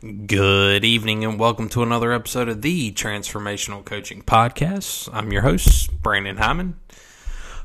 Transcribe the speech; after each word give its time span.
Good 0.00 0.84
evening 0.84 1.24
and 1.24 1.40
welcome 1.40 1.68
to 1.70 1.82
another 1.82 2.12
episode 2.12 2.48
of 2.48 2.62
the 2.62 2.92
Transformational 2.92 3.84
Coaching 3.84 4.22
Podcast. 4.22 5.08
I'm 5.12 5.32
your 5.32 5.42
host, 5.42 5.90
Brandon 6.00 6.36
Hyman. 6.36 6.76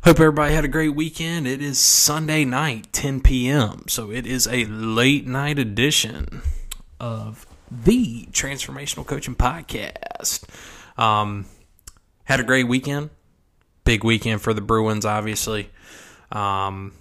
Hope 0.04 0.20
everybody 0.20 0.56
had 0.56 0.66
a 0.66 0.68
great 0.68 0.96
weekend. 0.96 1.46
It 1.46 1.62
is 1.62 1.78
Sunday 1.78 2.44
night, 2.44 2.92
10 2.92 3.22
p.m., 3.22 3.84
so 3.88 4.10
it 4.10 4.26
is 4.26 4.48
a 4.48 4.66
late 4.66 5.28
night 5.28 5.60
edition 5.60 6.42
of 7.00 7.46
the 7.70 8.28
Transformational 8.32 9.06
Coaching 9.06 9.36
Podcast. 9.36 10.44
Um, 10.98 11.46
had 12.24 12.40
a 12.40 12.44
great 12.44 12.68
weekend. 12.68 13.12
Big 13.84 14.04
weekend 14.04 14.42
for 14.42 14.56
the 14.56 14.62
Bruins, 14.62 15.06
obviously. 15.06 15.70
Um, 16.32 16.94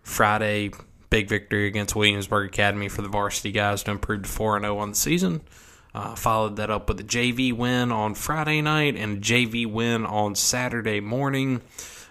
Friday, 0.00 0.70
big 1.14 1.28
victory 1.28 1.68
against 1.68 1.94
Williamsburg 1.94 2.48
Academy 2.48 2.88
for 2.88 3.02
the 3.02 3.08
varsity 3.08 3.52
guys 3.52 3.84
to 3.84 3.92
improve 3.92 4.24
to 4.24 4.28
4 4.28 4.58
0 4.58 4.78
on 4.78 4.88
the 4.88 4.96
season. 4.96 5.42
Uh, 5.94 6.16
followed 6.16 6.56
that 6.56 6.70
up 6.70 6.88
with 6.88 6.98
a 6.98 7.04
JV 7.04 7.52
win 7.52 7.92
on 7.92 8.16
Friday 8.16 8.60
night 8.60 8.96
and 8.96 9.22
JV 9.22 9.64
win 9.64 10.04
on 10.04 10.34
Saturday 10.34 10.98
morning. 10.98 11.62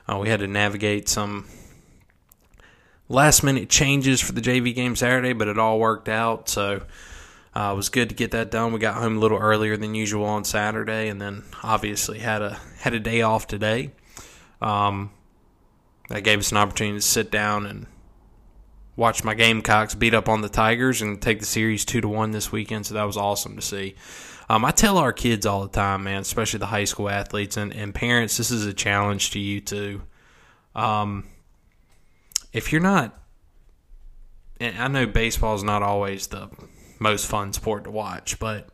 Uh, 0.07 0.20
we 0.20 0.29
had 0.29 0.39
to 0.39 0.48
navigate 0.48 1.09
some 1.09 1.45
last 3.09 3.43
minute 3.43 3.70
changes 3.70 4.21
for 4.21 4.31
the 4.31 4.39
JV 4.39 4.73
game 4.73 4.95
Saturday, 4.95 5.34
but 5.34 5.49
it 5.49 5.59
all 5.59 5.81
worked 5.81 6.07
out. 6.07 6.48
So 6.48 6.84
uh, 7.54 7.71
it 7.73 7.76
was 7.76 7.90
good 7.90 8.07
to 8.07 8.15
get 8.15 8.31
that 8.31 8.51
done. 8.51 8.71
We 8.71 8.79
got 8.79 8.95
home 8.95 9.17
a 9.17 9.20
little 9.20 9.38
earlier 9.38 9.76
than 9.76 9.95
usual 9.95 10.23
on 10.23 10.45
Saturday, 10.45 11.09
and 11.09 11.20
then 11.20 11.43
obviously 11.62 12.20
had 12.20 12.41
a 12.41 12.57
had 12.79 12.93
a 12.93 13.01
day 13.01 13.21
off 13.21 13.48
today. 13.48 13.91
Um, 14.62 15.12
that 16.07 16.23
gave 16.23 16.40
us 16.40 16.51
an 16.51 16.57
opportunity 16.57 16.99
to 16.99 17.01
sit 17.01 17.29
down 17.29 17.65
and 17.65 17.85
watch 18.95 19.23
my 19.23 19.33
Gamecocks 19.33 19.95
beat 19.95 20.13
up 20.13 20.29
on 20.29 20.41
the 20.41 20.49
Tigers 20.49 21.01
and 21.01 21.21
take 21.21 21.39
the 21.39 21.45
series 21.45 21.85
two 21.85 22.01
to 22.01 22.07
one 22.07 22.31
this 22.31 22.51
weekend. 22.51 22.85
So 22.85 22.93
that 22.93 23.03
was 23.03 23.17
awesome 23.17 23.55
to 23.55 23.61
see. 23.61 23.95
Um, 24.49 24.65
I 24.65 24.71
tell 24.71 24.97
our 24.97 25.13
kids 25.13 25.45
all 25.45 25.63
the 25.63 25.70
time, 25.70 26.04
man, 26.04 26.21
especially 26.21 26.59
the 26.59 26.68
high 26.68 26.84
school 26.84 27.09
athletes 27.09 27.57
and, 27.57 27.73
and 27.73 27.95
parents, 27.95 28.37
this 28.37 28.51
is 28.51 28.65
a 28.65 28.73
challenge 28.73 29.31
to 29.31 29.40
you 29.40 29.62
too. 29.62 30.01
Um, 30.76 31.26
if 32.51 32.71
you're 32.71 32.81
not, 32.81 33.18
and 34.59 34.77
I 34.77 34.87
know 34.87 35.07
baseball 35.07 35.55
is 35.55 35.63
not 35.63 35.81
always 35.81 36.27
the 36.27 36.49
most 36.99 37.25
fun 37.25 37.53
sport 37.53 37.85
to 37.85 37.91
watch, 37.91 38.37
but 38.37 38.70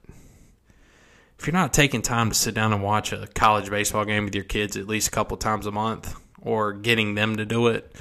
if 1.38 1.47
you're 1.47 1.53
not 1.53 1.73
taking 1.73 2.01
time 2.01 2.29
to 2.29 2.35
sit 2.35 2.53
down 2.53 2.73
and 2.73 2.83
watch 2.83 3.13
a 3.13 3.27
college 3.27 3.69
baseball 3.69 4.05
game 4.05 4.25
with 4.25 4.35
your 4.35 4.44
kids 4.44 4.75
at 4.75 4.88
least 4.88 5.07
a 5.07 5.11
couple 5.11 5.38
times 5.38 5.66
a 5.66 5.72
month 5.72 6.19
or 6.41 6.73
getting 6.73 7.16
them 7.16 7.38
to 7.38 7.45
do 7.45 7.67
it, 7.67 7.95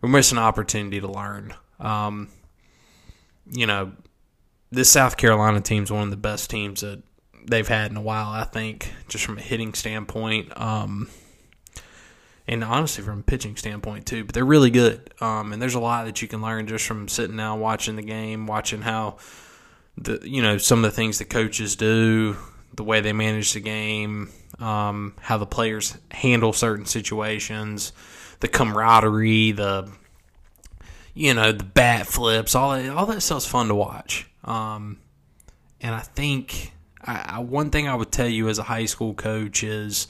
we're 0.00 0.08
missing 0.08 0.38
an 0.38 0.44
opportunity 0.44 1.00
to 1.00 1.08
learn. 1.08 1.54
Um, 1.84 2.28
you 3.50 3.66
know, 3.66 3.92
this 4.70 4.90
South 4.90 5.16
Carolina 5.16 5.60
team 5.60 5.84
is 5.84 5.92
one 5.92 6.02
of 6.02 6.10
the 6.10 6.16
best 6.16 6.50
teams 6.50 6.80
that 6.80 7.02
they've 7.46 7.68
had 7.68 7.90
in 7.90 7.96
a 7.96 8.02
while, 8.02 8.28
I 8.28 8.44
think, 8.44 8.92
just 9.08 9.24
from 9.24 9.38
a 9.38 9.42
hitting 9.42 9.74
standpoint. 9.74 10.58
Um, 10.60 11.08
and 12.46 12.64
honestly, 12.64 13.04
from 13.04 13.20
a 13.20 13.22
pitching 13.22 13.56
standpoint, 13.56 14.06
too. 14.06 14.24
But 14.24 14.34
they're 14.34 14.44
really 14.44 14.70
good. 14.70 15.12
Um, 15.20 15.52
and 15.52 15.60
there's 15.60 15.74
a 15.74 15.80
lot 15.80 16.06
that 16.06 16.20
you 16.22 16.28
can 16.28 16.42
learn 16.42 16.66
just 16.66 16.86
from 16.86 17.08
sitting 17.08 17.36
down, 17.36 17.60
watching 17.60 17.96
the 17.96 18.02
game, 18.02 18.46
watching 18.46 18.82
how 18.82 19.18
the, 19.96 20.20
you 20.24 20.42
know, 20.42 20.58
some 20.58 20.84
of 20.84 20.90
the 20.90 20.96
things 20.96 21.18
the 21.18 21.24
coaches 21.24 21.76
do, 21.76 22.36
the 22.74 22.84
way 22.84 23.00
they 23.00 23.12
manage 23.12 23.52
the 23.52 23.60
game, 23.60 24.30
um, 24.58 25.14
how 25.20 25.38
the 25.38 25.46
players 25.46 25.96
handle 26.10 26.52
certain 26.52 26.86
situations, 26.86 27.92
the 28.40 28.48
camaraderie, 28.48 29.52
the 29.52 29.90
you 31.14 31.34
know 31.34 31.52
the 31.52 31.64
bat 31.64 32.06
flips, 32.06 32.54
all 32.54 32.72
that, 32.72 32.88
all 32.90 33.06
that 33.06 33.20
stuff's 33.20 33.46
fun 33.46 33.68
to 33.68 33.74
watch. 33.74 34.28
Um, 34.44 34.98
and 35.80 35.94
I 35.94 36.00
think 36.00 36.72
I, 37.02 37.36
I, 37.36 37.38
one 37.38 37.70
thing 37.70 37.88
I 37.88 37.94
would 37.94 38.12
tell 38.12 38.28
you 38.28 38.48
as 38.48 38.58
a 38.58 38.64
high 38.64 38.86
school 38.86 39.14
coach 39.14 39.62
is 39.62 40.08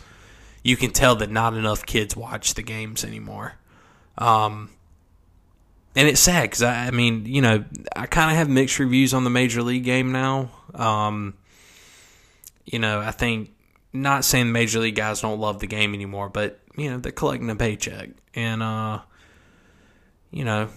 you 0.62 0.76
can 0.76 0.90
tell 0.90 1.16
that 1.16 1.30
not 1.30 1.54
enough 1.54 1.84
kids 1.84 2.16
watch 2.16 2.54
the 2.54 2.62
games 2.62 3.04
anymore. 3.04 3.54
Um, 4.16 4.70
and 5.96 6.08
it's 6.08 6.20
sad 6.20 6.42
because 6.42 6.62
I, 6.62 6.86
I, 6.86 6.90
mean, 6.90 7.26
you 7.26 7.42
know, 7.42 7.64
I 7.94 8.06
kind 8.06 8.30
of 8.30 8.36
have 8.36 8.48
mixed 8.48 8.78
reviews 8.78 9.14
on 9.14 9.24
the 9.24 9.30
major 9.30 9.62
league 9.62 9.84
game 9.84 10.10
now. 10.10 10.50
Um, 10.74 11.34
you 12.64 12.78
know, 12.78 13.00
I 13.00 13.10
think 13.10 13.50
not 13.92 14.24
saying 14.24 14.50
major 14.50 14.80
league 14.80 14.96
guys 14.96 15.20
don't 15.20 15.38
love 15.38 15.60
the 15.60 15.66
game 15.66 15.94
anymore, 15.94 16.28
but 16.28 16.60
you 16.76 16.90
know 16.90 16.98
they're 16.98 17.12
collecting 17.12 17.48
a 17.50 17.56
paycheck, 17.56 18.10
and 18.34 18.62
uh, 18.62 19.00
you 20.30 20.44
know 20.44 20.68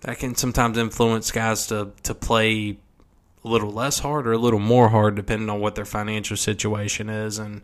that 0.00 0.18
can 0.18 0.34
sometimes 0.34 0.78
influence 0.78 1.30
guys 1.30 1.66
to 1.68 1.92
to 2.04 2.14
play 2.14 2.78
a 3.44 3.48
little 3.48 3.70
less 3.70 4.00
hard 4.00 4.26
or 4.26 4.32
a 4.32 4.38
little 4.38 4.60
more 4.60 4.88
hard 4.88 5.14
depending 5.14 5.48
on 5.48 5.60
what 5.60 5.74
their 5.74 5.84
financial 5.84 6.36
situation 6.36 7.08
is. 7.08 7.38
And 7.38 7.62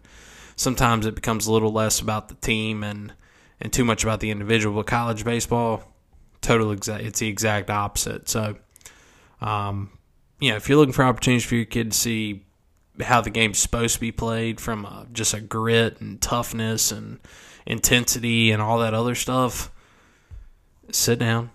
sometimes 0.57 1.07
it 1.07 1.15
becomes 1.15 1.47
a 1.47 1.53
little 1.53 1.73
less 1.73 2.01
about 2.01 2.29
the 2.29 2.35
team 2.37 2.83
and 2.83 3.13
and 3.61 3.73
too 3.73 3.85
much 3.85 4.03
about 4.03 4.21
the 4.21 4.31
individual. 4.31 4.77
But 4.77 4.87
college 4.87 5.25
baseball 5.25 5.93
total 6.41 6.73
exact 6.73 7.05
it's 7.05 7.21
the 7.21 7.29
exact 7.29 7.71
opposite. 7.71 8.29
So 8.29 8.57
um, 9.41 9.91
you 10.41 10.51
know 10.51 10.57
if 10.57 10.69
you're 10.69 10.79
looking 10.79 10.93
for 10.93 11.05
opportunities 11.05 11.45
for 11.45 11.55
your 11.55 11.65
kid 11.65 11.93
to 11.93 11.99
see 11.99 12.45
how 13.01 13.21
the 13.21 13.31
game's 13.31 13.59
supposed 13.59 13.95
to 13.95 14.01
be 14.01 14.13
played 14.13 14.61
from 14.61 14.85
a, 14.85 15.07
just 15.13 15.35
a 15.35 15.41
grit 15.41 16.01
and 16.01 16.21
toughness 16.21 16.93
and 16.93 17.19
intensity 17.67 18.53
and 18.53 18.63
all 18.63 18.79
that 18.79 18.95
other 18.95 19.17
stuff 19.17 19.71
sit 20.93 21.19
down 21.19 21.51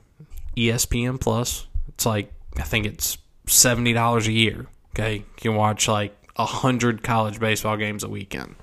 ESPN 0.60 1.20
Plus. 1.20 1.68
It's 1.90 2.06
like 2.06 2.32
I 2.58 2.64
think 2.64 2.86
it's 2.86 3.18
seventy 3.48 3.94
dollars 3.94 4.28
a 4.28 4.32
year. 4.32 4.68
Okay, 4.92 5.18
you 5.18 5.26
can 5.38 5.56
watch 5.56 5.88
like 5.88 6.16
a 6.36 6.46
hundred 6.46 7.04
college 7.04 7.40
baseball 7.40 7.78
games 7.78 8.04
a 8.04 8.10
weekend. 8.10 8.56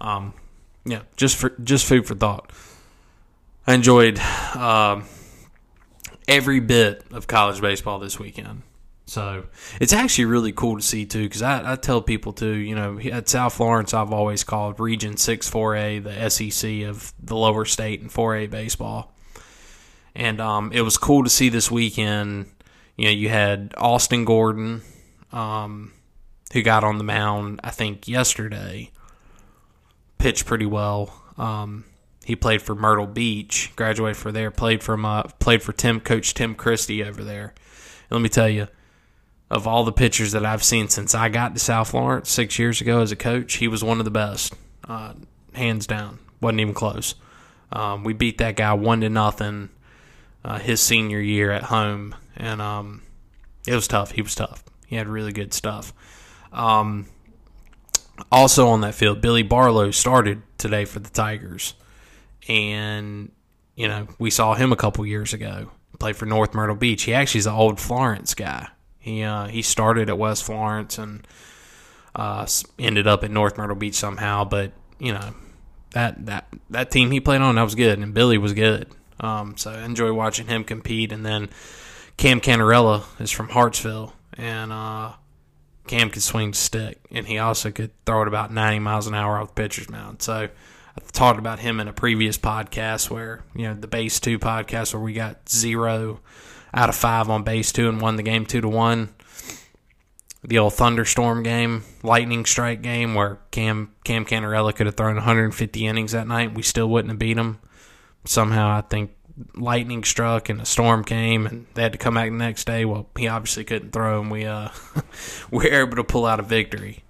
Um, 0.00 0.34
yeah, 0.84 1.02
just 1.16 1.36
for 1.36 1.50
just 1.62 1.86
food 1.86 2.06
for 2.06 2.14
thought. 2.14 2.50
I 3.66 3.74
enjoyed 3.74 4.18
uh, 4.18 5.00
every 6.28 6.60
bit 6.60 7.04
of 7.12 7.26
college 7.26 7.60
baseball 7.60 7.98
this 7.98 8.18
weekend. 8.18 8.62
So 9.06 9.44
it's 9.80 9.92
actually 9.92 10.26
really 10.26 10.52
cool 10.52 10.76
to 10.76 10.82
see 10.82 11.04
too, 11.04 11.24
because 11.24 11.42
I, 11.42 11.72
I, 11.72 11.76
tell 11.76 12.00
people 12.00 12.32
too, 12.32 12.54
you 12.54 12.74
know, 12.74 12.98
at 12.98 13.28
South 13.28 13.54
Florence, 13.54 13.92
I've 13.92 14.12
always 14.12 14.44
called 14.44 14.80
Region 14.80 15.16
Six 15.18 15.50
4A 15.50 16.02
the 16.02 16.30
SEC 16.30 16.88
of 16.88 17.12
the 17.22 17.36
lower 17.36 17.66
state 17.66 18.00
and 18.00 18.10
4A 18.10 18.50
baseball. 18.50 19.13
And 20.14 20.40
um, 20.40 20.70
it 20.72 20.82
was 20.82 20.96
cool 20.96 21.24
to 21.24 21.30
see 21.30 21.48
this 21.48 21.70
weekend. 21.70 22.46
You 22.96 23.06
know, 23.06 23.10
you 23.10 23.28
had 23.28 23.74
Austin 23.76 24.24
Gordon, 24.24 24.82
um, 25.32 25.92
who 26.52 26.62
got 26.62 26.84
on 26.84 26.98
the 26.98 27.04
mound, 27.04 27.60
I 27.64 27.70
think, 27.70 28.06
yesterday, 28.06 28.90
pitched 30.18 30.46
pretty 30.46 30.66
well. 30.66 31.20
Um, 31.36 31.84
he 32.24 32.36
played 32.36 32.62
for 32.62 32.74
Myrtle 32.74 33.06
Beach, 33.06 33.72
graduated 33.74 34.16
for 34.16 34.30
there, 34.30 34.50
played 34.50 34.82
from 34.82 35.04
uh, 35.04 35.24
played 35.40 35.62
for 35.62 35.72
Tim 35.72 36.00
Coach 36.00 36.32
Tim 36.32 36.54
Christie 36.54 37.04
over 37.04 37.24
there. 37.24 37.54
And 38.08 38.12
let 38.12 38.22
me 38.22 38.28
tell 38.28 38.48
you, 38.48 38.68
of 39.50 39.66
all 39.66 39.84
the 39.84 39.92
pitchers 39.92 40.32
that 40.32 40.46
I've 40.46 40.62
seen 40.64 40.88
since 40.88 41.14
I 41.14 41.28
got 41.28 41.54
to 41.54 41.60
South 41.60 41.90
Florence 41.90 42.30
six 42.30 42.58
years 42.58 42.80
ago 42.80 43.00
as 43.00 43.12
a 43.12 43.16
coach, 43.16 43.54
he 43.54 43.68
was 43.68 43.84
one 43.84 43.98
of 43.98 44.04
the 44.04 44.10
best, 44.10 44.54
uh, 44.88 45.14
hands 45.52 45.86
down. 45.86 46.18
wasn't 46.40 46.60
even 46.60 46.74
close. 46.74 47.14
Um, 47.72 48.04
we 48.04 48.12
beat 48.12 48.38
that 48.38 48.56
guy 48.56 48.72
one 48.72 49.00
to 49.00 49.10
nothing 49.10 49.70
uh, 50.44 50.58
his 50.58 50.80
senior 50.80 51.20
year 51.20 51.50
at 51.50 51.64
home, 51.64 52.14
and 52.36 52.60
um, 52.60 53.02
it 53.66 53.74
was 53.74 53.88
tough. 53.88 54.12
He 54.12 54.22
was 54.22 54.34
tough. 54.34 54.62
He 54.86 54.96
had 54.96 55.08
really 55.08 55.32
good 55.32 55.54
stuff. 55.54 55.92
Um, 56.52 57.06
also 58.30 58.68
on 58.68 58.82
that 58.82 58.94
field, 58.94 59.20
Billy 59.20 59.42
Barlow 59.42 59.90
started 59.90 60.42
today 60.58 60.84
for 60.84 61.00
the 61.00 61.10
Tigers, 61.10 61.74
and 62.48 63.32
you 63.74 63.88
know 63.88 64.08
we 64.18 64.30
saw 64.30 64.54
him 64.54 64.72
a 64.72 64.76
couple 64.76 65.04
years 65.06 65.32
ago. 65.32 65.70
Played 65.98 66.16
for 66.16 66.26
North 66.26 66.54
Myrtle 66.54 66.76
Beach. 66.76 67.04
He 67.04 67.14
actually 67.14 67.38
is 67.38 67.46
an 67.46 67.54
old 67.54 67.80
Florence 67.80 68.34
guy. 68.34 68.68
He 68.98 69.22
uh, 69.22 69.46
he 69.46 69.62
started 69.62 70.08
at 70.10 70.18
West 70.18 70.44
Florence 70.44 70.98
and 70.98 71.26
uh, 72.14 72.46
ended 72.78 73.06
up 73.06 73.24
at 73.24 73.30
North 73.30 73.56
Myrtle 73.56 73.76
Beach 73.76 73.94
somehow. 73.94 74.44
But 74.44 74.72
you 74.98 75.12
know 75.12 75.34
that 75.92 76.26
that 76.26 76.48
that 76.70 76.90
team 76.90 77.10
he 77.10 77.20
played 77.20 77.40
on 77.40 77.54
that 77.54 77.62
was 77.62 77.74
good, 77.74 77.98
and 77.98 78.12
Billy 78.12 78.38
was 78.38 78.52
good. 78.52 78.88
Um, 79.20 79.56
so 79.56 79.70
I 79.70 79.84
enjoy 79.84 80.12
watching 80.12 80.46
him 80.46 80.64
compete. 80.64 81.12
And 81.12 81.24
then 81.24 81.50
Cam 82.16 82.40
Cannarella 82.40 83.04
is 83.20 83.30
from 83.30 83.48
Hartsville, 83.48 84.12
and 84.34 84.72
uh, 84.72 85.12
Cam 85.86 86.10
could 86.10 86.22
swing 86.22 86.52
the 86.52 86.56
stick, 86.56 87.00
and 87.10 87.26
he 87.26 87.38
also 87.38 87.70
could 87.70 87.90
throw 88.06 88.22
it 88.22 88.28
about 88.28 88.52
90 88.52 88.78
miles 88.78 89.06
an 89.06 89.14
hour 89.14 89.38
off 89.38 89.54
the 89.54 89.62
pitcher's 89.62 89.90
mound. 89.90 90.22
So 90.22 90.48
I 90.96 91.00
talked 91.12 91.38
about 91.38 91.58
him 91.58 91.80
in 91.80 91.88
a 91.88 91.92
previous 91.92 92.38
podcast 92.38 93.10
where, 93.10 93.42
you 93.54 93.64
know, 93.64 93.74
the 93.74 93.88
base 93.88 94.20
two 94.20 94.38
podcast 94.38 94.94
where 94.94 95.02
we 95.02 95.12
got 95.12 95.48
zero 95.48 96.20
out 96.72 96.88
of 96.88 96.94
five 96.94 97.28
on 97.28 97.42
base 97.42 97.72
two 97.72 97.88
and 97.88 98.00
won 98.00 98.16
the 98.16 98.22
game 98.22 98.46
two 98.46 98.60
to 98.60 98.68
one. 98.68 99.14
The 100.46 100.58
old 100.58 100.74
thunderstorm 100.74 101.42
game, 101.42 101.84
lightning 102.02 102.44
strike 102.44 102.82
game 102.82 103.14
where 103.14 103.38
Cam 103.50 103.92
Cam 104.04 104.26
Cannarella 104.26 104.74
could 104.76 104.86
have 104.86 104.94
thrown 104.94 105.14
150 105.14 105.86
innings 105.86 106.12
that 106.12 106.28
night. 106.28 106.54
We 106.54 106.62
still 106.62 106.88
wouldn't 106.88 107.12
have 107.12 107.18
beat 107.18 107.38
him 107.38 107.60
somehow 108.24 108.68
I 108.68 108.80
think 108.82 109.12
lightning 109.56 110.04
struck 110.04 110.48
and 110.48 110.60
a 110.60 110.64
storm 110.64 111.04
came 111.04 111.46
and 111.46 111.66
they 111.74 111.82
had 111.82 111.92
to 111.92 111.98
come 111.98 112.14
back 112.14 112.30
the 112.30 112.36
next 112.36 112.64
day. 112.64 112.84
Well, 112.84 113.08
he 113.16 113.28
obviously 113.28 113.64
couldn't 113.64 113.92
throw, 113.92 114.20
and 114.20 114.30
we 114.30 114.44
uh, 114.44 114.68
we 115.50 115.70
were 115.70 115.82
able 115.82 115.96
to 115.96 116.04
pull 116.04 116.26
out 116.26 116.40
a 116.40 116.44
victory. 116.44 117.04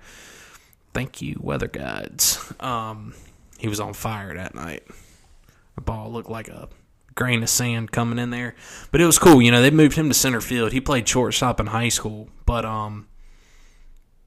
Thank 0.92 1.20
you, 1.20 1.38
weather 1.40 1.68
gods. 1.68 2.52
Um, 2.60 3.14
he 3.58 3.68
was 3.68 3.80
on 3.80 3.94
fire 3.94 4.34
that 4.34 4.54
night. 4.54 4.84
The 5.74 5.80
ball 5.80 6.12
looked 6.12 6.30
like 6.30 6.48
a 6.48 6.68
grain 7.16 7.42
of 7.42 7.48
sand 7.48 7.90
coming 7.90 8.18
in 8.18 8.30
there, 8.30 8.54
but 8.90 9.00
it 9.00 9.06
was 9.06 9.18
cool. 9.18 9.42
You 9.42 9.50
know, 9.50 9.60
they 9.60 9.70
moved 9.70 9.96
him 9.96 10.08
to 10.08 10.14
center 10.14 10.40
field. 10.40 10.72
He 10.72 10.80
played 10.80 11.08
shortstop 11.08 11.58
in 11.58 11.66
high 11.66 11.88
school, 11.88 12.28
but 12.46 12.64
um, 12.64 13.08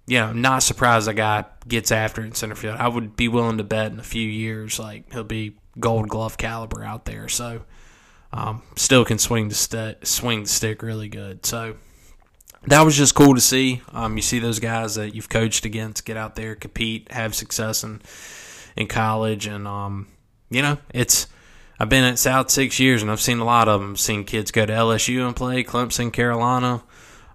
yeah, 0.07 0.31
not 0.31 0.63
surprised 0.63 1.09
a 1.09 1.13
guy 1.13 1.45
gets 1.68 1.92
after 1.92 2.24
in 2.24 2.33
center 2.33 2.56
field. 2.56 2.77
I 2.80 2.88
would 2.88 3.18
be 3.18 3.27
willing 3.27 3.57
to 3.57 3.63
bet 3.65 3.92
in 3.92 4.00
a 4.00 4.04
few 4.04 4.27
years, 4.27 4.80
like 4.80 5.12
he'll 5.12 5.25
be 5.25 5.57
Gold 5.77 6.07
Glove 6.07 6.38
caliber 6.38 6.81
out 6.83 7.04
there. 7.04 7.27
So, 7.27 7.63
um, 8.31 8.63
still 8.77 9.04
can 9.04 9.18
swing 9.19 9.50
the 9.50 9.56
st- 9.56 10.07
swing 10.07 10.44
the 10.44 10.50
stick 10.50 10.81
really 10.81 11.09
good. 11.09 11.45
So 11.45 11.75
that 12.68 12.83
was 12.83 12.95
just 12.95 13.15
cool 13.15 13.36
to 13.36 13.42
see. 13.42 13.81
Um, 13.92 14.15
you 14.15 14.24
see 14.24 14.39
those 14.39 14.59
guys 14.59 14.95
that 14.95 15.13
you've 15.13 15.30
coached 15.30 15.65
against 15.65 16.06
get 16.06 16.15
out 16.15 16.36
there, 16.36 16.56
compete, 16.56 17.12
have 17.12 17.36
success 17.36 17.83
in 17.83 18.01
in 18.77 18.88
college, 18.88 19.45
and 19.45 19.68
um, 19.68 20.07
you 20.50 20.62
know 20.62 20.77
it's. 20.94 21.27
I've 21.80 21.89
been 21.89 22.06
at 22.06 22.18
South 22.18 22.50
six 22.50 22.80
years, 22.80 23.04
and 23.04 23.12
I've 23.12 23.21
seen 23.21 23.38
a 23.38 23.45
lot 23.45 23.68
of 23.68 23.81
them. 23.81 23.98
Seen 23.98 24.24
kids 24.24 24.50
go 24.50 24.65
to 24.65 24.74
LSU 24.74 25.27
and 25.27 25.36
play, 25.36 25.63
Clemson, 25.63 26.12
Carolina. 26.12 26.81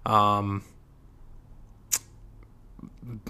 Um, 0.05 0.63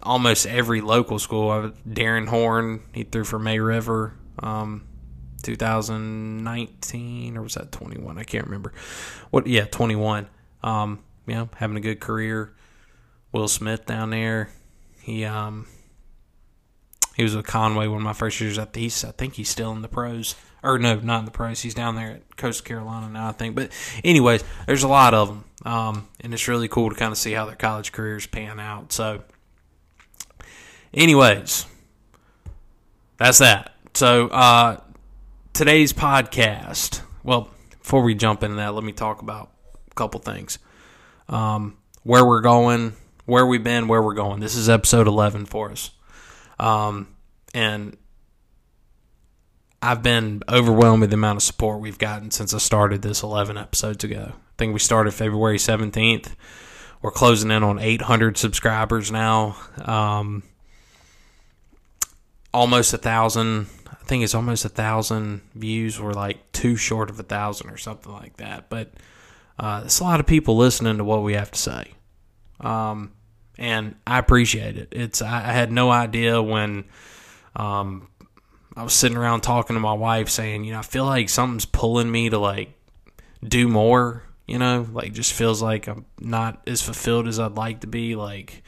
almost 0.03 0.45
every 0.45 0.81
local 0.81 1.17
school. 1.19 1.71
Darren 1.87 2.27
Horn, 2.27 2.81
he 2.93 3.03
threw 3.03 3.23
for 3.23 3.39
May 3.39 3.59
River, 3.59 4.13
um, 4.39 4.87
2019 5.41 7.37
or 7.37 7.41
was 7.41 7.55
that 7.55 7.71
21? 7.71 8.17
I 8.17 8.23
can't 8.23 8.45
remember. 8.45 8.73
What? 9.31 9.47
Yeah, 9.47 9.65
21. 9.65 10.27
Um, 10.61 10.99
you 11.25 11.35
know, 11.35 11.49
having 11.55 11.77
a 11.77 11.81
good 11.81 11.99
career. 11.99 12.53
Will 13.31 13.47
Smith 13.47 13.85
down 13.87 14.11
there, 14.11 14.51
he 15.01 15.25
um, 15.25 15.65
he 17.15 17.23
was 17.23 17.35
with 17.35 17.47
Conway 17.47 17.87
one 17.87 17.97
of 17.97 18.03
my 18.03 18.13
first 18.13 18.39
years 18.39 18.59
at 18.59 18.73
the 18.73 18.83
East. 18.83 19.03
I 19.03 19.11
think 19.11 19.33
he's 19.35 19.49
still 19.49 19.71
in 19.71 19.81
the 19.81 19.87
pros. 19.87 20.35
Or 20.61 20.79
no, 20.79 20.95
not 20.99 21.19
in 21.19 21.25
the 21.25 21.31
pros. 21.31 21.61
He's 21.61 21.73
down 21.73 21.95
there 21.95 22.11
at 22.11 22.37
Coast 22.37 22.63
Carolina 22.63 23.09
now, 23.09 23.27
I 23.27 23.31
think. 23.33 23.55
But 23.55 23.71
anyways, 24.03 24.43
there's 24.65 24.83
a 24.83 24.87
lot 24.87 25.13
of 25.13 25.27
them, 25.27 25.43
um, 25.65 26.07
and 26.21 26.33
it's 26.33 26.47
really 26.47 26.69
cool 26.69 26.89
to 26.89 26.95
kind 26.95 27.11
of 27.11 27.17
see 27.17 27.33
how 27.33 27.45
their 27.45 27.55
college 27.55 27.91
careers 27.91 28.27
pan 28.27 28.59
out. 28.59 28.93
So 28.93 29.23
Anyways, 30.93 31.65
that's 33.17 33.39
that. 33.39 33.73
So, 33.95 34.27
uh, 34.27 34.79
today's 35.51 35.91
podcast. 35.91 37.01
Well, 37.23 37.49
before 37.79 38.03
we 38.03 38.13
jump 38.13 38.43
into 38.43 38.57
that, 38.57 38.75
let 38.75 38.83
me 38.83 38.91
talk 38.91 39.23
about 39.23 39.49
a 39.89 39.93
couple 39.95 40.19
things. 40.19 40.59
Um, 41.27 41.77
where 42.03 42.23
we're 42.23 42.41
going, 42.41 42.93
where 43.25 43.45
we've 43.45 43.63
been, 43.63 43.87
where 43.87 44.03
we're 44.03 44.13
going. 44.13 44.39
This 44.39 44.55
is 44.55 44.69
episode 44.69 45.07
11 45.07 45.47
for 45.47 45.71
us. 45.71 45.89
Um, 46.59 47.15
and 47.55 47.97
I've 49.81 50.03
been 50.03 50.43
overwhelmed 50.47 51.01
with 51.01 51.09
the 51.09 51.15
amount 51.15 51.37
of 51.37 51.43
support 51.43 51.79
we've 51.79 51.97
gotten 51.97 52.29
since 52.29 52.53
I 52.53 52.59
started 52.59 53.01
this 53.01 53.23
11 53.23 53.57
episodes 53.57 54.03
ago. 54.03 54.33
I 54.33 54.53
think 54.59 54.73
we 54.73 54.79
started 54.79 55.11
February 55.11 55.57
17th. 55.57 56.35
We're 57.01 57.11
closing 57.11 57.49
in 57.49 57.63
on 57.63 57.79
800 57.79 58.37
subscribers 58.37 59.11
now. 59.11 59.57
Um, 59.83 60.43
almost 62.53 62.93
a 62.93 62.97
thousand. 62.97 63.67
I 63.89 64.05
think 64.05 64.23
it's 64.23 64.35
almost 64.35 64.65
a 64.65 64.69
thousand 64.69 65.41
views. 65.55 65.99
We're 65.99 66.13
like 66.13 66.51
too 66.51 66.75
short 66.75 67.09
of 67.09 67.19
a 67.19 67.23
thousand 67.23 67.69
or 67.69 67.77
something 67.77 68.11
like 68.11 68.37
that. 68.37 68.69
But 68.69 68.93
uh, 69.57 69.83
it's 69.85 69.99
a 69.99 70.03
lot 70.03 70.19
of 70.19 70.27
people 70.27 70.57
listening 70.57 70.97
to 70.97 71.03
what 71.03 71.23
we 71.23 71.33
have 71.33 71.51
to 71.51 71.59
say, 71.59 71.91
um, 72.59 73.13
and 73.57 73.95
I 74.05 74.19
appreciate 74.19 74.77
it. 74.77 74.89
It's 74.91 75.21
I, 75.21 75.49
I 75.49 75.53
had 75.53 75.71
no 75.71 75.91
idea 75.91 76.41
when 76.41 76.85
um, 77.55 78.07
I 78.75 78.83
was 78.83 78.93
sitting 78.93 79.17
around 79.17 79.41
talking 79.41 79.75
to 79.75 79.79
my 79.79 79.93
wife, 79.93 80.29
saying, 80.29 80.63
you 80.63 80.73
know, 80.73 80.79
I 80.79 80.83
feel 80.83 81.05
like 81.05 81.29
something's 81.29 81.65
pulling 81.65 82.11
me 82.11 82.29
to 82.29 82.39
like 82.39 82.73
do 83.43 83.67
more. 83.67 84.23
You 84.47 84.57
know, 84.57 84.85
like 84.91 85.13
just 85.13 85.31
feels 85.33 85.61
like 85.61 85.87
I'm 85.87 86.05
not 86.19 86.61
as 86.67 86.81
fulfilled 86.81 87.27
as 87.27 87.39
I'd 87.39 87.55
like 87.55 87.81
to 87.81 87.87
be. 87.87 88.15
Like 88.15 88.63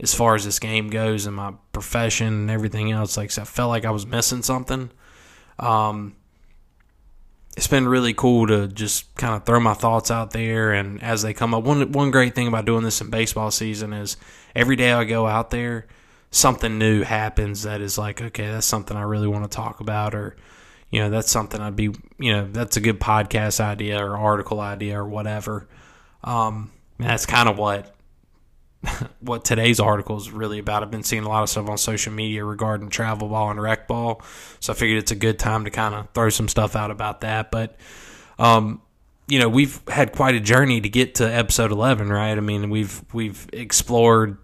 as 0.00 0.14
far 0.14 0.34
as 0.34 0.44
this 0.44 0.58
game 0.58 0.88
goes 0.88 1.26
and 1.26 1.36
my 1.36 1.52
profession 1.72 2.26
and 2.26 2.50
everything 2.50 2.90
else. 2.90 3.16
Like 3.16 3.36
I 3.38 3.44
felt 3.44 3.68
like 3.68 3.84
I 3.84 3.90
was 3.90 4.06
missing 4.06 4.42
something. 4.42 4.90
Um, 5.58 6.16
it's 7.56 7.66
been 7.66 7.86
really 7.86 8.14
cool 8.14 8.46
to 8.46 8.68
just 8.68 9.14
kind 9.16 9.34
of 9.34 9.44
throw 9.44 9.60
my 9.60 9.74
thoughts 9.74 10.10
out 10.10 10.30
there 10.30 10.72
and 10.72 11.02
as 11.02 11.22
they 11.22 11.34
come 11.34 11.52
up. 11.52 11.64
One 11.64 11.92
one 11.92 12.10
great 12.10 12.34
thing 12.34 12.48
about 12.48 12.64
doing 12.64 12.84
this 12.84 13.00
in 13.00 13.10
baseball 13.10 13.50
season 13.50 13.92
is 13.92 14.16
every 14.54 14.76
day 14.76 14.92
I 14.92 15.04
go 15.04 15.26
out 15.26 15.50
there, 15.50 15.86
something 16.30 16.78
new 16.78 17.02
happens 17.02 17.64
that 17.64 17.80
is 17.80 17.98
like, 17.98 18.22
okay, 18.22 18.46
that's 18.46 18.66
something 18.66 18.96
I 18.96 19.02
really 19.02 19.28
want 19.28 19.50
to 19.50 19.54
talk 19.54 19.80
about 19.80 20.14
or 20.14 20.36
you 20.90 21.00
know, 21.00 21.10
that's 21.10 21.30
something 21.30 21.60
I'd 21.60 21.76
be, 21.76 21.94
you 22.18 22.32
know, 22.32 22.48
that's 22.50 22.76
a 22.76 22.80
good 22.80 22.98
podcast 22.98 23.60
idea 23.60 24.04
or 24.04 24.16
article 24.16 24.60
idea 24.60 24.98
or 24.98 25.06
whatever. 25.06 25.68
Um, 26.24 26.72
that's 26.98 27.26
kind 27.26 27.48
of 27.48 27.58
what 27.58 27.94
what 29.20 29.44
today's 29.44 29.78
article 29.78 30.16
is 30.16 30.30
really 30.30 30.58
about. 30.58 30.82
I've 30.82 30.90
been 30.90 31.02
seeing 31.02 31.24
a 31.24 31.28
lot 31.28 31.42
of 31.42 31.50
stuff 31.50 31.68
on 31.68 31.78
social 31.78 32.12
media 32.12 32.44
regarding 32.44 32.88
travel 32.88 33.28
ball 33.28 33.50
and 33.50 33.60
rec 33.60 33.86
ball, 33.86 34.22
so 34.58 34.72
I 34.72 34.76
figured 34.76 34.98
it's 34.98 35.10
a 35.10 35.16
good 35.16 35.38
time 35.38 35.64
to 35.64 35.70
kind 35.70 35.94
of 35.94 36.08
throw 36.14 36.30
some 36.30 36.48
stuff 36.48 36.76
out 36.76 36.90
about 36.90 37.20
that. 37.20 37.50
But, 37.50 37.76
um, 38.38 38.80
you 39.28 39.38
know, 39.38 39.48
we've 39.48 39.80
had 39.88 40.12
quite 40.12 40.34
a 40.34 40.40
journey 40.40 40.80
to 40.80 40.88
get 40.88 41.16
to 41.16 41.24
episode 41.24 41.72
eleven, 41.72 42.08
right? 42.08 42.36
I 42.36 42.40
mean, 42.40 42.70
we've 42.70 43.04
we've 43.12 43.46
explored 43.52 44.38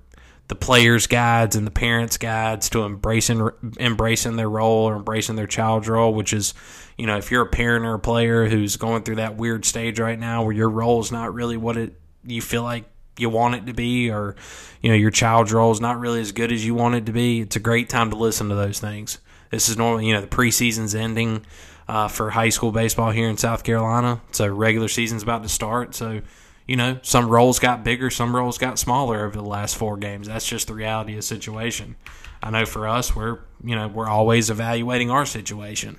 the 0.48 0.54
players' 0.54 1.06
guides 1.06 1.56
and 1.56 1.66
the 1.66 1.72
parents' 1.72 2.18
guides 2.18 2.68
to 2.70 2.84
embracing 2.84 3.48
embracing 3.80 4.36
their 4.36 4.50
role 4.50 4.84
or 4.84 4.96
embracing 4.96 5.36
their 5.36 5.46
child's 5.46 5.88
role, 5.88 6.12
which 6.12 6.32
is, 6.32 6.52
you 6.98 7.06
know, 7.06 7.16
if 7.16 7.30
you're 7.30 7.42
a 7.42 7.48
parent 7.48 7.86
or 7.86 7.94
a 7.94 7.98
player 7.98 8.46
who's 8.46 8.76
going 8.76 9.02
through 9.02 9.16
that 9.16 9.36
weird 9.36 9.64
stage 9.64 9.98
right 9.98 10.18
now 10.18 10.44
where 10.44 10.54
your 10.54 10.68
role 10.68 11.00
is 11.00 11.10
not 11.10 11.32
really 11.32 11.56
what 11.56 11.76
it 11.76 11.98
you 12.24 12.42
feel 12.42 12.62
like 12.62 12.84
you 13.18 13.30
want 13.30 13.54
it 13.54 13.66
to 13.66 13.72
be 13.72 14.10
or 14.10 14.36
you 14.82 14.90
know 14.90 14.96
your 14.96 15.10
child's 15.10 15.52
role 15.52 15.70
is 15.72 15.80
not 15.80 15.98
really 15.98 16.20
as 16.20 16.32
good 16.32 16.52
as 16.52 16.64
you 16.64 16.74
want 16.74 16.94
it 16.94 17.06
to 17.06 17.12
be 17.12 17.40
it's 17.40 17.56
a 17.56 17.60
great 17.60 17.88
time 17.88 18.10
to 18.10 18.16
listen 18.16 18.48
to 18.48 18.54
those 18.54 18.80
things. 18.80 19.18
This 19.50 19.68
is 19.68 19.76
normally 19.76 20.06
you 20.06 20.14
know 20.14 20.20
the 20.20 20.26
preseason's 20.26 20.94
ending 20.94 21.44
uh, 21.88 22.08
for 22.08 22.30
high 22.30 22.48
school 22.48 22.72
baseball 22.72 23.10
here 23.10 23.28
in 23.28 23.36
south 23.36 23.64
carolina. 23.64 24.20
So 24.32 24.46
regular 24.48 24.88
season's 24.88 25.22
about 25.22 25.42
to 25.42 25.48
start 25.48 25.94
so 25.94 26.20
you 26.66 26.76
know 26.76 26.98
some 27.02 27.28
roles 27.28 27.58
got 27.58 27.84
bigger 27.84 28.10
some 28.10 28.34
roles 28.34 28.58
got 28.58 28.78
smaller 28.78 29.24
over 29.24 29.36
the 29.36 29.44
last 29.44 29.76
four 29.76 29.96
games. 29.96 30.26
That's 30.26 30.46
just 30.46 30.68
the 30.68 30.74
reality 30.74 31.12
of 31.12 31.18
the 31.18 31.22
situation. 31.22 31.96
I 32.42 32.50
know 32.50 32.66
for 32.66 32.86
us 32.86 33.14
we're 33.16 33.40
you 33.64 33.74
know 33.74 33.88
we're 33.88 34.08
always 34.08 34.50
evaluating 34.50 35.10
our 35.10 35.26
situation. 35.26 35.98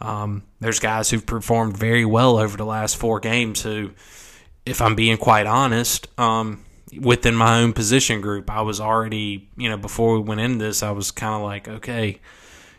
Um, 0.00 0.42
there's 0.60 0.78
guys 0.78 1.10
who've 1.10 1.24
performed 1.24 1.76
very 1.76 2.04
well 2.04 2.36
over 2.36 2.56
the 2.56 2.66
last 2.66 2.96
four 2.96 3.18
games 3.20 3.62
who 3.62 3.92
if 4.66 4.82
I'm 4.82 4.96
being 4.96 5.16
quite 5.16 5.46
honest, 5.46 6.08
um, 6.18 6.64
within 7.00 7.34
my 7.36 7.60
own 7.60 7.72
position 7.72 8.20
group, 8.20 8.50
I 8.50 8.62
was 8.62 8.80
already, 8.80 9.48
you 9.56 9.68
know, 9.68 9.76
before 9.76 10.14
we 10.14 10.20
went 10.20 10.40
into 10.40 10.64
this, 10.64 10.82
I 10.82 10.90
was 10.90 11.10
kind 11.12 11.34
of 11.34 11.42
like, 11.42 11.68
okay, 11.68 12.20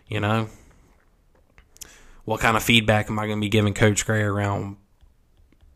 you 0.08 0.20
know, 0.20 0.50
what 2.26 2.42
kind 2.42 2.58
of 2.58 2.64
feedback 2.64 3.10
am 3.10 3.18
I 3.18 3.26
going 3.26 3.40
to 3.40 3.46
be 3.46 3.50
giving 3.50 3.74
Coach 3.74 4.06
Gray 4.06 4.22
around, 4.22 4.76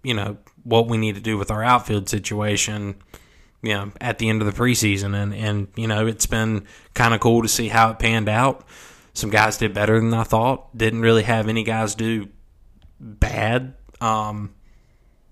you 0.03 0.13
know, 0.13 0.37
what 0.63 0.87
we 0.87 0.97
need 0.97 1.15
to 1.15 1.21
do 1.21 1.37
with 1.37 1.49
our 1.49 1.63
outfield 1.63 2.09
situation, 2.09 3.01
you 3.61 3.73
know, 3.73 3.91
at 4.01 4.19
the 4.19 4.27
end 4.27 4.41
of 4.41 4.53
the 4.53 4.61
preseason. 4.61 5.15
And, 5.15 5.33
and 5.33 5.69
you 5.77 5.87
know, 5.87 6.05
it's 6.07 6.25
been 6.25 6.67
kind 6.93 7.13
of 7.13 7.21
cool 7.21 7.41
to 7.41 7.47
see 7.47 7.69
how 7.69 7.91
it 7.91 7.99
panned 7.99 8.27
out. 8.27 8.65
Some 9.13 9.29
guys 9.29 9.57
did 9.57 9.73
better 9.73 9.99
than 9.99 10.13
I 10.13 10.23
thought. 10.23 10.75
Didn't 10.77 11.01
really 11.01 11.23
have 11.23 11.47
any 11.47 11.63
guys 11.63 11.95
do 11.95 12.27
bad. 12.99 13.75
Um, 14.01 14.53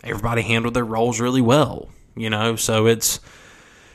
everybody 0.03 0.41
handled 0.41 0.74
their 0.74 0.86
roles 0.86 1.20
really 1.20 1.41
well, 1.41 1.89
you 2.15 2.29
know. 2.29 2.56
So 2.56 2.86
it's, 2.88 3.20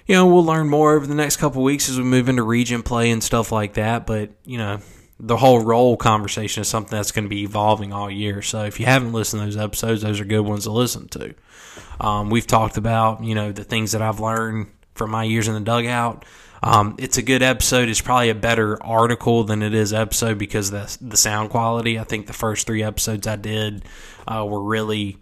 you 0.06 0.14
know, 0.14 0.26
we'll 0.26 0.44
learn 0.44 0.68
more 0.68 0.94
over 0.94 1.06
the 1.06 1.14
next 1.14 1.37
couple 1.37 1.62
weeks 1.62 1.88
as 1.88 1.99
we 1.99 2.04
move 2.04 2.28
into 2.28 2.42
region 2.42 2.82
play 2.82 3.11
and 3.11 3.23
stuff 3.23 3.52
like 3.52 3.75
that. 3.75 4.06
But 4.06 4.30
you 4.44 4.58
know, 4.58 4.80
the 5.20 5.37
whole 5.37 5.61
role 5.61 5.96
conversation 5.96 6.62
is 6.62 6.68
something 6.68 6.96
that's 6.96 7.12
going 7.12 7.25
to 7.25 7.28
be 7.28 7.42
evolving 7.42 7.92
all 7.92 8.11
year. 8.11 8.42
So 8.42 8.64
if 8.64 8.80
you 8.80 8.87
haven't 8.87 9.12
listened 9.12 9.40
to 9.40 9.46
those 9.46 9.56
episodes, 9.56 10.02
those 10.02 10.20
are 10.20 10.25
good 10.25 10.40
ones 10.40 10.64
to 10.64 10.73
listen 10.73 11.08
to. 11.08 11.34
Um, 12.00 12.30
we've 12.30 12.46
talked 12.46 12.76
about 12.76 13.23
you 13.23 13.34
know 13.34 13.52
the 13.52 13.64
things 13.64 13.92
that 13.92 14.02
I've 14.02 14.20
learned 14.20 14.68
from 14.94 15.11
my 15.11 15.25
years 15.25 15.49
in 15.49 15.54
the 15.54 15.61
dugout. 15.61 16.25
Um, 16.62 16.96
it's 16.99 17.18
a 17.18 17.23
good 17.23 17.42
episode. 17.42 17.90
It's 17.90 18.00
probably 18.00 18.30
a 18.30 18.34
better 18.34 18.82
article 18.82 19.44
than 19.44 19.62
it 19.62 19.75
is 19.75 19.92
episode 19.92 20.38
because 20.38 20.70
the 20.70 20.96
the 21.00 21.16
sound 21.16 21.50
quality. 21.50 21.99
I 21.99 22.04
think 22.04 22.26
the 22.26 22.32
first 22.32 22.66
three 22.66 22.82
episodes 22.82 23.26
I 23.26 23.37
did 23.37 23.84
uh, 24.26 24.44
were 24.49 24.62
really 24.62 25.18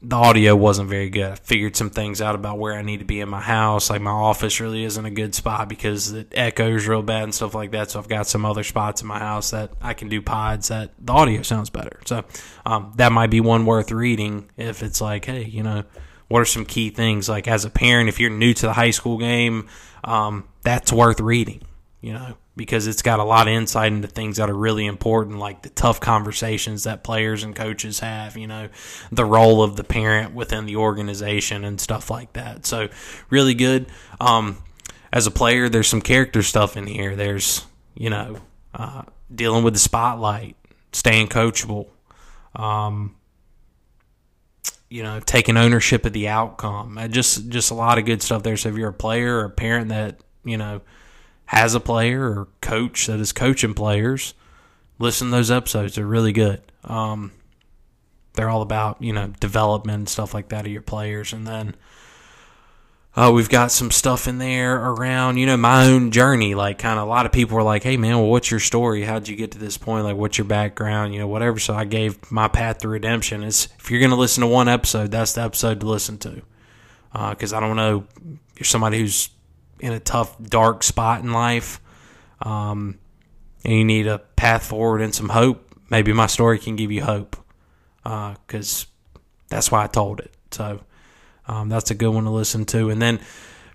the 0.00 0.14
audio 0.14 0.54
wasn't 0.54 0.88
very 0.88 1.10
good. 1.10 1.32
I 1.32 1.34
figured 1.34 1.74
some 1.74 1.90
things 1.90 2.22
out 2.22 2.36
about 2.36 2.58
where 2.58 2.74
I 2.74 2.82
need 2.82 2.98
to 2.98 3.04
be 3.04 3.20
in 3.20 3.28
my 3.28 3.40
house. 3.40 3.90
Like 3.90 4.00
my 4.00 4.12
office 4.12 4.60
really 4.60 4.84
isn't 4.84 5.04
a 5.04 5.10
good 5.10 5.34
spot 5.34 5.68
because 5.68 6.12
it 6.12 6.28
echoes 6.32 6.86
real 6.86 7.02
bad 7.02 7.24
and 7.24 7.34
stuff 7.34 7.54
like 7.54 7.72
that. 7.72 7.90
So 7.90 7.98
I've 7.98 8.08
got 8.08 8.28
some 8.28 8.44
other 8.44 8.62
spots 8.62 9.02
in 9.02 9.08
my 9.08 9.18
house 9.18 9.50
that 9.50 9.72
I 9.80 9.94
can 9.94 10.08
do 10.08 10.22
pods 10.22 10.68
that 10.68 10.92
the 11.00 11.12
audio 11.12 11.42
sounds 11.42 11.68
better. 11.68 12.00
So 12.06 12.24
um, 12.64 12.92
that 12.96 13.10
might 13.10 13.30
be 13.30 13.40
one 13.40 13.66
worth 13.66 13.90
reading 13.90 14.48
if 14.56 14.84
it's 14.84 15.00
like, 15.00 15.24
hey, 15.24 15.44
you 15.44 15.64
know, 15.64 15.82
what 16.28 16.40
are 16.40 16.44
some 16.44 16.64
key 16.64 16.90
things? 16.90 17.28
Like 17.28 17.48
as 17.48 17.64
a 17.64 17.70
parent, 17.70 18.08
if 18.08 18.20
you're 18.20 18.30
new 18.30 18.54
to 18.54 18.66
the 18.66 18.72
high 18.74 18.90
school 18.90 19.18
game, 19.18 19.68
um, 20.04 20.44
that's 20.62 20.92
worth 20.92 21.18
reading. 21.18 21.62
You 22.00 22.12
know, 22.12 22.36
because 22.58 22.86
it's 22.86 23.02
got 23.02 23.18
a 23.18 23.24
lot 23.24 23.48
of 23.48 23.54
insight 23.54 23.92
into 23.92 24.08
things 24.08 24.36
that 24.36 24.50
are 24.50 24.56
really 24.56 24.84
important, 24.84 25.38
like 25.38 25.62
the 25.62 25.68
tough 25.70 26.00
conversations 26.00 26.84
that 26.84 27.02
players 27.02 27.42
and 27.42 27.56
coaches 27.56 28.00
have, 28.00 28.36
you 28.36 28.46
know, 28.46 28.68
the 29.10 29.24
role 29.24 29.62
of 29.62 29.76
the 29.76 29.84
parent 29.84 30.34
within 30.34 30.66
the 30.66 30.76
organization 30.76 31.64
and 31.64 31.80
stuff 31.80 32.10
like 32.10 32.34
that. 32.34 32.66
So, 32.66 32.88
really 33.30 33.54
good. 33.54 33.86
Um, 34.20 34.58
as 35.12 35.26
a 35.26 35.30
player, 35.30 35.68
there's 35.68 35.88
some 35.88 36.02
character 36.02 36.42
stuff 36.42 36.76
in 36.76 36.86
here. 36.86 37.16
There's, 37.16 37.64
you 37.94 38.10
know, 38.10 38.38
uh, 38.74 39.02
dealing 39.34 39.64
with 39.64 39.74
the 39.74 39.80
spotlight, 39.80 40.56
staying 40.92 41.28
coachable, 41.28 41.88
um, 42.54 43.16
you 44.88 45.02
know, 45.02 45.20
taking 45.20 45.56
ownership 45.56 46.04
of 46.04 46.12
the 46.12 46.28
outcome. 46.28 46.98
Uh, 46.98 47.08
just, 47.08 47.48
just 47.48 47.70
a 47.70 47.74
lot 47.74 47.98
of 47.98 48.04
good 48.04 48.22
stuff 48.22 48.42
there. 48.42 48.56
So, 48.56 48.68
if 48.68 48.76
you're 48.76 48.90
a 48.90 48.92
player 48.92 49.38
or 49.38 49.44
a 49.44 49.50
parent 49.50 49.88
that, 49.88 50.20
you 50.44 50.58
know, 50.58 50.80
has 51.48 51.74
a 51.74 51.80
player 51.80 52.24
or 52.24 52.48
coach 52.60 53.06
that 53.06 53.18
is 53.20 53.32
coaching 53.32 53.72
players, 53.72 54.34
listen 54.98 55.28
to 55.28 55.30
those 55.30 55.50
episodes. 55.50 55.94
They're 55.94 56.06
really 56.06 56.32
good. 56.32 56.60
Um, 56.84 57.32
they're 58.34 58.50
all 58.50 58.60
about 58.60 59.00
you 59.00 59.14
know 59.14 59.28
development 59.40 59.98
and 59.98 60.08
stuff 60.08 60.34
like 60.34 60.50
that 60.50 60.66
of 60.66 60.72
your 60.72 60.82
players, 60.82 61.32
and 61.32 61.46
then 61.46 61.74
uh, 63.16 63.32
we've 63.34 63.48
got 63.48 63.72
some 63.72 63.90
stuff 63.90 64.28
in 64.28 64.36
there 64.36 64.76
around 64.76 65.38
you 65.38 65.46
know 65.46 65.56
my 65.56 65.86
own 65.86 66.10
journey. 66.10 66.54
Like 66.54 66.78
kind 66.78 66.98
of 66.98 67.06
a 67.06 67.10
lot 67.10 67.24
of 67.24 67.32
people 67.32 67.56
were 67.56 67.62
like, 67.62 67.82
"Hey 67.82 67.96
man, 67.96 68.18
well, 68.18 68.28
what's 68.28 68.50
your 68.50 68.60
story? 68.60 69.04
How'd 69.04 69.26
you 69.26 69.34
get 69.34 69.52
to 69.52 69.58
this 69.58 69.78
point? 69.78 70.04
Like, 70.04 70.16
what's 70.16 70.36
your 70.36 70.44
background? 70.44 71.14
You 71.14 71.20
know, 71.20 71.28
whatever." 71.28 71.58
So 71.58 71.74
I 71.74 71.86
gave 71.86 72.30
my 72.30 72.48
path 72.48 72.78
to 72.80 72.88
redemption. 72.88 73.42
Is 73.42 73.68
if 73.78 73.90
you're 73.90 74.00
going 74.00 74.10
to 74.10 74.16
listen 74.16 74.42
to 74.42 74.46
one 74.46 74.68
episode, 74.68 75.10
that's 75.10 75.32
the 75.32 75.40
episode 75.40 75.80
to 75.80 75.86
listen 75.86 76.18
to, 76.18 76.42
because 77.30 77.54
uh, 77.54 77.56
I 77.56 77.60
don't 77.60 77.76
know 77.76 78.04
you're 78.58 78.66
somebody 78.66 78.98
who's 78.98 79.30
in 79.80 79.92
a 79.92 80.00
tough, 80.00 80.40
dark 80.42 80.82
spot 80.82 81.22
in 81.22 81.32
life, 81.32 81.80
um, 82.42 82.98
and 83.64 83.74
you 83.74 83.84
need 83.84 84.06
a 84.06 84.18
path 84.18 84.66
forward 84.66 85.00
and 85.00 85.14
some 85.14 85.28
hope, 85.28 85.74
maybe 85.90 86.12
my 86.12 86.26
story 86.26 86.58
can 86.58 86.76
give 86.76 86.92
you 86.92 87.02
hope 87.02 87.36
because 88.02 88.86
uh, 89.16 89.18
that's 89.48 89.70
why 89.70 89.84
I 89.84 89.86
told 89.86 90.20
it. 90.20 90.32
So 90.50 90.80
um, 91.46 91.68
that's 91.68 91.90
a 91.90 91.94
good 91.94 92.10
one 92.10 92.24
to 92.24 92.30
listen 92.30 92.64
to. 92.66 92.90
And 92.90 93.00
then 93.00 93.18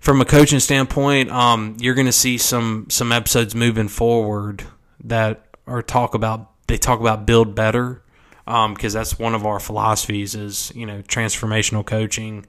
from 0.00 0.20
a 0.20 0.24
coaching 0.24 0.60
standpoint, 0.60 1.30
um, 1.30 1.76
you're 1.78 1.94
going 1.94 2.06
to 2.06 2.12
see 2.12 2.38
some 2.38 2.86
some 2.90 3.12
episodes 3.12 3.54
moving 3.54 3.88
forward 3.88 4.64
that 5.04 5.46
are 5.66 5.82
talk 5.82 6.14
about 6.14 6.50
they 6.66 6.78
talk 6.78 7.00
about 7.00 7.26
build 7.26 7.54
better 7.54 8.02
because 8.44 8.94
um, 8.94 9.00
that's 9.00 9.18
one 9.18 9.34
of 9.34 9.46
our 9.46 9.58
philosophies 9.58 10.34
is 10.34 10.72
you 10.74 10.86
know 10.86 11.02
transformational 11.02 11.84
coaching, 11.84 12.46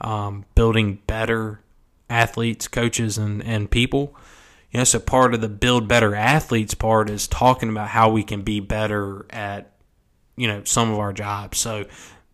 um, 0.00 0.44
building 0.54 1.00
better 1.06 1.60
athletes, 2.10 2.68
coaches, 2.68 3.18
and, 3.18 3.42
and 3.42 3.70
people. 3.70 4.16
You 4.70 4.78
know, 4.78 4.84
so 4.84 4.98
part 4.98 5.34
of 5.34 5.40
the 5.40 5.48
build 5.48 5.88
better 5.88 6.14
athletes 6.14 6.74
part 6.74 7.08
is 7.08 7.26
talking 7.26 7.70
about 7.70 7.88
how 7.88 8.10
we 8.10 8.22
can 8.22 8.42
be 8.42 8.60
better 8.60 9.26
at, 9.30 9.72
you 10.36 10.46
know, 10.46 10.62
some 10.64 10.92
of 10.92 10.98
our 10.98 11.12
jobs. 11.12 11.58
So 11.58 11.86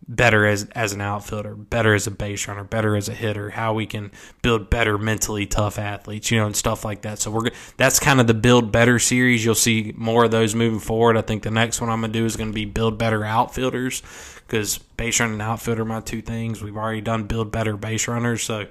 better 0.07 0.45
as 0.45 0.65
as 0.75 0.93
an 0.93 1.01
outfielder, 1.01 1.55
better 1.55 1.93
as 1.93 2.07
a 2.07 2.11
base 2.11 2.47
runner, 2.47 2.63
better 2.63 2.95
as 2.95 3.09
a 3.09 3.13
hitter, 3.13 3.49
how 3.51 3.73
we 3.73 3.85
can 3.85 4.11
build 4.41 4.69
better 4.69 4.97
mentally 4.97 5.45
tough 5.45 5.79
athletes, 5.79 6.29
you 6.29 6.39
know, 6.39 6.45
and 6.45 6.55
stuff 6.55 6.85
like 6.85 7.01
that. 7.01 7.19
So 7.19 7.31
we're 7.31 7.49
that's 7.77 7.99
kind 7.99 8.19
of 8.19 8.27
the 8.27 8.33
build 8.33 8.71
better 8.71 8.99
series. 8.99 9.43
You'll 9.43 9.55
see 9.55 9.93
more 9.95 10.25
of 10.25 10.31
those 10.31 10.53
moving 10.53 10.79
forward. 10.79 11.17
I 11.17 11.21
think 11.21 11.43
the 11.43 11.51
next 11.51 11.81
one 11.81 11.89
I'm 11.89 12.01
gonna 12.01 12.13
do 12.13 12.25
is 12.25 12.35
gonna 12.35 12.51
be 12.51 12.65
build 12.65 12.97
better 12.97 13.23
outfielders 13.23 14.03
because 14.47 14.77
base 14.77 15.19
running 15.19 15.33
and 15.33 15.41
outfielder 15.41 15.81
are 15.81 15.85
my 15.85 16.01
two 16.01 16.21
things. 16.21 16.61
We've 16.61 16.77
already 16.77 17.01
done 17.01 17.23
build 17.23 17.51
better 17.51 17.75
base 17.75 18.07
runners, 18.07 18.43
so 18.43 18.67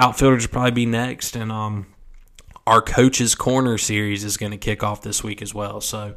outfielders 0.00 0.46
will 0.46 0.52
probably 0.52 0.70
be 0.72 0.86
next, 0.86 1.36
and 1.36 1.52
um, 1.52 1.86
our 2.66 2.82
coaches 2.82 3.34
corner 3.34 3.78
series 3.78 4.24
is 4.24 4.36
going 4.36 4.52
to 4.52 4.58
kick 4.58 4.82
off 4.82 5.02
this 5.02 5.22
week 5.22 5.42
as 5.42 5.54
well. 5.54 5.80
So. 5.80 6.16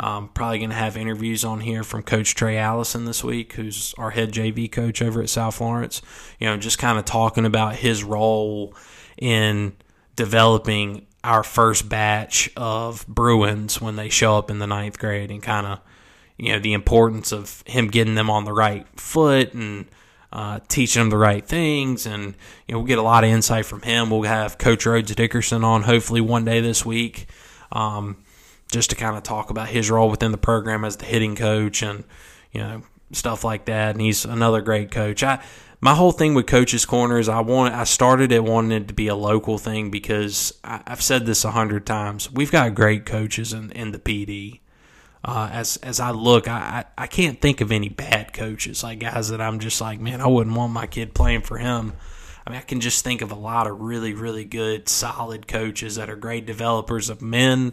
Um, 0.00 0.30
probably 0.30 0.58
going 0.58 0.70
to 0.70 0.76
have 0.76 0.96
interviews 0.96 1.44
on 1.44 1.60
here 1.60 1.84
from 1.84 2.02
Coach 2.02 2.34
Trey 2.34 2.56
Allison 2.56 3.04
this 3.04 3.22
week, 3.22 3.52
who's 3.52 3.94
our 3.98 4.10
head 4.10 4.32
JV 4.32 4.72
coach 4.72 5.00
over 5.00 5.22
at 5.22 5.28
South 5.28 5.54
Florence. 5.54 6.02
You 6.40 6.48
know, 6.48 6.56
just 6.56 6.78
kind 6.78 6.98
of 6.98 7.04
talking 7.04 7.44
about 7.44 7.76
his 7.76 8.02
role 8.02 8.74
in 9.16 9.76
developing 10.16 11.06
our 11.22 11.42
first 11.44 11.88
batch 11.88 12.50
of 12.56 13.06
Bruins 13.06 13.80
when 13.80 13.96
they 13.96 14.08
show 14.08 14.38
up 14.38 14.50
in 14.50 14.58
the 14.58 14.66
ninth 14.66 14.98
grade 14.98 15.30
and 15.30 15.42
kind 15.42 15.66
of, 15.66 15.80
you 16.36 16.52
know, 16.52 16.58
the 16.58 16.72
importance 16.72 17.30
of 17.30 17.62
him 17.66 17.86
getting 17.88 18.16
them 18.16 18.28
on 18.28 18.44
the 18.44 18.52
right 18.52 18.86
foot 18.98 19.54
and 19.54 19.86
uh, 20.32 20.60
teaching 20.68 21.00
them 21.00 21.10
the 21.10 21.18
right 21.18 21.46
things. 21.46 22.06
And, 22.06 22.34
you 22.66 22.72
know, 22.72 22.78
we'll 22.78 22.86
get 22.86 22.98
a 22.98 23.02
lot 23.02 23.24
of 23.24 23.30
insight 23.30 23.66
from 23.66 23.82
him. 23.82 24.10
We'll 24.10 24.22
have 24.22 24.58
Coach 24.58 24.86
Rhodes 24.86 25.14
Dickerson 25.14 25.62
on 25.62 25.82
hopefully 25.82 26.20
one 26.20 26.44
day 26.44 26.60
this 26.60 26.84
week 26.84 27.26
um, 27.70 28.16
just 28.70 28.90
to 28.90 28.96
kind 28.96 29.16
of 29.16 29.22
talk 29.22 29.50
about 29.50 29.68
his 29.68 29.90
role 29.90 30.10
within 30.10 30.32
the 30.32 30.38
program 30.38 30.84
as 30.84 30.96
the 30.96 31.04
hitting 31.04 31.36
coach 31.36 31.82
and, 31.82 32.04
you 32.50 32.60
know, 32.60 32.82
stuff 33.12 33.44
like 33.44 33.66
that. 33.66 33.90
And 33.94 34.00
he's 34.00 34.24
another 34.24 34.62
great 34.62 34.90
coach. 34.90 35.22
I, 35.22 35.42
my 35.82 35.94
whole 35.94 36.12
thing 36.12 36.34
with 36.34 36.46
Coach's 36.46 36.86
Corner 36.86 37.18
is 37.18 37.28
I 37.28 37.40
want 37.40 37.74
I 37.74 37.84
started 37.84 38.30
it 38.30 38.44
wanting 38.44 38.70
it 38.70 38.88
to 38.88 38.94
be 38.94 39.08
a 39.08 39.16
local 39.16 39.58
thing 39.58 39.90
because 39.90 40.54
I, 40.62 40.80
have 40.86 41.02
said 41.02 41.26
this 41.26 41.44
a 41.44 41.50
hundred 41.50 41.84
times. 41.84 42.32
We've 42.32 42.52
got 42.52 42.74
great 42.74 43.04
coaches 43.04 43.52
in, 43.52 43.72
in 43.72 43.90
the 43.90 43.98
Pee 43.98 44.24
Dee. 44.24 44.60
Uh, 45.24 45.48
as 45.52 45.76
as 45.78 46.00
I 46.00 46.10
look, 46.10 46.48
I, 46.48 46.84
I, 46.96 47.04
I 47.04 47.06
can't 47.06 47.40
think 47.40 47.60
of 47.60 47.70
any 47.70 47.88
bad 47.88 48.32
coaches, 48.32 48.82
like 48.82 48.98
guys 48.98 49.28
that 49.28 49.40
I'm 49.40 49.60
just 49.60 49.80
like, 49.80 50.00
man, 50.00 50.20
I 50.20 50.26
wouldn't 50.26 50.56
want 50.56 50.72
my 50.72 50.86
kid 50.86 51.14
playing 51.14 51.42
for 51.42 51.58
him. 51.58 51.92
I 52.44 52.50
mean, 52.50 52.58
I 52.58 52.62
can 52.62 52.80
just 52.80 53.04
think 53.04 53.22
of 53.22 53.30
a 53.30 53.36
lot 53.36 53.68
of 53.68 53.80
really, 53.80 54.14
really 54.14 54.44
good, 54.44 54.88
solid 54.88 55.46
coaches 55.46 55.94
that 55.94 56.10
are 56.10 56.16
great 56.16 56.44
developers 56.44 57.08
of 57.08 57.22
men, 57.22 57.72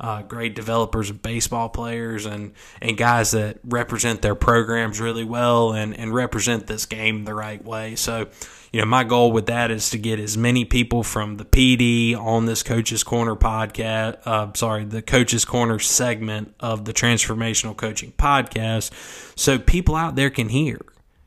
uh, 0.00 0.22
great 0.22 0.54
developers 0.54 1.10
of 1.10 1.20
baseball 1.20 1.68
players, 1.68 2.24
and, 2.24 2.52
and 2.80 2.96
guys 2.96 3.32
that 3.32 3.58
represent 3.62 4.22
their 4.22 4.34
programs 4.34 4.98
really 4.98 5.24
well 5.24 5.72
and, 5.74 5.94
and 5.96 6.14
represent 6.14 6.66
this 6.66 6.86
game 6.86 7.24
the 7.24 7.34
right 7.34 7.62
way. 7.62 7.94
So, 7.96 8.28
you 8.72 8.80
know, 8.80 8.86
my 8.86 9.04
goal 9.04 9.30
with 9.30 9.46
that 9.46 9.70
is 9.70 9.90
to 9.90 9.98
get 9.98 10.18
as 10.18 10.38
many 10.38 10.64
people 10.64 11.02
from 11.02 11.36
the 11.36 11.44
Pee 11.44 11.76
Dee 11.76 12.14
on 12.14 12.46
this 12.46 12.62
Coach's 12.62 13.04
Corner 13.04 13.36
podcast, 13.36 14.18
uh, 14.24 14.50
sorry, 14.54 14.84
the 14.86 15.02
Coach's 15.02 15.44
Corner 15.44 15.78
segment 15.78 16.54
of 16.60 16.86
the 16.86 16.94
Transformational 16.94 17.76
Coaching 17.76 18.12
Podcast, 18.12 18.92
so 19.38 19.58
people 19.58 19.96
out 19.96 20.16
there 20.16 20.30
can 20.30 20.48
hear. 20.48 20.80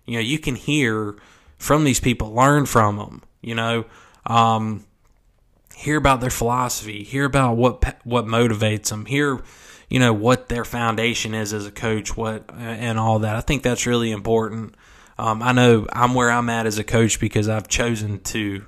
You 0.06 0.16
know, 0.16 0.22
you 0.22 0.40
can 0.40 0.56
hear 0.56 1.16
from 1.58 1.84
these 1.84 2.00
people, 2.00 2.34
learn 2.34 2.66
from 2.66 2.98
them. 2.98 3.22
You 3.42 3.56
know, 3.56 3.86
um, 4.26 4.86
hear 5.84 5.98
about 5.98 6.22
their 6.22 6.30
philosophy, 6.30 7.04
hear 7.04 7.26
about 7.26 7.58
what 7.58 7.84
what 8.06 8.26
motivates 8.26 8.90
them, 8.90 9.06
hear 9.06 9.42
you 9.90 10.00
know 10.00 10.14
what 10.14 10.50
their 10.50 10.66
foundation 10.66 11.34
is 11.34 11.54
as 11.54 11.66
a 11.66 11.72
coach, 11.72 12.16
what 12.16 12.50
and 12.58 12.98
all 12.98 13.20
that. 13.20 13.36
I 13.36 13.42
think 13.42 13.64
that's 13.64 13.86
really 13.86 14.12
important. 14.12 14.76
Um, 15.18 15.44
I 15.44 15.52
know 15.52 15.88
I'm 15.92 16.14
where 16.14 16.32
I'm 16.32 16.50
at 16.50 16.66
as 16.66 16.80
a 16.80 16.84
coach 16.84 17.20
because 17.20 17.48
I've 17.48 17.68
chosen 17.68 18.20
to 18.22 18.66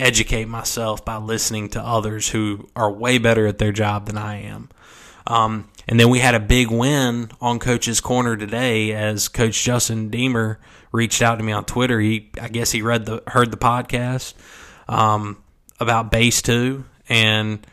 educate 0.00 0.46
myself 0.46 1.04
by 1.04 1.18
listening 1.18 1.68
to 1.68 1.80
others 1.80 2.30
who 2.30 2.68
are 2.74 2.90
way 2.90 3.18
better 3.18 3.46
at 3.46 3.58
their 3.58 3.70
job 3.70 4.06
than 4.06 4.16
I 4.16 4.42
am. 4.42 4.70
Um, 5.26 5.68
and 5.86 6.00
then 6.00 6.08
we 6.08 6.18
had 6.18 6.34
a 6.34 6.40
big 6.40 6.70
win 6.70 7.30
on 7.40 7.58
Coach's 7.58 8.00
Corner 8.00 8.36
today 8.36 8.92
as 8.92 9.28
Coach 9.28 9.62
Justin 9.62 10.10
Dehmer 10.10 10.56
reached 10.92 11.20
out 11.20 11.36
to 11.36 11.44
me 11.44 11.52
on 11.52 11.64
Twitter. 11.66 12.00
He, 12.00 12.30
I 12.40 12.48
guess, 12.48 12.72
he 12.72 12.80
read 12.80 13.04
the 13.04 13.22
heard 13.26 13.50
the 13.50 13.56
podcast 13.58 14.34
um, 14.88 15.36
about 15.80 16.10
Base 16.10 16.42
Two, 16.42 16.84
and 17.08 17.66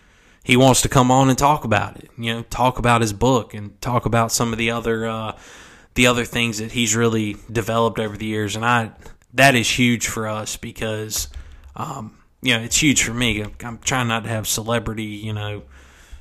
he 0.43 0.55
wants 0.55 0.81
to 0.81 0.89
come 0.89 1.11
on 1.11 1.29
and 1.29 1.37
talk 1.37 1.65
about 1.65 1.97
it. 1.97 2.09
You 2.17 2.33
know, 2.33 2.41
talk 2.43 2.79
about 2.79 3.01
his 3.01 3.13
book 3.13 3.53
and 3.53 3.79
talk 3.81 4.05
about 4.05 4.31
some 4.31 4.53
of 4.53 4.57
the 4.57 4.71
other 4.71 5.05
uh, 5.05 5.37
the 5.93 6.07
other 6.07 6.25
things 6.25 6.59
that 6.59 6.71
he's 6.71 6.95
really 6.95 7.35
developed 7.51 7.99
over 7.99 8.15
the 8.15 8.25
years, 8.25 8.55
and 8.55 8.65
I 8.65 8.91
that 9.33 9.55
is 9.55 9.69
huge 9.69 10.07
for 10.07 10.27
us 10.27 10.55
because 10.57 11.27
um, 11.75 12.17
you 12.41 12.55
know 12.55 12.61
it's 12.63 12.81
huge 12.81 13.03
for 13.03 13.13
me. 13.13 13.43
I'm 13.61 13.79
trying 13.79 14.07
not 14.07 14.23
to 14.23 14.29
have 14.29 14.47
celebrity, 14.47 15.03
you 15.03 15.33
know, 15.33 15.63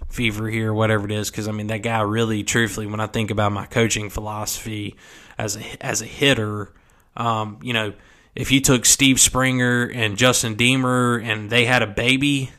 fever 0.08 0.48
here, 0.48 0.72
whatever 0.72 1.04
it 1.04 1.12
is, 1.12 1.30
because 1.30 1.46
I 1.46 1.52
mean 1.52 1.68
that 1.68 1.82
guy 1.82 2.00
really, 2.00 2.42
truthfully, 2.42 2.86
when 2.86 3.00
I 3.00 3.06
think 3.06 3.30
about 3.30 3.52
my 3.52 3.66
coaching 3.66 4.10
philosophy 4.10 4.96
as 5.38 5.56
a 5.56 5.84
as 5.84 6.02
a 6.02 6.06
hitter, 6.06 6.72
um, 7.16 7.58
you 7.62 7.72
know, 7.72 7.92
if 8.36 8.52
you 8.52 8.60
took 8.60 8.84
Steve 8.84 9.18
Springer 9.18 9.84
and 9.84 10.16
Justin 10.16 10.56
Dehmer 10.56 11.24
and 11.24 11.50
they 11.50 11.64
had 11.64 11.82
a 11.82 11.86
baby, 11.86 12.50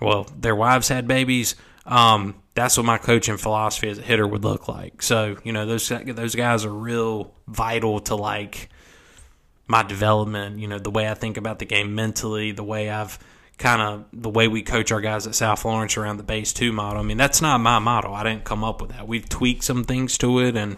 well, 0.00 0.28
their 0.38 0.54
wives 0.54 0.88
had 0.88 1.08
babies. 1.08 1.56
Um, 1.86 2.34
that's 2.54 2.76
what 2.76 2.84
my 2.84 2.98
coaching 2.98 3.38
philosophy 3.38 3.88
as 3.88 3.98
a 3.98 4.02
hitter 4.02 4.26
would 4.26 4.44
look 4.44 4.68
like. 4.68 5.02
So, 5.02 5.36
you 5.44 5.52
know, 5.52 5.64
those 5.64 5.88
those 5.88 6.34
guys 6.34 6.64
are 6.64 6.72
real 6.72 7.32
vital 7.46 8.00
to 8.00 8.14
like 8.14 8.68
my 9.66 9.82
development, 9.82 10.58
you 10.58 10.68
know, 10.68 10.78
the 10.78 10.90
way 10.90 11.08
I 11.08 11.14
think 11.14 11.36
about 11.36 11.58
the 11.58 11.64
game 11.64 11.94
mentally, 11.94 12.52
the 12.52 12.64
way 12.64 12.90
I've 12.90 13.18
kind 13.58 13.82
of 13.82 14.04
the 14.12 14.30
way 14.30 14.46
we 14.46 14.62
coach 14.62 14.92
our 14.92 15.00
guys 15.00 15.26
at 15.26 15.34
South 15.34 15.60
Florence 15.60 15.96
around 15.96 16.18
the 16.18 16.22
base 16.22 16.52
two 16.52 16.72
model. 16.72 17.00
I 17.00 17.04
mean, 17.04 17.16
that's 17.16 17.40
not 17.40 17.58
my 17.58 17.78
model. 17.78 18.14
I 18.14 18.24
didn't 18.24 18.44
come 18.44 18.62
up 18.62 18.80
with 18.80 18.90
that. 18.90 19.08
We've 19.08 19.28
tweaked 19.28 19.64
some 19.64 19.84
things 19.84 20.18
to 20.18 20.40
it, 20.40 20.56
and 20.56 20.76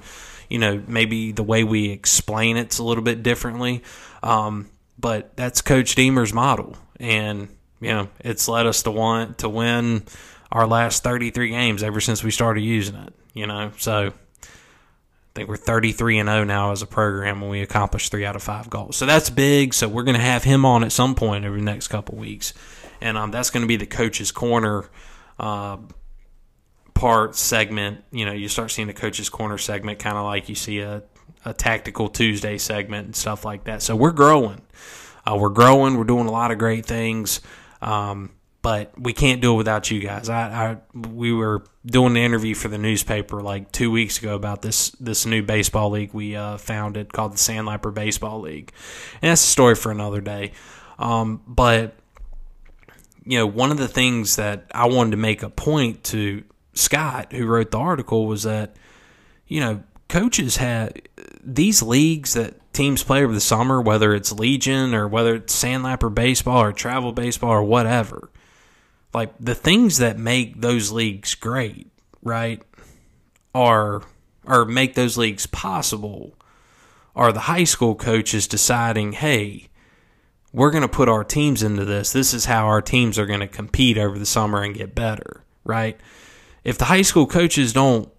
you 0.50 0.58
know, 0.58 0.82
maybe 0.86 1.32
the 1.32 1.44
way 1.44 1.64
we 1.64 1.90
explain 1.90 2.56
it's 2.58 2.78
a 2.78 2.84
little 2.84 3.04
bit 3.04 3.22
differently. 3.22 3.82
Um, 4.22 4.68
but 4.98 5.34
that's 5.36 5.62
Coach 5.62 5.94
Dehmer's 5.94 6.34
model, 6.34 6.76
and 6.98 7.48
you 7.80 7.88
know, 7.88 8.08
it's 8.18 8.46
led 8.48 8.66
us 8.66 8.82
to 8.82 8.90
want 8.90 9.38
to 9.38 9.48
win 9.48 10.02
our 10.52 10.66
last 10.66 11.02
33 11.02 11.48
games 11.48 11.82
ever 11.82 12.00
since 12.00 12.22
we 12.22 12.30
started 12.30 12.60
using 12.60 12.96
it. 12.96 13.14
You 13.32 13.46
know, 13.46 13.72
so 13.78 14.08
I 14.08 15.32
think 15.34 15.48
we're 15.48 15.56
33 15.56 16.18
and 16.18 16.28
0 16.28 16.44
now 16.44 16.72
as 16.72 16.82
a 16.82 16.86
program 16.86 17.40
when 17.40 17.48
we 17.48 17.62
accomplished 17.62 18.10
three 18.10 18.26
out 18.26 18.36
of 18.36 18.42
five 18.42 18.68
goals. 18.68 18.96
So 18.96 19.06
that's 19.06 19.30
big. 19.30 19.72
So 19.72 19.88
we're 19.88 20.02
going 20.02 20.16
to 20.16 20.22
have 20.22 20.44
him 20.44 20.66
on 20.66 20.84
at 20.84 20.92
some 20.92 21.14
point 21.14 21.46
over 21.46 21.56
the 21.56 21.62
next 21.62 21.88
couple 21.88 22.18
weeks, 22.18 22.52
and 23.00 23.16
um, 23.16 23.30
that's 23.30 23.48
going 23.48 23.62
to 23.62 23.68
be 23.68 23.76
the 23.76 23.86
coach's 23.86 24.32
corner 24.32 24.90
uh, 25.38 25.78
part 27.00 27.34
segment. 27.34 28.04
You 28.12 28.26
know, 28.26 28.32
you 28.32 28.46
start 28.48 28.70
seeing 28.70 28.86
the 28.86 28.94
coach's 28.94 29.30
corner 29.30 29.56
segment, 29.56 29.98
kind 29.98 30.18
of 30.18 30.24
like 30.24 30.50
you 30.50 30.54
see 30.54 30.80
a, 30.80 31.02
a 31.46 31.54
tactical 31.54 32.10
Tuesday 32.10 32.58
segment 32.58 33.06
and 33.06 33.16
stuff 33.16 33.42
like 33.42 33.64
that. 33.64 33.80
So 33.80 33.96
we're 33.96 34.12
growing. 34.12 34.60
Uh, 35.26 35.38
we're 35.40 35.48
growing. 35.48 35.96
We're 35.96 36.04
doing 36.04 36.26
a 36.26 36.30
lot 36.30 36.50
of 36.50 36.58
great 36.58 36.84
things. 36.84 37.40
Um, 37.80 38.32
but 38.60 38.92
we 39.00 39.14
can't 39.14 39.40
do 39.40 39.54
it 39.54 39.56
without 39.56 39.90
you 39.90 40.00
guys. 40.00 40.28
I, 40.28 40.42
I 40.42 40.98
we 41.08 41.32
were 41.32 41.64
doing 41.86 42.12
the 42.12 42.20
interview 42.20 42.54
for 42.54 42.68
the 42.68 42.76
newspaper 42.76 43.40
like 43.40 43.72
two 43.72 43.90
weeks 43.90 44.18
ago 44.18 44.34
about 44.34 44.60
this 44.60 44.90
this 45.00 45.24
new 45.24 45.42
baseball 45.42 45.88
league 45.88 46.12
we 46.12 46.36
uh, 46.36 46.58
founded 46.58 47.10
called 47.10 47.32
the 47.32 47.38
Sandlapper 47.38 47.94
Baseball 47.94 48.40
League, 48.40 48.72
and 49.22 49.30
that's 49.30 49.42
a 49.42 49.46
story 49.46 49.74
for 49.74 49.90
another 49.90 50.20
day. 50.20 50.52
Um, 50.98 51.40
but 51.46 51.94
you 53.24 53.38
know, 53.38 53.46
one 53.46 53.70
of 53.70 53.78
the 53.78 53.88
things 53.88 54.36
that 54.36 54.66
I 54.74 54.88
wanted 54.88 55.12
to 55.12 55.16
make 55.16 55.42
a 55.42 55.48
point 55.48 56.04
to 56.04 56.44
Scott, 56.72 57.32
who 57.32 57.46
wrote 57.46 57.70
the 57.70 57.78
article, 57.78 58.26
was 58.26 58.44
that 58.44 58.76
you 59.46 59.60
know 59.60 59.82
coaches 60.08 60.56
had 60.56 61.02
these 61.42 61.82
leagues 61.82 62.34
that 62.34 62.72
teams 62.72 63.02
play 63.02 63.24
over 63.24 63.32
the 63.32 63.40
summer, 63.40 63.80
whether 63.80 64.14
it's 64.14 64.32
Legion 64.32 64.94
or 64.94 65.08
whether 65.08 65.34
it's 65.34 65.54
Sandlapper 65.54 66.12
baseball 66.14 66.62
or 66.62 66.72
travel 66.72 67.12
baseball 67.12 67.50
or 67.50 67.64
whatever 67.64 68.30
like 69.12 69.32
the 69.40 69.54
things 69.54 69.98
that 69.98 70.18
make 70.18 70.60
those 70.60 70.92
leagues 70.92 71.34
great, 71.34 71.90
right, 72.22 72.62
are 73.54 74.02
or 74.46 74.64
make 74.64 74.94
those 74.94 75.18
leagues 75.18 75.46
possible 75.46 76.34
are 77.14 77.32
the 77.32 77.40
high 77.40 77.64
school 77.64 77.94
coaches 77.94 78.46
deciding, 78.46 79.12
hey, 79.12 79.68
we're 80.52 80.70
going 80.70 80.82
to 80.82 80.88
put 80.88 81.08
our 81.08 81.24
teams 81.24 81.62
into 81.62 81.84
this. 81.84 82.12
This 82.12 82.32
is 82.32 82.46
how 82.46 82.66
our 82.66 82.80
teams 82.80 83.18
are 83.18 83.26
going 83.26 83.40
to 83.40 83.48
compete 83.48 83.98
over 83.98 84.18
the 84.18 84.26
summer 84.26 84.62
and 84.62 84.74
get 84.74 84.94
better, 84.94 85.42
right? 85.64 85.98
If 86.64 86.78
the 86.78 86.86
high 86.86 87.02
school 87.02 87.26
coaches 87.26 87.72
don't 87.72 88.10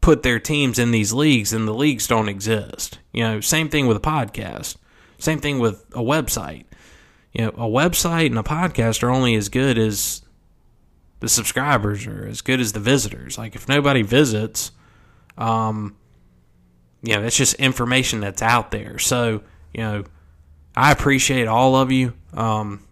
put 0.00 0.22
their 0.22 0.38
teams 0.38 0.78
in 0.78 0.90
these 0.90 1.12
leagues, 1.12 1.50
then 1.50 1.66
the 1.66 1.74
leagues 1.74 2.06
don't 2.06 2.28
exist. 2.28 2.98
You 3.12 3.24
know, 3.24 3.40
same 3.40 3.68
thing 3.68 3.86
with 3.86 3.96
a 3.96 4.00
podcast. 4.00 4.76
Same 5.18 5.40
thing 5.40 5.58
with 5.58 5.84
a 5.92 6.02
website 6.02 6.66
you 7.36 7.44
know, 7.44 7.50
a 7.50 7.68
website 7.68 8.26
and 8.26 8.38
a 8.38 8.42
podcast 8.42 9.02
are 9.02 9.10
only 9.10 9.34
as 9.34 9.50
good 9.50 9.76
as 9.76 10.22
the 11.20 11.28
subscribers 11.28 12.06
or 12.06 12.26
as 12.26 12.40
good 12.40 12.60
as 12.60 12.72
the 12.72 12.80
visitors. 12.80 13.36
Like 13.36 13.54
if 13.54 13.68
nobody 13.68 14.00
visits, 14.00 14.72
um, 15.36 15.98
you 17.02 17.14
know, 17.14 17.22
it's 17.22 17.36
just 17.36 17.52
information 17.56 18.20
that's 18.20 18.40
out 18.40 18.70
there. 18.70 18.98
So, 18.98 19.42
you 19.74 19.82
know, 19.82 20.04
I 20.74 20.92
appreciate 20.92 21.46
all 21.46 21.76
of 21.76 21.92
you. 21.92 22.14
Um, 22.32 22.85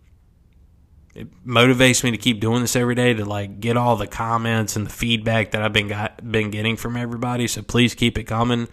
it 1.14 1.46
motivates 1.46 2.02
me 2.02 2.10
to 2.10 2.16
keep 2.16 2.40
doing 2.40 2.60
this 2.60 2.74
every 2.74 2.94
day 2.94 3.14
to 3.14 3.24
like 3.24 3.60
get 3.60 3.76
all 3.76 3.96
the 3.96 4.06
comments 4.06 4.74
and 4.76 4.86
the 4.86 4.90
feedback 4.90 5.52
that 5.52 5.62
I've 5.62 5.72
been 5.72 5.88
got, 5.88 6.30
been 6.30 6.50
getting 6.50 6.76
from 6.76 6.96
everybody. 6.96 7.46
So 7.46 7.62
please 7.62 7.94
keep 7.94 8.18
it 8.18 8.24
coming. 8.24 8.68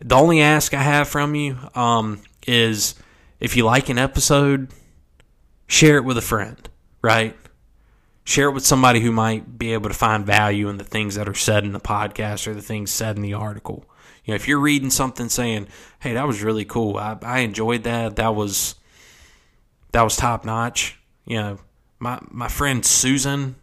The 0.00 0.14
only 0.14 0.40
ask 0.42 0.74
I 0.74 0.82
have 0.82 1.08
from 1.08 1.34
you 1.34 1.58
um, 1.74 2.22
is 2.46 2.94
if 3.40 3.56
you 3.56 3.64
like 3.64 3.88
an 3.88 3.98
episode, 3.98 4.68
share 5.66 5.96
it 5.96 6.04
with 6.04 6.18
a 6.18 6.22
friend, 6.22 6.68
right? 7.02 7.36
Share 8.24 8.48
it 8.48 8.52
with 8.52 8.66
somebody 8.66 9.00
who 9.00 9.10
might 9.10 9.58
be 9.58 9.72
able 9.72 9.88
to 9.88 9.94
find 9.94 10.24
value 10.24 10.68
in 10.68 10.78
the 10.78 10.84
things 10.84 11.14
that 11.16 11.28
are 11.28 11.34
said 11.34 11.64
in 11.64 11.72
the 11.72 11.80
podcast 11.80 12.46
or 12.46 12.54
the 12.54 12.62
things 12.62 12.90
said 12.90 13.16
in 13.16 13.22
the 13.22 13.34
article. 13.34 13.84
You 14.24 14.32
know, 14.32 14.36
if 14.36 14.48
you're 14.48 14.58
reading 14.58 14.90
something 14.90 15.28
saying, 15.28 15.68
"Hey, 16.00 16.14
that 16.14 16.26
was 16.26 16.42
really 16.42 16.64
cool. 16.64 16.96
I, 16.96 17.16
I 17.22 17.38
enjoyed 17.40 17.84
that. 17.84 18.16
That 18.16 18.34
was 18.34 18.74
that 19.92 20.02
was 20.02 20.16
top 20.16 20.44
notch." 20.44 20.95
You 21.26 21.36
know, 21.36 21.58
my 21.98 22.18
my 22.30 22.48
friend 22.48 22.84
Susan, 22.84 23.56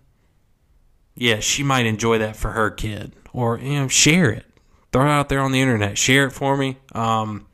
yeah, 1.15 1.39
she 1.39 1.63
might 1.63 1.86
enjoy 1.86 2.19
that 2.19 2.36
for 2.36 2.52
her 2.52 2.69
kid, 2.69 3.13
or 3.32 3.58
you 3.58 3.80
know, 3.80 3.88
share 3.88 4.30
it, 4.30 4.45
throw 4.91 5.06
it 5.06 5.10
out 5.10 5.30
there 5.30 5.39
on 5.39 5.52
the 5.52 5.62
internet, 5.62 5.97
share 5.97 6.28
it 6.28 6.32
for 6.32 6.56
me. 6.58 6.78
Um, 6.93 7.47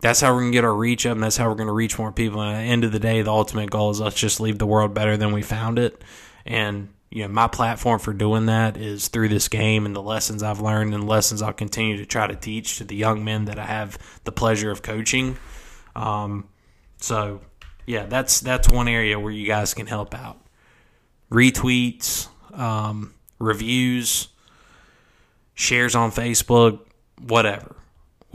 that's 0.00 0.20
how 0.20 0.34
we're 0.34 0.44
to 0.44 0.50
get 0.50 0.64
our 0.64 0.74
reach 0.74 1.06
up 1.06 1.12
and 1.12 1.22
that's 1.22 1.36
how 1.36 1.48
we're 1.48 1.56
to 1.56 1.72
reach 1.72 1.98
more 1.98 2.12
people. 2.12 2.40
And 2.40 2.56
at 2.56 2.60
the 2.60 2.68
end 2.68 2.84
of 2.84 2.92
the 2.92 2.98
day, 2.98 3.22
the 3.22 3.32
ultimate 3.32 3.70
goal 3.70 3.90
is 3.90 4.00
let's 4.00 4.18
just 4.18 4.40
leave 4.40 4.58
the 4.58 4.66
world 4.66 4.94
better 4.94 5.16
than 5.16 5.32
we 5.32 5.42
found 5.42 5.78
it. 5.78 6.02
And, 6.44 6.90
you 7.10 7.22
know, 7.22 7.28
my 7.28 7.48
platform 7.48 7.98
for 7.98 8.12
doing 8.12 8.46
that 8.46 8.76
is 8.76 9.08
through 9.08 9.28
this 9.28 9.48
game 9.48 9.86
and 9.86 9.96
the 9.96 10.02
lessons 10.02 10.42
I've 10.42 10.60
learned 10.60 10.94
and 10.94 11.08
lessons 11.08 11.40
I'll 11.40 11.52
continue 11.52 11.96
to 11.96 12.06
try 12.06 12.26
to 12.26 12.36
teach 12.36 12.78
to 12.78 12.84
the 12.84 12.94
young 12.94 13.24
men 13.24 13.46
that 13.46 13.58
I 13.58 13.64
have 13.64 13.98
the 14.24 14.32
pleasure 14.32 14.70
of 14.70 14.82
coaching. 14.82 15.38
Um, 15.94 16.48
so, 16.98 17.40
yeah, 17.86 18.06
that's 18.06 18.40
that's 18.40 18.68
one 18.68 18.88
area 18.88 19.18
where 19.18 19.32
you 19.32 19.46
guys 19.46 19.74
can 19.74 19.86
help 19.86 20.14
out. 20.14 20.40
Retweets, 21.30 22.28
um, 22.52 23.14
reviews, 23.38 24.28
shares 25.54 25.94
on 25.94 26.10
Facebook, 26.12 26.80
whatever 27.20 27.76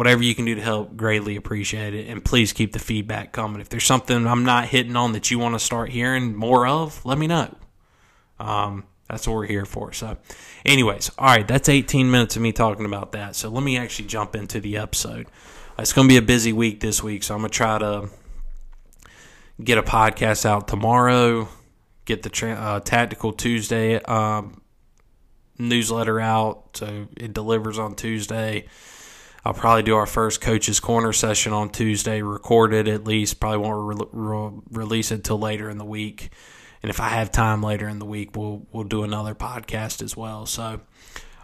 whatever 0.01 0.23
you 0.23 0.33
can 0.33 0.45
do 0.45 0.55
to 0.55 0.61
help, 0.61 0.97
greatly 0.97 1.35
appreciate 1.35 1.93
it. 1.93 2.07
And 2.07 2.25
please 2.25 2.53
keep 2.53 2.73
the 2.73 2.79
feedback 2.79 3.31
coming. 3.31 3.61
If 3.61 3.69
there's 3.69 3.83
something 3.83 4.25
I'm 4.25 4.43
not 4.43 4.65
hitting 4.65 4.95
on 4.95 5.13
that 5.13 5.29
you 5.29 5.37
want 5.37 5.53
to 5.53 5.59
start 5.59 5.89
hearing 5.89 6.35
more 6.35 6.65
of, 6.65 7.05
let 7.05 7.19
me 7.19 7.27
know. 7.27 7.55
Um, 8.39 8.85
that's 9.07 9.27
what 9.27 9.35
we're 9.35 9.45
here 9.45 9.65
for. 9.65 9.93
So, 9.93 10.17
anyways, 10.65 11.11
all 11.19 11.27
right, 11.27 11.47
that's 11.47 11.69
18 11.69 12.09
minutes 12.09 12.35
of 12.35 12.41
me 12.41 12.51
talking 12.51 12.85
about 12.85 13.11
that. 13.11 13.35
So, 13.35 13.49
let 13.49 13.63
me 13.63 13.77
actually 13.77 14.07
jump 14.07 14.35
into 14.35 14.59
the 14.59 14.77
episode. 14.77 15.27
It's 15.77 15.93
going 15.93 16.07
to 16.07 16.11
be 16.11 16.17
a 16.17 16.23
busy 16.23 16.51
week 16.51 16.79
this 16.79 17.03
week, 17.03 17.21
so 17.21 17.35
I'm 17.35 17.41
going 17.41 17.51
to 17.51 17.55
try 17.55 17.77
to 17.77 18.09
get 19.63 19.77
a 19.77 19.83
podcast 19.83 20.45
out 20.45 20.67
tomorrow, 20.67 21.47
get 22.05 22.23
the 22.23 22.29
tra- 22.29 22.53
uh, 22.53 22.79
Tactical 22.79 23.33
Tuesday 23.33 24.01
um, 24.03 24.61
newsletter 25.57 26.19
out 26.19 26.77
so 26.77 27.07
it 27.17 27.33
delivers 27.33 27.77
on 27.77 27.95
Tuesday 27.95 28.65
I'll 29.43 29.53
probably 29.53 29.83
do 29.83 29.95
our 29.95 30.05
first 30.05 30.39
coaches 30.39 30.79
corner 30.79 31.13
session 31.13 31.51
on 31.51 31.69
Tuesday, 31.69 32.21
recorded 32.21 32.87
at 32.87 33.05
least. 33.05 33.39
Probably 33.39 33.57
won't 33.57 33.99
re- 33.99 34.07
re- 34.11 34.61
release 34.69 35.11
it 35.11 35.23
till 35.23 35.39
later 35.39 35.69
in 35.69 35.77
the 35.79 35.85
week. 35.85 36.29
And 36.83 36.89
if 36.89 36.99
I 36.99 37.09
have 37.09 37.31
time 37.31 37.63
later 37.63 37.87
in 37.87 37.99
the 37.99 38.05
week, 38.05 38.35
we'll 38.35 38.67
we'll 38.71 38.83
do 38.83 39.03
another 39.03 39.33
podcast 39.33 40.03
as 40.03 40.15
well. 40.15 40.45
So, 40.45 40.81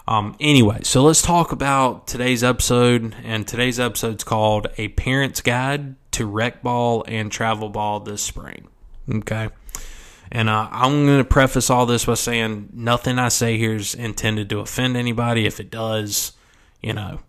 um, 0.07 0.35
anyway, 0.39 0.79
so 0.83 1.03
let's 1.03 1.21
talk 1.23 1.51
about 1.51 2.07
today's 2.07 2.43
episode. 2.43 3.15
And 3.23 3.47
today's 3.47 3.79
episode's 3.79 4.23
called 4.23 4.67
"A 4.77 4.89
Parent's 4.89 5.41
Guide 5.41 5.95
to 6.17 6.27
Rec 6.27 6.61
Ball 6.61 7.03
and 7.07 7.31
Travel 7.31 7.69
Ball 7.69 7.99
This 7.99 8.21
Spring." 8.21 8.67
Okay. 9.11 9.49
And 10.31 10.49
uh, 10.49 10.67
I'm 10.71 11.05
going 11.05 11.19
to 11.19 11.23
preface 11.23 11.69
all 11.69 11.85
this 11.85 12.05
by 12.05 12.15
saying 12.15 12.69
nothing 12.73 13.17
I 13.17 13.29
say 13.29 13.57
here 13.57 13.75
is 13.75 13.95
intended 13.95 14.49
to 14.49 14.59
offend 14.59 14.97
anybody. 14.97 15.45
If 15.45 15.59
it 15.59 15.71
does, 15.71 16.33
you 16.81 16.93
know, 16.93 17.19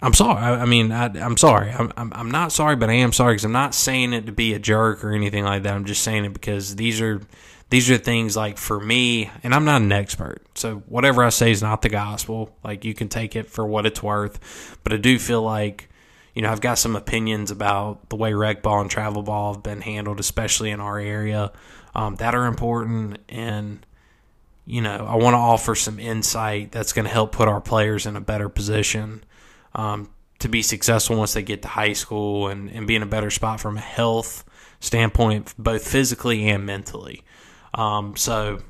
I'm 0.00 0.14
sorry. 0.14 0.40
I, 0.40 0.62
I 0.62 0.64
mean, 0.64 0.92
I, 0.92 1.06
am 1.18 1.36
sorry. 1.36 1.70
I'm, 1.70 1.92
I'm, 1.96 2.12
I'm 2.14 2.30
not 2.30 2.52
sorry, 2.52 2.76
but 2.76 2.90
I 2.90 2.94
am 2.94 3.12
sorry 3.12 3.34
because 3.34 3.44
I'm 3.44 3.52
not 3.52 3.74
saying 3.74 4.12
it 4.12 4.26
to 4.26 4.32
be 4.32 4.54
a 4.54 4.58
jerk 4.58 5.04
or 5.04 5.12
anything 5.12 5.44
like 5.44 5.62
that. 5.64 5.74
I'm 5.74 5.84
just 5.84 6.02
saying 6.02 6.24
it 6.24 6.32
because 6.32 6.76
these 6.76 7.00
are 7.00 7.20
these 7.70 7.90
are 7.90 7.98
things 7.98 8.34
like 8.34 8.56
for 8.56 8.80
me, 8.80 9.30
and 9.42 9.54
I'm 9.54 9.66
not 9.66 9.82
an 9.82 9.92
expert, 9.92 10.40
so 10.54 10.76
whatever 10.88 11.22
I 11.22 11.28
say 11.28 11.50
is 11.50 11.60
not 11.60 11.82
the 11.82 11.90
gospel. 11.90 12.56
Like 12.64 12.84
you 12.84 12.94
can 12.94 13.08
take 13.08 13.36
it 13.36 13.50
for 13.50 13.66
what 13.66 13.84
it's 13.84 14.02
worth, 14.02 14.78
but 14.84 14.92
I 14.92 14.96
do 14.96 15.18
feel 15.18 15.42
like 15.42 15.90
you 16.38 16.42
know 16.42 16.52
I've 16.52 16.60
got 16.60 16.78
some 16.78 16.94
opinions 16.94 17.50
about 17.50 18.10
the 18.10 18.14
way 18.14 18.32
rec 18.32 18.62
ball 18.62 18.80
and 18.80 18.88
travel 18.88 19.24
ball 19.24 19.54
have 19.54 19.62
been 19.64 19.80
handled, 19.80 20.20
especially 20.20 20.70
in 20.70 20.78
our 20.78 20.96
area, 20.96 21.50
um, 21.96 22.14
that 22.16 22.32
are 22.36 22.46
important 22.46 23.18
and 23.28 23.84
you 24.64 24.80
know, 24.82 25.04
I 25.04 25.16
want 25.16 25.34
to 25.34 25.38
offer 25.38 25.74
some 25.74 25.98
insight 25.98 26.70
that's 26.70 26.92
going 26.92 27.06
to 27.06 27.10
help 27.10 27.32
put 27.32 27.48
our 27.48 27.60
players 27.60 28.06
in 28.06 28.14
a 28.14 28.20
better 28.20 28.48
position 28.48 29.24
um, 29.74 30.10
to 30.38 30.48
be 30.48 30.62
successful 30.62 31.16
once 31.16 31.32
they 31.32 31.42
get 31.42 31.62
to 31.62 31.68
high 31.68 31.94
school 31.94 32.46
and, 32.46 32.70
and 32.70 32.86
be 32.86 32.94
in 32.94 33.02
a 33.02 33.06
better 33.06 33.30
spot 33.30 33.58
from 33.58 33.76
a 33.76 33.80
health 33.80 34.44
standpoint, 34.78 35.54
both 35.58 35.88
physically 35.88 36.48
and 36.48 36.64
mentally. 36.64 37.24
Um, 37.74 38.14
so, 38.14 38.60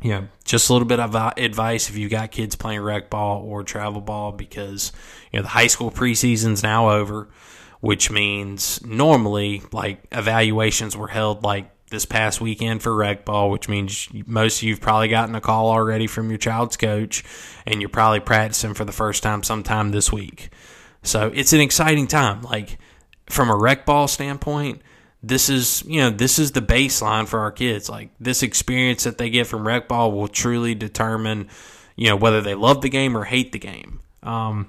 you 0.00 0.10
know, 0.10 0.28
just 0.44 0.68
a 0.68 0.72
little 0.72 0.86
bit 0.86 1.00
of 1.00 1.14
advice 1.36 1.88
if 1.88 1.96
you 1.96 2.08
got 2.08 2.30
kids 2.30 2.54
playing 2.54 2.80
rec 2.80 3.10
ball 3.10 3.42
or 3.42 3.64
travel 3.64 4.00
ball 4.00 4.32
because 4.32 4.92
you 5.32 5.38
know 5.38 5.42
the 5.42 5.48
high 5.48 5.66
school 5.66 5.90
preseason's 5.90 6.62
now 6.62 6.90
over, 6.90 7.28
which 7.80 8.10
means 8.10 8.84
normally 8.84 9.62
like 9.72 10.04
evaluations 10.12 10.96
were 10.96 11.08
held 11.08 11.42
like 11.42 11.70
this 11.90 12.04
past 12.04 12.40
weekend 12.40 12.82
for 12.82 12.94
rec 12.94 13.24
ball, 13.24 13.50
which 13.50 13.68
means 13.68 14.08
most 14.26 14.58
of 14.58 14.62
you've 14.64 14.80
probably 14.80 15.08
gotten 15.08 15.34
a 15.34 15.40
call 15.40 15.70
already 15.70 16.06
from 16.06 16.28
your 16.28 16.38
child's 16.38 16.76
coach, 16.76 17.24
and 17.66 17.80
you're 17.80 17.88
probably 17.88 18.20
practicing 18.20 18.74
for 18.74 18.84
the 18.84 18.92
first 18.92 19.22
time 19.22 19.42
sometime 19.42 19.90
this 19.90 20.12
week. 20.12 20.50
So 21.02 21.32
it's 21.34 21.52
an 21.52 21.60
exciting 21.60 22.06
time. 22.06 22.42
Like 22.42 22.78
from 23.26 23.50
a 23.50 23.56
rec 23.56 23.86
ball 23.86 24.06
standpoint, 24.06 24.82
this 25.22 25.48
is 25.48 25.82
you 25.86 26.00
know 26.00 26.10
this 26.10 26.38
is 26.38 26.52
the 26.52 26.62
baseline 26.62 27.26
for 27.26 27.40
our 27.40 27.52
kids. 27.52 27.88
Like 27.88 28.10
this 28.20 28.42
experience 28.42 29.04
that 29.04 29.18
they 29.18 29.30
get 29.30 29.46
from 29.46 29.66
rec 29.66 29.88
ball 29.88 30.12
will 30.12 30.28
truly 30.28 30.74
determine 30.74 31.48
you 31.96 32.08
know 32.08 32.16
whether 32.16 32.40
they 32.40 32.54
love 32.54 32.82
the 32.82 32.88
game 32.88 33.16
or 33.16 33.24
hate 33.24 33.52
the 33.52 33.58
game. 33.58 34.00
Um, 34.22 34.68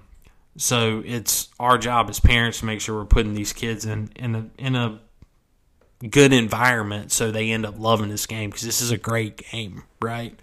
so 0.57 1.01
it's 1.05 1.49
our 1.59 1.77
job 1.77 2.09
as 2.09 2.19
parents 2.19 2.59
to 2.59 2.65
make 2.65 2.81
sure 2.81 2.95
we're 2.95 3.05
putting 3.05 3.33
these 3.33 3.53
kids 3.53 3.85
in 3.85 4.09
in 4.15 4.35
a 4.35 4.49
in 4.57 4.75
a 4.75 4.99
good 6.09 6.31
environment 6.31 7.12
so 7.12 7.29
they 7.29 7.51
end 7.51 7.65
up 7.65 7.77
loving 7.77 8.09
this 8.09 8.25
game 8.25 8.49
because 8.49 8.63
this 8.63 8.81
is 8.81 8.91
a 8.91 8.97
great 8.97 9.38
game 9.51 9.83
right? 10.01 10.38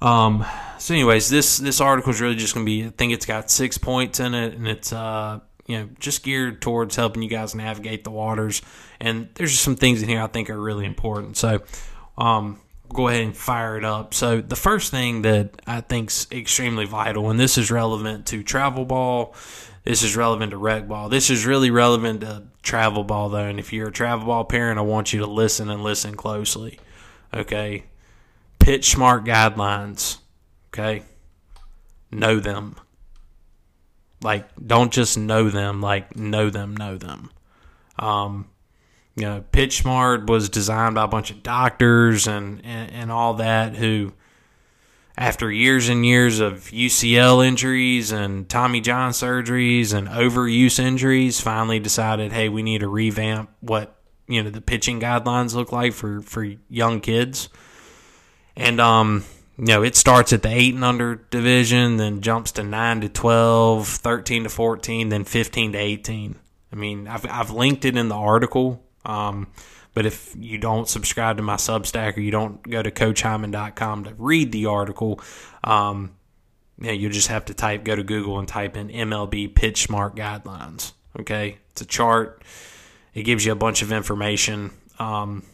Um 0.00 0.44
so 0.78 0.94
anyways 0.94 1.28
this 1.28 1.58
this 1.58 1.80
article 1.80 2.10
is 2.10 2.20
really 2.20 2.34
just 2.34 2.54
gonna 2.54 2.66
be 2.66 2.84
i 2.84 2.90
think 2.90 3.12
it's 3.12 3.26
got 3.26 3.50
six 3.50 3.78
points 3.78 4.20
in 4.20 4.34
it 4.34 4.54
and 4.54 4.66
it's 4.68 4.92
uh 4.92 5.40
you 5.66 5.78
know, 5.78 5.88
just 5.98 6.22
geared 6.22 6.60
towards 6.60 6.96
helping 6.96 7.22
you 7.22 7.28
guys 7.28 7.54
navigate 7.54 8.04
the 8.04 8.10
waters. 8.10 8.62
And 9.00 9.28
there's 9.34 9.52
just 9.52 9.64
some 9.64 9.76
things 9.76 10.02
in 10.02 10.08
here 10.08 10.22
I 10.22 10.26
think 10.26 10.50
are 10.50 10.60
really 10.60 10.84
important. 10.84 11.36
So, 11.36 11.62
um, 12.18 12.60
go 12.88 13.08
ahead 13.08 13.22
and 13.22 13.36
fire 13.36 13.76
it 13.76 13.84
up. 13.84 14.14
So, 14.14 14.40
the 14.40 14.56
first 14.56 14.90
thing 14.90 15.22
that 15.22 15.62
I 15.66 15.80
think 15.80 16.10
is 16.10 16.26
extremely 16.30 16.84
vital, 16.84 17.30
and 17.30 17.40
this 17.40 17.58
is 17.58 17.70
relevant 17.70 18.26
to 18.26 18.42
travel 18.42 18.84
ball, 18.84 19.34
this 19.84 20.02
is 20.02 20.16
relevant 20.16 20.50
to 20.50 20.58
rec 20.58 20.86
ball, 20.88 21.08
this 21.08 21.30
is 21.30 21.46
really 21.46 21.70
relevant 21.70 22.20
to 22.22 22.44
travel 22.62 23.04
ball, 23.04 23.28
though. 23.28 23.38
And 23.44 23.58
if 23.58 23.72
you're 23.72 23.88
a 23.88 23.92
travel 23.92 24.26
ball 24.26 24.44
parent, 24.44 24.78
I 24.78 24.82
want 24.82 25.12
you 25.12 25.20
to 25.20 25.26
listen 25.26 25.70
and 25.70 25.82
listen 25.82 26.14
closely. 26.14 26.78
Okay. 27.32 27.84
Pitch 28.58 28.90
smart 28.90 29.24
guidelines. 29.24 30.18
Okay. 30.68 31.02
Know 32.10 32.40
them. 32.40 32.76
Like, 34.24 34.48
don't 34.66 34.92
just 34.92 35.18
know 35.18 35.50
them, 35.50 35.80
like, 35.82 36.16
know 36.16 36.50
them, 36.50 36.76
know 36.76 36.96
them. 36.96 37.30
Um, 37.98 38.48
you 39.14 39.22
know, 39.22 39.44
Pitch 39.52 39.82
Smart 39.82 40.28
was 40.28 40.48
designed 40.48 40.94
by 40.94 41.04
a 41.04 41.08
bunch 41.08 41.30
of 41.30 41.42
doctors 41.42 42.26
and, 42.26 42.64
and, 42.64 42.90
and 42.90 43.12
all 43.12 43.34
that 43.34 43.76
who, 43.76 44.14
after 45.16 45.52
years 45.52 45.88
and 45.88 46.04
years 46.04 46.40
of 46.40 46.70
UCL 46.70 47.46
injuries 47.46 48.10
and 48.10 48.48
Tommy 48.48 48.80
John 48.80 49.12
surgeries 49.12 49.92
and 49.92 50.08
overuse 50.08 50.78
injuries, 50.78 51.40
finally 51.40 51.78
decided, 51.78 52.32
hey, 52.32 52.48
we 52.48 52.62
need 52.62 52.80
to 52.80 52.88
revamp 52.88 53.50
what 53.60 53.94
you 54.26 54.42
know 54.42 54.48
the 54.48 54.62
pitching 54.62 55.00
guidelines 55.00 55.54
look 55.54 55.70
like 55.70 55.92
for 55.92 56.22
for 56.22 56.44
young 56.68 57.00
kids. 57.00 57.48
And 58.56 58.80
um, 58.80 59.24
you 59.56 59.66
know, 59.66 59.82
it 59.82 59.96
starts 59.96 60.32
at 60.32 60.42
the 60.42 60.48
8 60.48 60.74
and 60.74 60.84
under 60.84 61.14
division, 61.14 61.96
then 61.96 62.20
jumps 62.20 62.52
to 62.52 62.62
9 62.62 63.02
to 63.02 63.08
12, 63.08 63.86
13 63.86 64.44
to 64.44 64.48
14, 64.48 65.08
then 65.08 65.24
15 65.24 65.72
to 65.72 65.78
18. 65.78 66.36
I 66.72 66.76
mean, 66.76 67.06
I've, 67.06 67.24
I've 67.30 67.50
linked 67.50 67.84
it 67.84 67.96
in 67.96 68.08
the 68.08 68.16
article. 68.16 68.82
Um, 69.04 69.48
but 69.94 70.06
if 70.06 70.34
you 70.36 70.58
don't 70.58 70.88
subscribe 70.88 71.36
to 71.36 71.42
my 71.42 71.54
Substack 71.54 72.16
or 72.16 72.20
you 72.20 72.32
don't 72.32 72.68
go 72.68 72.82
to 72.82 72.90
CoachHyman.com 72.90 74.04
to 74.04 74.14
read 74.18 74.50
the 74.50 74.66
article, 74.66 75.20
um, 75.62 76.16
you 76.78 77.08
just 77.08 77.28
have 77.28 77.44
to 77.44 77.54
type, 77.54 77.84
go 77.84 77.94
to 77.94 78.02
Google 78.02 78.40
and 78.40 78.48
type 78.48 78.76
in 78.76 78.88
MLB 78.88 79.54
Pitch 79.54 79.84
Smart 79.84 80.16
Guidelines. 80.16 80.92
Okay, 81.20 81.58
it's 81.70 81.80
a 81.80 81.86
chart. 81.86 82.42
It 83.14 83.22
gives 83.22 83.46
you 83.46 83.52
a 83.52 83.56
bunch 83.56 83.82
of 83.82 83.92
information. 83.92 84.72
Um, 84.98 85.44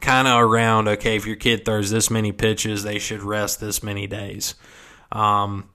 kind 0.00 0.28
of 0.28 0.40
around 0.40 0.88
okay 0.88 1.16
if 1.16 1.26
your 1.26 1.36
kid 1.36 1.64
throws 1.64 1.90
this 1.90 2.10
many 2.10 2.32
pitches 2.32 2.82
they 2.82 2.98
should 2.98 3.22
rest 3.22 3.60
this 3.60 3.82
many 3.82 4.06
days. 4.06 4.54
Um, 5.12 5.70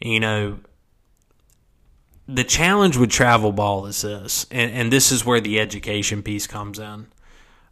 you 0.00 0.20
know 0.20 0.58
the 2.26 2.44
challenge 2.44 2.96
with 2.96 3.10
travel 3.10 3.52
ball 3.52 3.86
is 3.86 4.02
this 4.02 4.46
and, 4.50 4.70
and 4.70 4.92
this 4.92 5.10
is 5.10 5.24
where 5.24 5.40
the 5.40 5.60
education 5.60 6.22
piece 6.22 6.46
comes 6.46 6.78
in. 6.78 7.06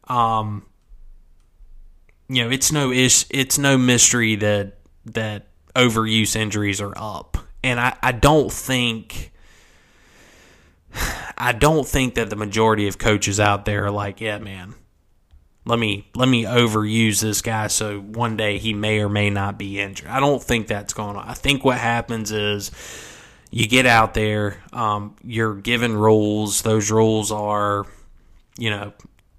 Um, 0.09 0.67
you 2.29 2.45
know 2.45 2.51
it's 2.51 2.73
no 2.73 2.91
ish 2.91 3.27
it's 3.31 3.59
no 3.59 3.77
mystery 3.77 4.37
that 4.37 4.79
that 5.05 5.49
overuse 5.77 6.35
injuries 6.35 6.81
are 6.81 6.95
up. 6.97 7.39
And 7.63 7.79
I, 7.79 7.97
I 8.03 8.13
don't 8.13 8.53
think 8.53 9.33
I 11.39 11.53
don't 11.53 11.87
think 11.87 12.15
that 12.15 12.31
the 12.31 12.37
majority 12.37 12.89
of 12.89 12.99
coaches 12.99 13.39
out 13.39 13.65
there 13.65 13.85
are 13.85 13.91
like, 13.91 14.21
yeah, 14.21 14.39
man, 14.39 14.75
let 15.67 15.79
me 15.79 16.07
let 16.15 16.29
me 16.29 16.45
overuse 16.45 17.21
this 17.21 17.43
guy 17.43 17.67
so 17.67 17.99
one 17.99 18.37
day 18.37 18.59
he 18.59 18.73
may 18.73 19.01
or 19.01 19.09
may 19.09 19.31
not 19.31 19.59
be 19.59 19.81
injured. 19.81 20.09
I 20.09 20.21
don't 20.21 20.43
think 20.43 20.69
that's 20.69 20.95
going 20.95 21.17
on. 21.17 21.29
I 21.29 21.35
think 21.35 21.65
what 21.65 21.79
happens 21.79 22.31
is 22.31 22.71
you 23.51 23.67
get 23.67 23.85
out 23.85 24.15
there, 24.15 24.63
um, 24.73 25.17
you're 25.25 25.55
given 25.55 25.97
rules. 25.97 26.63
Those 26.63 26.91
rules 26.91 27.33
are, 27.33 27.85
you 28.57 28.71
know, 28.71 28.93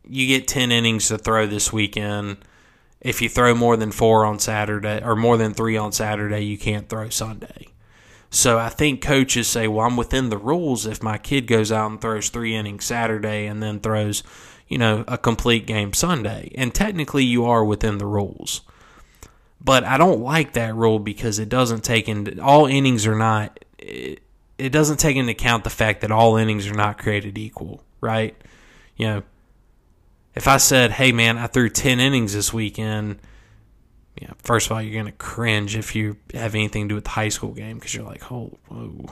you 0.07 0.27
get 0.27 0.47
ten 0.47 0.71
innings 0.71 1.07
to 1.07 1.17
throw 1.17 1.47
this 1.47 1.71
weekend. 1.71 2.37
If 2.99 3.21
you 3.21 3.29
throw 3.29 3.53
more 3.55 3.77
than 3.77 3.91
four 3.91 4.25
on 4.25 4.39
Saturday 4.39 5.01
or 5.03 5.15
more 5.15 5.37
than 5.37 5.53
three 5.53 5.77
on 5.77 5.93
Saturday, 5.93 6.41
you 6.41 6.57
can't 6.57 6.89
throw 6.89 7.09
Sunday. 7.09 7.67
So 8.29 8.59
I 8.59 8.67
think 8.67 9.01
coaches 9.01 9.47
say, 9.47 9.69
well, 9.69 9.85
I'm 9.85 9.95
within 9.95 10.29
the 10.29 10.37
rules 10.37 10.85
if 10.85 11.01
my 11.01 11.17
kid 11.17 11.47
goes 11.47 11.71
out 11.71 11.89
and 11.89 12.01
throws 12.01 12.29
three 12.29 12.55
innings 12.55 12.83
Saturday 12.83 13.45
and 13.45 13.63
then 13.63 13.79
throws 13.79 14.23
you 14.67 14.77
know, 14.77 15.03
a 15.07 15.17
complete 15.17 15.65
game 15.65 15.93
Sunday. 15.93 16.51
And 16.55 16.73
technically, 16.73 17.23
you 17.23 17.45
are 17.45 17.63
within 17.63 17.97
the 17.97 18.05
rules. 18.05 18.61
But 19.59 19.83
I 19.83 19.97
don't 19.97 20.21
like 20.21 20.53
that 20.53 20.75
rule 20.75 20.99
because 20.99 21.39
it 21.39 21.49
doesn't 21.49 21.83
take 21.83 22.07
into 22.07 22.41
all 22.41 22.67
innings 22.67 23.07
are 23.07 23.15
not. 23.15 23.63
It, 23.79 24.21
it 24.57 24.69
doesn't 24.69 24.97
take 24.97 25.15
into 25.15 25.31
account 25.31 25.63
the 25.63 25.69
fact 25.69 26.01
that 26.01 26.11
all 26.11 26.37
innings 26.37 26.67
are 26.67 26.73
not 26.73 26.97
created 26.97 27.37
equal, 27.37 27.83
right? 28.01 28.35
You 28.95 29.07
know, 29.07 29.23
if 30.35 30.47
I 30.47 30.57
said, 30.57 30.91
"Hey, 30.91 31.11
man, 31.11 31.37
I 31.37 31.47
threw 31.47 31.69
ten 31.69 31.99
innings 31.99 32.33
this 32.33 32.53
weekend," 32.53 33.19
you 34.19 34.27
know, 34.27 34.33
first 34.43 34.67
of 34.67 34.73
all, 34.73 34.81
you're 34.81 35.01
gonna 35.01 35.11
cringe 35.13 35.75
if 35.75 35.95
you 35.95 36.17
have 36.33 36.55
anything 36.55 36.83
to 36.83 36.89
do 36.89 36.95
with 36.95 37.05
the 37.05 37.11
high 37.11 37.29
school 37.29 37.51
game 37.51 37.77
because 37.77 37.93
you're 37.95 38.05
like, 38.05 38.31
"Oh, 38.31 38.57
whoa, 38.67 39.05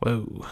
whoa, 0.00 0.46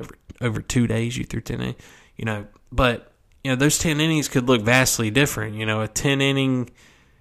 over 0.00 0.14
over 0.40 0.60
two 0.60 0.86
days 0.86 1.16
you 1.16 1.24
threw 1.24 1.40
ten 1.40 1.60
innings," 1.60 1.82
you 2.16 2.24
know. 2.24 2.46
But 2.72 3.07
you 3.44 3.50
know, 3.50 3.56
those 3.56 3.78
10 3.78 4.00
innings 4.00 4.28
could 4.28 4.48
look 4.48 4.62
vastly 4.62 5.10
different. 5.10 5.56
You 5.56 5.66
know, 5.66 5.82
a 5.82 5.88
10 5.88 6.20
inning, 6.20 6.70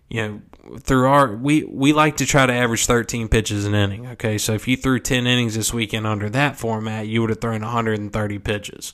you 0.10 0.21
know, 0.21 0.41
through 0.80 1.08
our, 1.08 1.36
we, 1.36 1.63
we 1.63 1.93
like 1.93 2.17
to 2.17 2.25
try 2.25 2.45
to 2.45 2.53
average 2.53 2.86
13 2.86 3.27
pitches 3.30 3.65
an 3.65 3.73
inning. 3.73 4.08
Okay. 4.08 4.38
So 4.38 4.53
if 4.53 4.67
you 4.67 4.75
threw 4.75 4.99
10 4.99 5.27
innings 5.27 5.56
this 5.56 5.73
weekend 5.73 6.06
under 6.08 6.30
that 6.30 6.58
format, 6.58 7.08
you 7.08 7.21
would 7.21 7.30
have 7.30 7.41
thrown 7.41 7.62
130 7.62 8.39
pitches. 8.39 8.93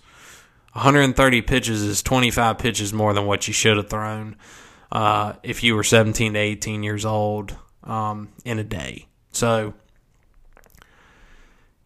130 0.74 1.42
pitches 1.42 1.82
is 1.84 2.02
25 2.02 2.58
pitches 2.58 2.94
more 2.94 3.14
than 3.14 3.26
what 3.26 3.48
you 3.48 3.54
should 3.54 3.78
have 3.78 3.90
thrown 3.90 4.36
uh, 4.92 5.34
if 5.44 5.64
you 5.64 5.76
were 5.76 5.84
17 5.84 6.34
to 6.34 6.40
18 6.40 6.84
years 6.84 7.06
old 7.06 7.56
um, 7.84 8.30
in 8.44 8.60
a 8.60 8.64
day. 8.64 9.08
So, 9.32 9.74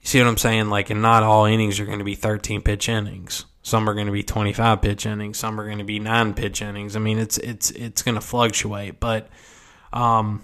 you 0.01 0.07
see 0.07 0.19
what 0.19 0.27
I'm 0.27 0.37
saying? 0.37 0.69
Like, 0.69 0.89
and 0.89 1.01
not 1.01 1.23
all 1.23 1.45
innings 1.45 1.79
are 1.79 1.85
going 1.85 1.99
to 1.99 2.05
be 2.05 2.15
13 2.15 2.61
pitch 2.61 2.87
innings. 2.87 3.45
Some 3.67 3.89
are 3.89 3.93
going 3.93 4.05
to 4.05 4.13
be 4.13 4.23
25 4.23 4.81
pitch 4.81 5.05
innings. 5.05 5.37
Some 5.37 5.59
are 5.59 5.65
going 5.65 5.79
to 5.79 5.83
be 5.83 5.99
nine 5.99 6.33
pitch 6.33 6.61
innings. 6.61 6.95
I 6.95 6.99
mean, 6.99 7.19
it's 7.19 7.37
it's 7.37 7.69
it's 7.71 8.01
going 8.01 8.15
to 8.15 8.21
fluctuate, 8.21 9.01
but 9.01 9.27
um, 9.91 10.41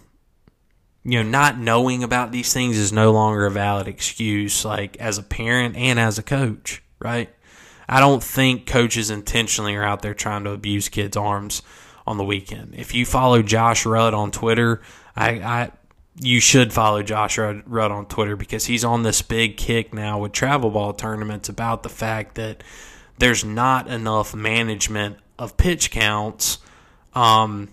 you 1.06 1.24
know, 1.24 1.30
not 1.30 1.58
knowing 1.58 2.04
about 2.04 2.34
these 2.34 2.52
things 2.52 2.78
is 2.78 2.92
no 2.92 3.14
longer 3.14 3.46
a 3.46 3.50
valid 3.50 3.88
excuse. 3.88 4.66
Like 4.66 4.98
as 4.98 5.18
a 5.18 5.24
parent 5.24 5.78
and 5.78 6.02
as 6.02 6.18
a 6.18 6.22
coach, 6.22 6.84
right? 7.00 7.34
I 7.88 8.02
don't 8.02 8.22
think 8.22 8.68
coaches 8.68 9.10
intentionally 9.10 9.74
are 9.76 9.86
out 9.86 10.02
there 10.02 10.14
trying 10.14 10.44
to 10.44 10.52
abuse 10.52 10.90
kids' 10.90 11.16
arms 11.16 11.62
on 12.06 12.18
the 12.18 12.26
weekend. 12.26 12.76
If 12.76 12.94
you 12.94 13.06
follow 13.06 13.42
Josh 13.42 13.86
Rudd 13.86 14.14
on 14.14 14.32
Twitter, 14.32 14.82
I, 15.16 15.30
I 15.30 15.72
you 16.20 16.42
should 16.42 16.74
follow 16.74 17.02
Josh 17.02 17.38
Rudd, 17.38 17.64
Rudd 17.68 17.92
on 17.92 18.06
Twitter 18.08 18.36
because 18.36 18.66
he's 18.66 18.84
on 18.84 19.04
this 19.04 19.22
big 19.22 19.56
kick 19.56 19.94
now 19.94 20.20
with 20.20 20.34
travel 20.34 20.72
ball 20.72 20.92
tournaments 20.92 21.48
about 21.48 21.84
the 21.84 21.90
fact 21.90 22.36
that 22.36 22.66
there's 23.20 23.44
not 23.44 23.88
enough 23.88 24.36
management 24.36 25.18
of 25.38 25.58
pitch 25.58 25.92
counts 25.92 26.60
um, 27.14 27.70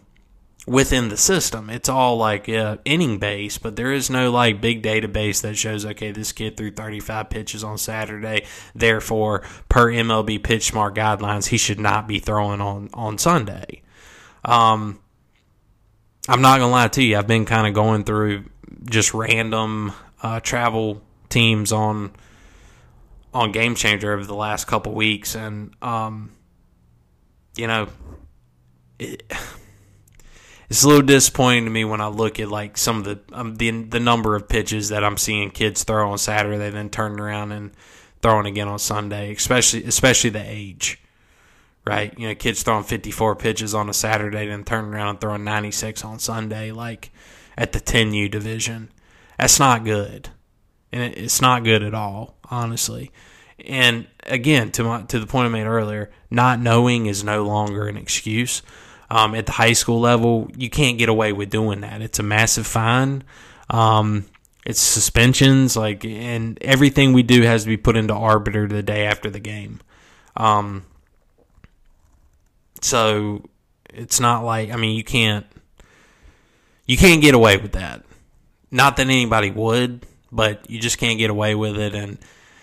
within 0.67 1.09
the 1.09 1.17
system. 1.17 1.71
It's 1.71 1.89
all 1.89 2.17
like 2.17 2.49
uh, 2.49 2.79
inning 2.85 3.19
based, 3.19 3.63
but 3.63 3.77
there 3.77 3.93
is 3.93 4.11
no 4.11 4.31
like 4.31 4.61
big 4.61 4.83
database 4.83 5.43
that 5.43 5.57
shows 5.57 5.85
okay, 5.85 6.13
this 6.13 6.33
kid 6.33 6.57
threw 6.57 6.71
35 6.71 7.31
pitches 7.31 7.65
on 7.65 7.79
Saturday, 7.79 8.47
therefore 8.75 9.43
per 9.69 9.91
MLB 9.91 10.43
Pitch 10.43 10.67
Smart 10.67 10.95
guidelines, 10.95 11.49
he 11.49 11.59
should 11.59 11.81
not 11.81 12.07
be 12.07 12.19
throwing 12.19 12.61
on 12.61 12.91
on 12.95 13.19
Sunday. 13.19 13.83
Um, 14.45 15.01
I'm 16.29 16.43
not 16.43 16.59
gonna 16.59 16.73
lie 16.73 16.89
to 16.89 17.03
you. 17.03 17.17
I've 17.17 17.27
been 17.27 17.45
kind 17.45 17.67
of 17.67 17.75
going 17.75 18.05
through 18.05 18.45
just 18.85 19.15
random 19.15 19.93
uh, 20.23 20.41
travel 20.41 21.03
teams 21.29 21.73
on 21.73 22.13
on 23.33 23.53
Game 23.53 23.75
Changer 23.75 24.13
over 24.13 24.25
the 24.25 24.35
last 24.35 24.67
couple 24.67 24.93
weeks, 24.93 25.35
and 25.35 25.75
um, 25.83 26.33
you 27.57 27.67
know, 27.67 27.89
it, 28.99 29.23
it's 30.69 30.83
a 30.83 30.89
little 30.89 31.07
disappointing 31.07 31.65
to 31.65 31.71
me 31.71 31.85
when 31.85 32.01
I 32.01 32.09
look 32.09 32.41
at 32.41 32.49
like 32.49 32.77
some 32.77 32.99
of 32.99 33.05
the 33.05 33.21
um, 33.33 33.57
the 33.57 33.71
the 33.71 34.01
number 34.01 34.37
of 34.37 34.49
pitches 34.49 34.89
that 34.89 35.05
I'm 35.05 35.17
seeing 35.17 35.51
kids 35.51 35.85
throw 35.85 36.11
on 36.11 36.19
Saturday, 36.19 36.71
then 36.71 36.91
turning 36.91 37.21
around 37.21 37.53
and 37.53 37.73
throwing 38.23 38.47
again 38.47 38.69
on 38.69 38.79
Sunday, 38.79 39.33
especially 39.35 39.85
especially 39.85 40.31
the 40.31 40.45
age 40.45 41.01
right? 41.87 42.17
You 42.19 42.29
know, 42.29 42.35
kids 42.35 42.63
throwing 42.63 42.85
54 42.85 43.37
pitches 43.37 43.75
on 43.75 43.89
a 43.89 43.95
Saturday, 43.95 44.47
then 44.47 44.65
turning 44.65 44.93
around 44.93 45.09
and 45.09 45.21
throwing 45.21 45.45
96 45.45 46.05
on 46.05 46.19
Sunday, 46.19 46.73
like 46.73 47.11
at 47.57 47.73
the 47.73 47.81
10U 47.81 48.31
division. 48.31 48.91
That's 49.39 49.59
not 49.59 49.85
good. 49.85 50.29
And 50.93 51.15
it's 51.15 51.41
not 51.41 51.65
good 51.65 51.83
at 51.83 51.95
all, 51.95 52.37
honestly. 52.51 53.11
And 53.65 54.07
again, 54.25 54.73
to 54.73 54.85
my, 54.85 55.03
to 55.03 55.21
the 55.21 55.27
point 55.27 55.47
I 55.47 55.49
made 55.51 55.67
earlier, 55.67 56.11
not 56.31 56.61
knowing 56.61 57.07
is 57.07 57.23
no 57.23 57.45
longer 57.45 57.87
an 57.87 57.97
excuse. 57.97 58.63
Um, 59.11 59.35
at 59.35 59.47
the 59.47 59.53
high 59.53 59.73
school 59.73 60.01
level, 60.01 60.51
you 60.57 60.71
can't 60.71 60.99
get 60.99 61.09
away 61.09 61.33
with 61.33 61.51
doing 61.51 61.81
that. 61.81 62.01
It's 62.01 62.19
a 62.19 62.23
massive 62.23 62.67
fine. 62.67 63.25
Um, 63.69 64.27
it's 64.65 64.81
suspensions, 64.81 65.77
like, 65.77 66.05
and 66.05 66.59
everything 66.63 67.13
we 67.13 67.23
do 67.23 67.43
has 67.43 67.65
to 67.65 67.69
be 67.69 67.77
put 67.77 67.97
into 67.97 68.15
arbiter 68.15 68.69
the 68.69 68.83
day 68.83 69.07
after 69.07 69.29
the 69.31 69.41
game. 69.41 69.81
Um, 70.37 70.85
so 72.81 73.43
it's 73.93 74.21
not 74.21 74.45
like 74.45 74.71
I 74.71 74.77
mean 74.77 74.97
you 74.97 75.05
can't 75.05 75.47
you 76.87 76.97
can't 76.97 77.23
get 77.23 77.35
away 77.35 77.57
with 77.57 77.73
that. 77.73 78.05
Not 78.71 78.97
that 78.97 79.07
anybody 79.07 79.51
would, 79.51 80.07
but 80.33 80.69
you 80.71 80.79
just 80.79 80.99
can't 80.99 81.19
get 81.19 81.31
away 81.31 81.55
with 81.55 81.77
it 81.77 81.95
and 81.95 82.19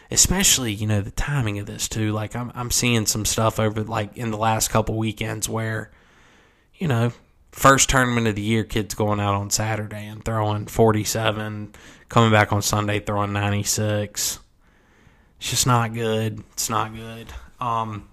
especially, 0.09 0.71
you 0.71 0.87
know, 0.87 1.01
the 1.01 1.11
timing 1.11 1.59
of 1.59 1.65
this 1.65 1.87
too. 1.87 2.11
Like 2.11 2.35
I'm 2.35 2.51
I'm 2.55 2.71
seeing 2.71 3.05
some 3.05 3.25
stuff 3.25 3.59
over 3.59 3.83
like 3.83 4.17
in 4.17 4.31
the 4.31 4.37
last 4.37 4.69
couple 4.69 4.97
weekends 4.97 5.49
where 5.49 5.91
you 6.75 6.87
know, 6.87 7.11
first 7.51 7.89
tournament 7.89 8.27
of 8.27 8.35
the 8.35 8.41
year 8.41 8.63
kids 8.63 8.93
going 8.93 9.19
out 9.19 9.33
on 9.33 9.49
Saturday 9.49 10.05
and 10.05 10.23
throwing 10.23 10.67
47, 10.67 11.73
coming 12.07 12.31
back 12.31 12.53
on 12.53 12.61
Sunday 12.61 12.99
throwing 12.99 13.33
96. 13.33 14.39
It's 15.39 15.49
just 15.49 15.67
not 15.67 15.93
good. 15.93 16.43
It's 16.53 16.69
not 16.69 16.95
good. 16.95 17.27
Um 17.59 18.07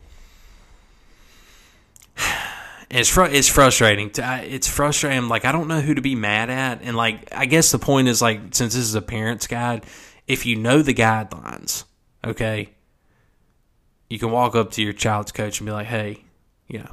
it's 2.91 3.09
fr- 3.09 3.25
it's 3.25 3.49
frustrating. 3.49 4.11
It's 4.17 4.69
frustrating. 4.69 5.29
Like 5.29 5.45
I 5.45 5.53
don't 5.53 5.69
know 5.69 5.81
who 5.81 5.95
to 5.95 6.03
be 6.03 6.15
mad 6.15 6.51
at, 6.51 6.83
and 6.83 6.97
like 6.97 7.29
I 7.33 7.47
guess 7.47 7.73
the 7.73 7.79
point 7.79 8.09
is 8.09 8.21
like 8.23 8.55
since 8.55 8.75
this 8.75 8.85
is 8.85 8.95
a 8.95 9.03
parents 9.03 9.47
guide, 9.47 9.85
if 10.27 10.47
you 10.47 10.57
know 10.57 10.83
the 10.83 10.95
guidelines, 10.95 11.85
okay, 12.25 12.71
you 14.09 14.19
can 14.19 14.31
walk 14.31 14.55
up 14.55 14.73
to 14.73 14.83
your 14.83 14.93
child's 14.93 15.33
coach 15.33 15.61
and 15.61 15.67
be 15.67 15.73
like, 15.73 15.87
hey, 15.87 16.25
you 16.69 16.79
know, 16.79 16.93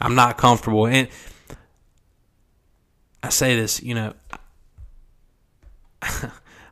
I'm 0.00 0.14
not 0.14 0.38
comfortable, 0.38 0.86
and 0.86 1.08
I 3.22 3.28
say 3.30 3.56
this, 3.56 3.82
you 3.82 3.94
know. 3.94 4.14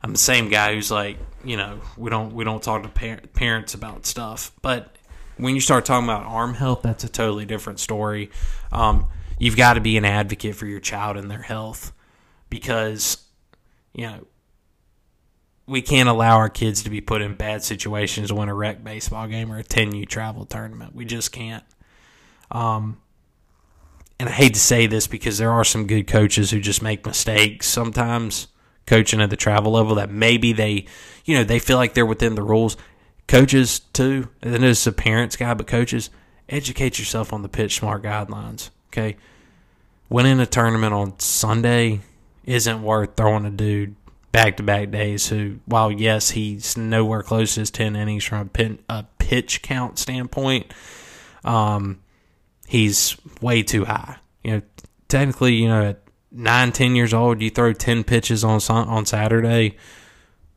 I'm 0.05 0.13
the 0.13 0.19
same 0.19 0.49
guy 0.49 0.75
who's 0.75 0.91
like, 0.91 1.17
you 1.45 1.57
know, 1.57 1.81
we 1.97 2.11
don't 2.11 2.35
we 2.35 2.45
don't 2.45 2.63
talk 2.63 2.83
to 2.83 2.89
par- 2.89 3.21
parents 3.35 3.75
about 3.75 4.05
stuff, 4.05 4.51
but 4.61 4.97
when 5.37 5.55
you 5.55 5.61
start 5.61 5.85
talking 5.85 6.09
about 6.09 6.25
arm 6.25 6.55
health, 6.55 6.83
that's 6.83 7.05
a 7.05 7.09
totally 7.09 7.45
different 7.45 7.81
story. 7.81 8.31
Um, 8.71 9.07
you've 9.39 9.57
got 9.57 9.75
to 9.75 9.81
be 9.81 9.97
an 9.97 10.05
advocate 10.05 10.55
for 10.55 10.67
your 10.67 10.81
child 10.81 11.17
and 11.17 11.31
their 11.31 11.43
health 11.43 11.93
because, 12.49 13.25
you 13.93 14.07
know, 14.07 14.27
we 15.67 15.81
can't 15.81 16.09
allow 16.09 16.37
our 16.37 16.49
kids 16.49 16.83
to 16.83 16.91
be 16.91 17.01
put 17.01 17.23
in 17.23 17.35
bad 17.35 17.63
situations 17.63 18.29
to 18.29 18.35
win 18.35 18.49
a 18.49 18.55
rec 18.55 18.83
baseball 18.83 19.27
game 19.29 19.53
or 19.53 19.59
a 19.59 19.65
10U 19.65 20.09
travel 20.09 20.45
tournament. 20.45 20.95
We 20.95 21.05
just 21.05 21.33
can't. 21.33 21.65
Um, 22.51 23.01
and 24.19 24.29
I 24.29 24.33
hate 24.33 24.55
to 24.55 24.61
say 24.61 24.87
this 24.87 25.07
because 25.07 25.39
there 25.39 25.51
are 25.51 25.65
some 25.65 25.87
good 25.87 26.07
coaches 26.07 26.51
who 26.51 26.61
just 26.61 26.83
make 26.83 27.07
mistakes 27.07 27.67
sometimes 27.67 28.49
coaching 28.87 29.21
at 29.21 29.31
the 29.31 29.37
travel 29.37 29.73
level 29.73 29.95
that 29.97 30.11
maybe 30.11 30.53
they, 30.53 30.87
you 31.25 31.37
know, 31.37 31.45
they 31.45 31.59
feel 31.59 31.77
like 31.77 31.95
they're 31.95 32.07
within 32.07 32.35
the 32.35 32.43
rules 32.43 32.77
coaches 33.33 33.81
too, 33.95 34.29
and 34.43 34.53
then 34.53 34.63
it's 34.63 34.87
a 34.87 34.93
parents 34.93 35.37
guy, 35.37 35.55
but 35.55 35.67
coaches, 35.67 36.11
educate 36.51 36.99
yourself 36.99 37.33
on 37.33 37.41
the 37.41 37.49
pitch 37.49 37.77
smart 37.77 38.03
guidelines. 38.03 38.69
Okay. 38.89 39.17
Winning 40.11 40.39
a 40.39 40.45
tournament 40.45 40.93
on 40.93 41.19
Sunday 41.19 42.01
isn't 42.45 42.83
worth 42.83 43.17
throwing 43.17 43.47
a 43.47 43.51
dude 43.51 43.97
back 44.33 44.59
to 44.59 44.63
back 44.63 44.91
days 44.91 45.31
who, 45.31 45.61
while 45.65 45.91
yes, 45.91 46.33
he's 46.33 46.77
nowhere 46.77 47.23
close 47.23 47.55
to 47.55 47.61
his 47.61 47.71
10 47.71 47.97
innings 47.97 48.23
from 48.23 48.41
a, 48.41 48.45
pin, 48.45 48.79
a 48.91 49.07
pitch 49.17 49.63
count 49.63 49.99
standpoint, 49.99 50.67
um, 51.43 52.03
he's 52.67 53.17
way 53.41 53.63
too 53.63 53.87
high. 53.87 54.17
You 54.45 54.51
know, 54.51 54.63
technically, 55.09 55.55
you 55.55 55.69
know, 55.69 55.83
at 55.85 56.03
nine, 56.31 56.71
10 56.71 56.95
years 56.95 57.15
old, 57.15 57.41
you 57.41 57.49
throw 57.49 57.73
10 57.73 58.05
pitches 58.05 58.45
on, 58.45 58.61
on 58.69 59.07
Saturday 59.07 59.79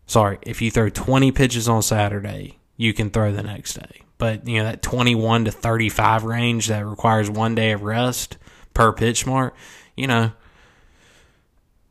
sorry, 0.07 0.38
if 0.41 0.61
you 0.61 0.71
throw 0.71 0.89
20 0.89 1.31
pitches 1.31 1.67
on 1.67 1.81
Saturday, 1.81 2.59
you 2.77 2.93
can 2.93 3.09
throw 3.09 3.31
the 3.31 3.43
next 3.43 3.75
day. 3.75 4.01
But, 4.17 4.47
you 4.47 4.59
know, 4.59 4.65
that 4.65 4.81
21 4.81 5.45
to 5.45 5.51
35 5.51 6.23
range 6.23 6.67
that 6.67 6.85
requires 6.85 7.29
one 7.29 7.55
day 7.55 7.71
of 7.71 7.83
rest 7.83 8.38
per 8.73 8.93
pitch 8.93 9.25
mark, 9.25 9.55
you 9.95 10.07
know, 10.07 10.31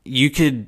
you 0.03 0.29
could 0.29 0.67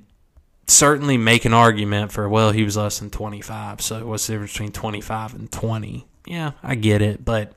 certainly 0.68 1.18
make 1.18 1.46
an 1.46 1.54
argument 1.54 2.12
for, 2.12 2.28
well, 2.30 2.52
he 2.52 2.64
was 2.64 2.78
less 2.78 3.00
than 3.00 3.10
25. 3.10 3.82
So 3.82 4.06
what's 4.06 4.28
the 4.28 4.34
difference 4.34 4.54
between 4.54 4.72
25 4.72 5.34
and 5.34 5.52
20? 5.52 6.08
Yeah, 6.26 6.52
I 6.62 6.76
get 6.76 7.02
it. 7.02 7.26
But 7.26 7.54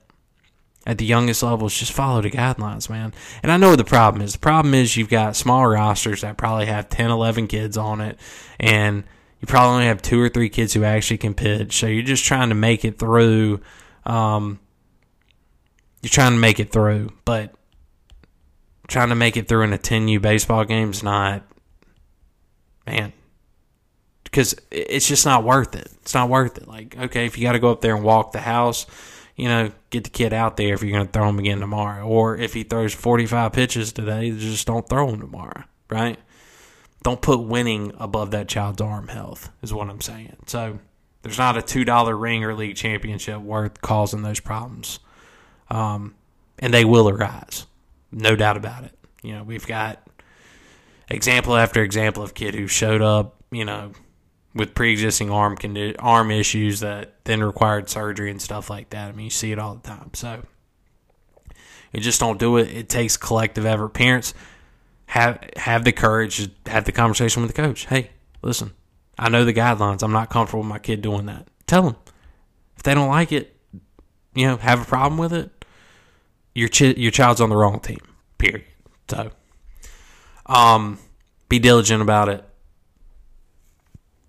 at 0.87 0.97
the 0.97 1.05
youngest 1.05 1.43
levels, 1.43 1.79
just 1.79 1.93
follow 1.93 2.23
the 2.23 2.31
guidelines, 2.31 2.89
man. 2.89 3.13
And 3.43 3.53
I 3.53 3.59
know 3.59 3.77
the 3.77 3.85
problem 3.85 4.23
is. 4.23 4.33
The 4.33 4.39
problem 4.39 4.73
is 4.73 4.97
you've 4.97 5.09
got 5.09 5.37
small 5.37 5.67
rosters 5.67 6.23
that 6.23 6.39
probably 6.39 6.67
have 6.67 6.89
10, 6.89 7.11
11 7.11 7.49
kids 7.49 7.77
on 7.77 8.01
it. 8.01 8.19
And– 8.59 9.05
you 9.41 9.47
probably 9.47 9.75
only 9.75 9.87
have 9.87 10.03
two 10.03 10.21
or 10.21 10.29
three 10.29 10.51
kids 10.51 10.75
who 10.75 10.85
actually 10.85 11.19
can 11.19 11.35
pitch. 11.35 11.79
So 11.79 11.87
you're 11.87 12.03
just 12.03 12.25
trying 12.25 12.51
to 12.51 12.55
make 12.55 12.85
it 12.85 12.99
through. 12.99 13.61
Um, 14.05 14.61
you're 16.03 16.11
trying 16.11 16.33
to 16.33 16.39
make 16.39 16.61
it 16.61 16.73
through, 16.73 17.13
but 17.25 17.55
trying 18.89 19.09
to 19.09 19.15
make 19.15 19.37
it 19.37 19.49
through 19.49 19.63
in 19.63 19.73
a 19.73 19.79
10U 19.79 20.21
baseball 20.21 20.65
game 20.65 20.91
is 20.91 21.03
not, 21.03 21.43
man, 22.87 23.13
because 24.25 24.55
it's 24.71 25.09
just 25.09 25.25
not 25.25 25.45
worth 25.45 25.75
it. 25.75 25.89
It's 26.03 26.15
not 26.15 26.29
worth 26.29 26.59
it. 26.59 26.69
Like, 26.69 26.97
okay, 26.99 27.27
if 27.27 27.39
you 27.39 27.45
got 27.45 27.53
to 27.53 27.59
go 27.59 27.71
up 27.71 27.81
there 27.81 27.95
and 27.95 28.05
walk 28.05 28.33
the 28.33 28.41
house, 28.41 28.87
you 29.37 29.49
know, 29.49 29.71
get 29.89 30.05
the 30.05 30.11
kid 30.11 30.33
out 30.33 30.57
there 30.57 30.75
if 30.75 30.83
you're 30.83 30.93
going 30.93 31.07
to 31.07 31.13
throw 31.13 31.29
him 31.29 31.39
again 31.39 31.61
tomorrow. 31.61 32.07
Or 32.07 32.37
if 32.37 32.53
he 32.53 32.63
throws 32.63 32.93
45 32.93 33.53
pitches 33.53 33.93
today, 33.93 34.31
just 34.33 34.67
don't 34.67 34.87
throw 34.87 35.09
him 35.09 35.21
tomorrow, 35.21 35.65
right? 35.89 36.19
Don't 37.03 37.23
put 37.23 37.41
winning 37.41 37.93
above 37.99 38.31
that 38.33 38.49
child's 38.49 38.81
arm 38.81 39.09
health 39.09 39.51
is 39.63 39.73
what 39.73 39.89
I'm 39.89 40.01
saying. 40.01 40.37
So 40.47 40.79
there's 41.23 41.39
not 41.39 41.57
a 41.57 41.63
two 41.63 41.85
dollar 41.85 42.17
ring 42.17 42.45
or 42.45 42.55
league 42.55 42.77
championship 42.77 43.41
worth 43.41 43.81
causing 43.81 44.23
those 44.23 44.41
problems, 44.41 45.01
um, 45.69 46.15
and 46.59 46.73
they 46.73 46.85
will 46.85 47.09
arise, 47.09 47.67
no 48.13 48.37
doubt 48.37 48.57
about 48.57 48.85
it. 48.85 48.93
You 49.23 49.35
know, 49.35 49.43
we've 49.43 49.67
got 49.67 50.07
example 51.09 51.57
after 51.57 51.83
example 51.83 52.23
of 52.23 52.35
kid 52.35 52.55
who 52.55 52.67
showed 52.67 53.03
up, 53.03 53.43
you 53.51 53.65
know, 53.65 53.93
with 54.55 54.75
pre-existing 54.75 55.31
arm 55.31 55.57
condi- 55.57 55.97
arm 55.99 56.31
issues 56.31 56.81
that 56.81 57.25
then 57.25 57.43
required 57.43 57.89
surgery 57.89 58.31
and 58.31 58.41
stuff 58.41 58.71
like 58.71 58.91
that. 58.91 59.09
I 59.09 59.13
mean, 59.13 59.25
you 59.25 59.31
see 59.31 59.53
it 59.53 59.59
all 59.59 59.75
the 59.75 59.87
time. 59.87 60.11
So 60.15 60.43
you 61.93 62.01
just 62.01 62.21
don't 62.21 62.39
do 62.39 62.57
it. 62.57 62.69
It 62.69 62.89
takes 62.89 63.17
collective 63.17 63.67
effort. 63.67 63.91
Parents 63.91 64.35
have 65.11 65.45
have 65.57 65.83
the 65.83 65.91
courage 65.91 66.37
to 66.37 66.71
have 66.71 66.85
the 66.85 66.93
conversation 66.93 67.43
with 67.43 67.53
the 67.53 67.61
coach. 67.61 67.87
Hey, 67.87 68.11
listen, 68.43 68.71
I 69.19 69.29
know 69.29 69.45
the 69.45 69.53
guidelines. 69.53 70.05
I'm 70.05 70.13
not 70.13 70.31
comfortable 70.31 70.61
with 70.61 70.69
my 70.69 70.79
kid 70.79 71.03
doing 71.03 71.27
that. 71.27 71.49
Tell 71.67 71.83
them 71.83 71.97
if 72.77 72.85
they 72.85 72.95
don't 72.95 73.09
like 73.09 73.33
it, 73.33 73.57
you 74.37 74.47
know, 74.47 74.57
have 74.59 74.81
a 74.81 74.85
problem 74.85 75.19
with 75.19 75.33
it. 75.33 75.65
Your 76.55 76.69
your 76.69 77.11
child's 77.11 77.41
on 77.41 77.49
the 77.49 77.57
wrong 77.57 77.81
team. 77.81 77.99
Period. 78.39 78.67
So, 79.09 79.33
um, 80.47 81.01
be 81.49 81.59
diligent 81.59 82.03
about 82.03 82.29
it. 82.29 82.45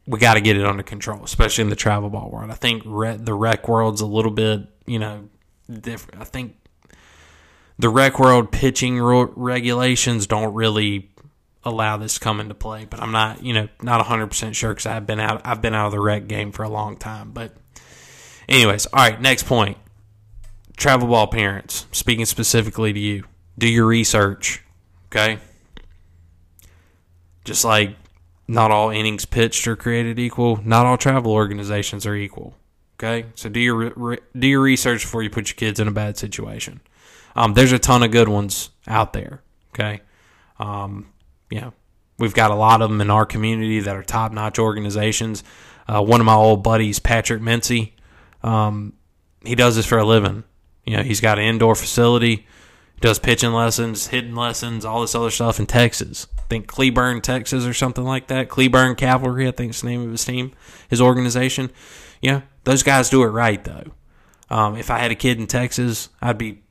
We 0.08 0.17
got 0.17 0.34
to 0.34 0.41
get 0.41 0.58
it 0.58 0.65
under 0.65 0.82
control, 0.82 1.24
especially 1.24 1.62
in 1.62 1.70
the 1.70 1.76
travel 1.76 2.10
ball 2.10 2.32
world. 2.32 2.50
I 2.50 2.56
think 2.56 2.82
re- 2.88 3.17
the 3.17 3.36
rec 3.36 3.67
world's 3.67 4.02
a 4.02 4.08
little 4.08 4.32
bit, 4.32 4.62
you 4.88 4.98
know, 4.98 5.30
different. 5.70 6.20
I 6.20 6.24
think 6.24 6.56
the 7.82 7.89
rec 7.89 8.20
world 8.20 8.52
pitching 8.52 9.02
regulations 9.02 10.28
don't 10.28 10.54
really 10.54 11.10
allow 11.63 11.98
this 11.98 12.13
to 12.13 12.20
come 12.20 12.39
into 12.39 12.54
play. 12.54 12.86
But 12.86 13.02
I'm 13.02 13.12
not, 13.12 13.44
you 13.44 13.54
know, 13.54 13.70
not 13.82 13.98
100 13.98 14.28
percent 14.28 14.56
sure 14.56 14.70
because 14.70 14.86
I've 14.86 15.08
been 15.08 15.20
out. 15.20 15.41
I've 15.44 15.62
been 15.62 15.74
out 15.74 15.88
of 15.88 15.91
the 15.91 16.00
rec 16.00 16.28
game 16.28 16.52
for 16.52 16.63
a 16.63 16.70
long 16.70 16.96
time. 16.96 17.32
But, 17.32 17.56
anyways, 18.48 18.86
all 18.86 19.00
right. 19.00 19.20
Next 19.20 19.44
point: 19.44 19.78
travel 20.78 21.08
ball 21.08 21.28
parents. 21.28 21.88
Speaking 21.91 22.26
specifically 22.26 22.94
to 22.94 23.00
you, 23.00 23.24
do 23.58 23.67
your 23.67 23.88
research. 23.88 24.63
Okay? 25.08 25.39
Just 27.44 27.65
like 27.65 27.96
not 28.48 28.70
all 28.70 28.91
innings 28.91 29.26
pitched 29.26 29.67
are 29.67 29.76
created 29.76 30.20
equal, 30.20 30.62
not 30.63 30.86
all 30.86 30.98
travel 30.98 31.32
organizations 31.32 32.06
are 32.06 32.15
equal. 32.15 32.56
Okay? 33.00 33.26
So 33.34 33.50
do 33.50 33.60
your 33.60 33.91
re- 33.96 34.20
do 34.38 34.48
your 34.48 34.62
research 34.62 35.02
before 35.02 35.24
you 35.24 35.32
put 35.32 35.50
your 35.50 35.56
kids 35.56 35.80
in 35.80 35.88
a 35.88 35.91
bad 35.91 36.17
situation. 36.17 36.80
Um, 37.36 37.54
there's 37.54 37.72
a 37.72 37.80
ton 37.80 38.04
of 38.04 38.12
good 38.12 38.30
ones 38.30 38.70
out 38.88 39.13
there. 39.13 39.41
Okay? 39.74 40.02
Um, 40.60 41.12
yeah. 41.50 41.72
We've 42.17 42.34
got 42.34 42.52
a 42.52 42.56
lot 42.56 42.82
of 42.82 42.89
them 42.89 43.02
in 43.02 43.10
our 43.10 43.26
community 43.26 43.80
that 43.80 43.96
are 43.96 44.04
top 44.04 44.32
notch 44.32 44.60
organizations. 44.60 45.44
Uh, 45.88 46.04
one 46.04 46.20
of 46.20 46.26
my 46.26 46.36
old 46.36 46.63
buddies, 46.63 47.00
Patrick 47.00 47.41
Mincy, 47.41 47.94
um, 48.44 48.94
he 49.44 49.56
does 49.56 49.76
this 49.76 49.86
for 49.86 49.98
a 49.98 50.06
living. 50.06 50.44
You 50.86 50.98
know, 50.98 51.04
he's 51.04 51.20
got 51.20 51.39
an 51.39 51.46
indoor 51.46 51.76
facility, 51.76 52.46
does 53.00 53.17
pitching 53.17 53.54
lessons, 53.54 54.08
hitting 54.08 54.36
lessons, 54.36 54.86
all 54.86 55.02
this 55.02 55.15
other 55.15 55.32
stuff 55.32 55.60
in 55.60 55.65
Texas. 55.65 56.28
I 56.38 56.41
think 56.44 56.67
Cleburne, 56.67 57.22
Texas, 57.22 57.65
or 57.65 57.74
something 57.74 58.04
like 58.04 58.28
that. 58.28 58.50
Cleburne 58.50 58.96
Cavalry, 58.96 59.48
I 59.48 59.52
think 59.52 59.72
is 59.72 59.82
the 59.82 59.88
name 59.88 60.04
of 60.04 60.12
his 60.12 60.24
team, 60.24 60.52
his 60.89 61.02
organization. 61.02 61.72
Yeah, 62.22 62.41
those 62.65 62.84
guys 62.84 63.10
do 63.10 63.24
it 63.24 63.28
right 63.28 63.63
though. 63.63 63.91
Um, 64.50 64.76
if 64.76 64.91
I 64.91 65.00
had 65.00 65.12
a 65.12 65.15
kid 65.15 65.39
in 65.39 65.48
Texas, 65.48 66.10
I'd 66.22 66.38
be 66.38 66.62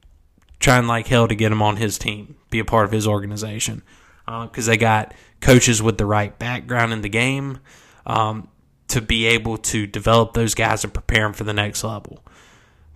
trying 0.61 0.87
like 0.87 1.09
hell 1.09 1.27
to 1.27 1.35
get 1.35 1.51
him 1.51 1.63
on 1.63 1.77
his 1.77 1.99
team, 1.99 2.37
be 2.51 2.59
a 2.59 2.65
part 2.65 2.85
of 2.85 2.93
his 2.93 3.07
organization, 3.07 3.83
because 4.27 4.69
uh, 4.69 4.73
they 4.73 4.77
got 4.77 5.15
coaches 5.41 5.83
with 5.83 5.99
the 5.99 6.07
right 6.07 6.39
background 6.39 6.93
in 6.93 7.01
the 7.01 7.09
game 7.09 7.59
um, 8.07 8.49
to 8.89 9.01
be 9.01 9.27
able 9.27 9.57
to 9.57 9.87
develop 9.87 10.35
those 10.35 10.55
guys 10.55 10.85
and 10.85 10.93
prepare 10.93 11.25
them 11.25 11.33
for 11.33 11.45
the 11.45 11.53
next 11.53 11.83
level. 11.83 12.23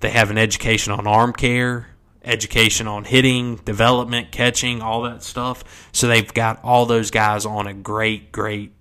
They 0.00 0.10
have 0.10 0.30
an 0.30 0.38
education 0.38 0.92
on 0.92 1.06
arm 1.06 1.32
care, 1.32 1.88
education 2.22 2.86
on 2.86 3.04
hitting, 3.04 3.56
development, 3.56 4.30
catching, 4.30 4.82
all 4.82 5.02
that 5.02 5.22
stuff. 5.22 5.88
So 5.92 6.06
they've 6.06 6.32
got 6.32 6.60
all 6.62 6.84
those 6.84 7.10
guys 7.10 7.46
on 7.46 7.66
a 7.66 7.74
great, 7.74 8.30
great, 8.30 8.72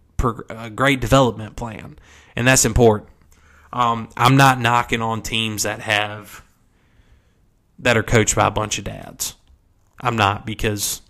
a 0.49 0.69
great 0.69 0.99
development 0.99 1.55
plan, 1.55 1.97
and 2.35 2.45
that's 2.45 2.65
important. 2.65 3.09
Um, 3.71 4.09
I'm 4.17 4.37
not 4.37 4.59
knocking 4.59 5.01
on 5.01 5.21
teams 5.21 5.63
that 5.63 5.79
have 5.79 6.43
that 7.83 7.97
are 7.97 8.03
coached 8.03 8.35
by 8.35 8.47
a 8.47 8.51
bunch 8.51 8.77
of 8.77 8.85
dads. 8.85 9.35
I'm 10.01 10.15
not 10.15 10.45
because 10.45 11.01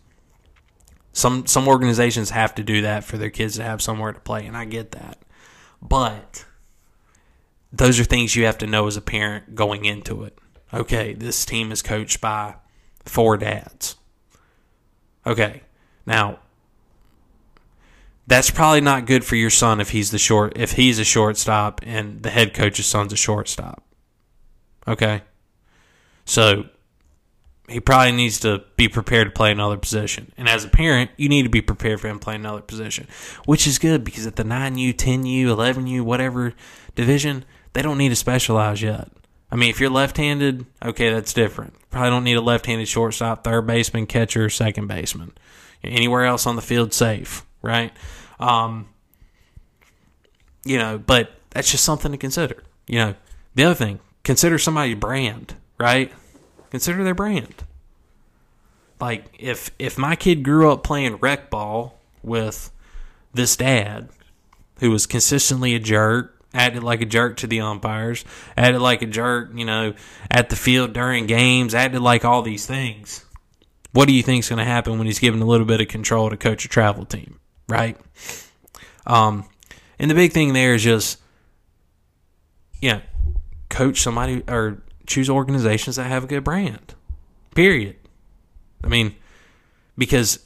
some 1.13 1.45
some 1.45 1.67
organizations 1.67 2.31
have 2.31 2.53
to 2.55 2.63
do 2.63 2.81
that 2.81 3.03
for 3.03 3.17
their 3.17 3.29
kids 3.29 3.55
to 3.55 3.63
have 3.63 3.81
somewhere 3.81 4.11
to 4.11 4.19
play, 4.19 4.45
and 4.45 4.57
I 4.57 4.65
get 4.65 4.91
that. 4.91 5.19
But 5.81 6.45
those 7.71 7.99
are 7.99 8.03
things 8.03 8.35
you 8.35 8.45
have 8.45 8.57
to 8.59 8.67
know 8.67 8.87
as 8.87 8.97
a 8.97 9.01
parent 9.01 9.55
going 9.55 9.85
into 9.85 10.23
it. 10.23 10.37
Okay, 10.73 11.13
this 11.13 11.45
team 11.45 11.71
is 11.71 11.81
coached 11.81 12.19
by 12.19 12.55
four 13.05 13.37
dads. 13.37 13.95
Okay, 15.25 15.61
now 16.05 16.39
that's 18.25 18.49
probably 18.49 18.81
not 18.81 19.05
good 19.05 19.23
for 19.23 19.35
your 19.35 19.49
son 19.49 19.79
if 19.79 19.89
he's 19.89 20.11
the 20.11 20.17
short 20.17 20.53
if 20.55 20.73
he's 20.73 20.97
a 20.97 21.03
shortstop 21.03 21.81
and 21.83 22.23
the 22.23 22.29
head 22.29 22.53
coach's 22.53 22.87
son's 22.87 23.13
a 23.13 23.17
shortstop. 23.17 23.83
Okay, 24.87 25.21
so 26.25 26.65
he 27.67 27.79
probably 27.79 28.11
needs 28.11 28.39
to 28.41 28.63
be 28.75 28.87
prepared 28.87 29.27
to 29.27 29.31
play 29.31 29.51
another 29.51 29.77
position. 29.77 30.31
And 30.37 30.49
as 30.49 30.65
a 30.65 30.69
parent, 30.69 31.11
you 31.17 31.29
need 31.29 31.43
to 31.43 31.49
be 31.49 31.61
prepared 31.61 32.01
for 32.01 32.07
him 32.07 32.19
to 32.19 32.23
play 32.23 32.35
another 32.35 32.61
position, 32.61 33.07
which 33.45 33.65
is 33.65 33.79
good 33.79 34.03
because 34.03 34.27
at 34.27 34.35
the 34.35 34.43
9U, 34.43 34.93
10U, 34.93 35.45
11U, 35.45 36.01
whatever 36.01 36.53
division, 36.95 37.45
they 37.73 37.81
don't 37.81 37.97
need 37.97 38.09
to 38.09 38.15
specialize 38.15 38.81
yet. 38.81 39.09
I 39.51 39.55
mean, 39.55 39.69
if 39.69 39.79
you're 39.79 39.89
left 39.89 40.17
handed, 40.17 40.65
okay, 40.83 41.11
that's 41.11 41.33
different. 41.33 41.75
Probably 41.89 42.09
don't 42.09 42.23
need 42.23 42.37
a 42.37 42.41
left 42.41 42.65
handed 42.65 42.87
shortstop, 42.87 43.43
third 43.43 43.67
baseman, 43.67 44.07
catcher, 44.07 44.49
second 44.49 44.87
baseman. 44.87 45.31
Anywhere 45.83 46.25
else 46.25 46.47
on 46.47 46.55
the 46.55 46.61
field, 46.61 46.93
safe, 46.93 47.45
right? 47.61 47.93
Um, 48.39 48.89
you 50.65 50.77
know, 50.77 50.97
but 50.97 51.31
that's 51.51 51.69
just 51.69 51.83
something 51.83 52.11
to 52.11 52.17
consider. 52.17 52.63
You 52.87 52.99
know, 52.99 53.15
the 53.55 53.65
other 53.65 53.75
thing, 53.75 53.99
consider 54.23 54.57
somebody's 54.57 54.95
brand, 54.95 55.55
right? 55.77 56.11
Consider 56.71 57.03
their 57.03 57.15
brand. 57.15 57.63
Like 58.99 59.25
if 59.37 59.71
if 59.77 59.97
my 59.97 60.15
kid 60.15 60.43
grew 60.43 60.71
up 60.71 60.83
playing 60.83 61.17
rec 61.17 61.49
ball 61.49 61.99
with 62.21 62.71
this 63.33 63.57
dad 63.57 64.09
who 64.79 64.91
was 64.91 65.05
consistently 65.05 65.75
a 65.75 65.79
jerk, 65.79 66.41
acted 66.53 66.83
like 66.83 67.01
a 67.01 67.05
jerk 67.05 67.37
to 67.37 67.47
the 67.47 67.61
umpires, 67.61 68.23
acted 68.55 68.81
like 68.81 69.01
a 69.01 69.05
jerk, 69.05 69.51
you 69.55 69.65
know, 69.65 69.93
at 70.31 70.49
the 70.49 70.55
field 70.55 70.93
during 70.93 71.25
games, 71.25 71.73
acted 71.73 72.01
like 72.01 72.23
all 72.23 72.41
these 72.41 72.65
things. 72.65 73.25
What 73.91 74.07
do 74.07 74.13
you 74.13 74.23
think 74.23 74.43
is 74.43 74.49
going 74.49 74.59
to 74.59 74.65
happen 74.65 74.97
when 74.97 75.05
he's 75.05 75.19
given 75.19 75.41
a 75.41 75.45
little 75.45 75.67
bit 75.67 75.81
of 75.81 75.87
control 75.87 76.29
to 76.29 76.37
coach 76.37 76.65
a 76.65 76.67
travel 76.67 77.05
team, 77.05 77.39
right? 77.67 77.97
Um, 79.05 79.45
and 79.99 80.09
the 80.09 80.15
big 80.15 80.31
thing 80.31 80.53
there 80.53 80.73
is 80.73 80.83
just, 80.83 81.19
yeah, 82.81 83.01
coach 83.69 84.01
somebody 84.01 84.43
or 84.47 84.81
choose 85.13 85.29
organizations 85.29 85.95
that 85.95 86.07
have 86.07 86.23
a 86.23 86.27
good 86.27 86.43
brand. 86.43 86.95
Period. 87.55 87.95
I 88.83 88.87
mean, 88.87 89.15
because 89.97 90.39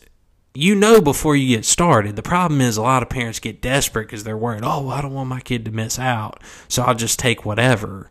you 0.57 0.73
know 0.73 0.99
before 0.99 1.35
you 1.35 1.55
get 1.55 1.65
started. 1.65 2.15
The 2.15 2.23
problem 2.23 2.61
is 2.61 2.77
a 2.77 2.81
lot 2.81 3.03
of 3.03 3.09
parents 3.09 3.39
get 3.39 3.61
desperate 3.61 4.07
because 4.07 4.23
they're 4.23 4.37
worried, 4.37 4.63
oh, 4.63 4.89
I 4.89 5.01
don't 5.01 5.13
want 5.13 5.29
my 5.29 5.39
kid 5.39 5.65
to 5.65 5.71
miss 5.71 5.99
out, 5.99 6.41
so 6.67 6.81
I'll 6.81 6.95
just 6.95 7.19
take 7.19 7.45
whatever. 7.45 8.09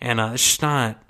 And 0.00 0.18
uh, 0.18 0.32
it's 0.34 0.60
not, 0.60 1.00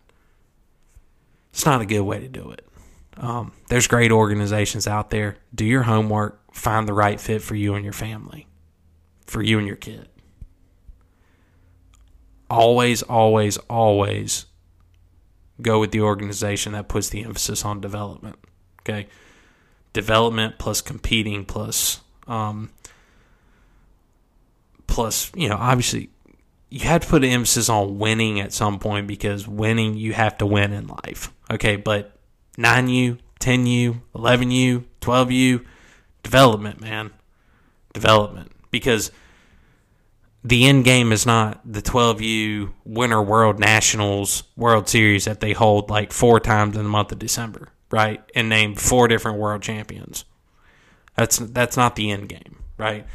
it's 1.52 1.64
not 1.64 1.80
a 1.80 1.86
good 1.86 2.02
way 2.02 2.20
to 2.20 2.28
do 2.28 2.50
it. 2.50 2.68
Um, 3.16 3.52
there's 3.68 3.86
great 3.86 4.12
organizations 4.12 4.86
out 4.86 5.08
there. 5.08 5.38
Do 5.54 5.64
your 5.64 5.84
homework, 5.84 6.40
find 6.52 6.86
the 6.86 6.92
right 6.92 7.18
fit 7.18 7.40
for 7.40 7.54
you 7.54 7.74
and 7.74 7.84
your 7.84 7.94
family, 7.94 8.46
for 9.26 9.40
you 9.40 9.58
and 9.58 9.66
your 9.66 9.76
kid. 9.76 10.08
Always, 12.50 13.02
always, 13.02 13.56
always 13.56 14.46
go 15.60 15.78
with 15.80 15.92
the 15.92 16.00
organization 16.00 16.72
that 16.72 16.88
puts 16.88 17.08
the 17.08 17.24
emphasis 17.24 17.64
on 17.64 17.80
development. 17.80 18.36
Okay, 18.80 19.08
development 19.92 20.58
plus 20.58 20.80
competing 20.80 21.44
plus 21.44 22.00
um, 22.26 22.70
plus 24.86 25.30
you 25.34 25.48
know 25.48 25.56
obviously 25.56 26.10
you 26.70 26.80
have 26.80 27.02
to 27.02 27.06
put 27.06 27.22
an 27.22 27.30
emphasis 27.30 27.68
on 27.68 27.98
winning 27.98 28.40
at 28.40 28.52
some 28.52 28.78
point 28.78 29.06
because 29.06 29.46
winning 29.46 29.94
you 29.94 30.12
have 30.12 30.36
to 30.38 30.46
win 30.46 30.72
in 30.72 30.88
life. 30.88 31.32
Okay, 31.50 31.76
but 31.76 32.18
nine 32.58 32.88
U, 32.88 33.18
ten 33.38 33.66
U, 33.66 34.02
eleven 34.14 34.50
U, 34.50 34.84
twelve 35.00 35.30
U, 35.30 35.64
development, 36.22 36.80
man, 36.80 37.12
development 37.92 38.50
because 38.70 39.12
the 40.44 40.66
end 40.66 40.84
game 40.84 41.10
is 41.10 41.24
not 41.24 41.60
the 41.64 41.80
12U 41.80 42.70
Winter 42.84 43.22
World 43.22 43.58
Nationals 43.58 44.42
World 44.56 44.88
Series 44.88 45.24
that 45.24 45.40
they 45.40 45.52
hold 45.52 45.88
like 45.88 46.12
four 46.12 46.38
times 46.38 46.76
in 46.76 46.82
the 46.82 46.88
month 46.88 47.12
of 47.12 47.18
December, 47.18 47.70
right? 47.90 48.22
And 48.34 48.50
name 48.50 48.74
four 48.74 49.08
different 49.08 49.38
world 49.38 49.62
champions. 49.62 50.26
That's 51.16 51.38
that's 51.38 51.78
not 51.78 51.96
the 51.96 52.10
end 52.10 52.28
game, 52.28 52.62
right? 52.76 53.06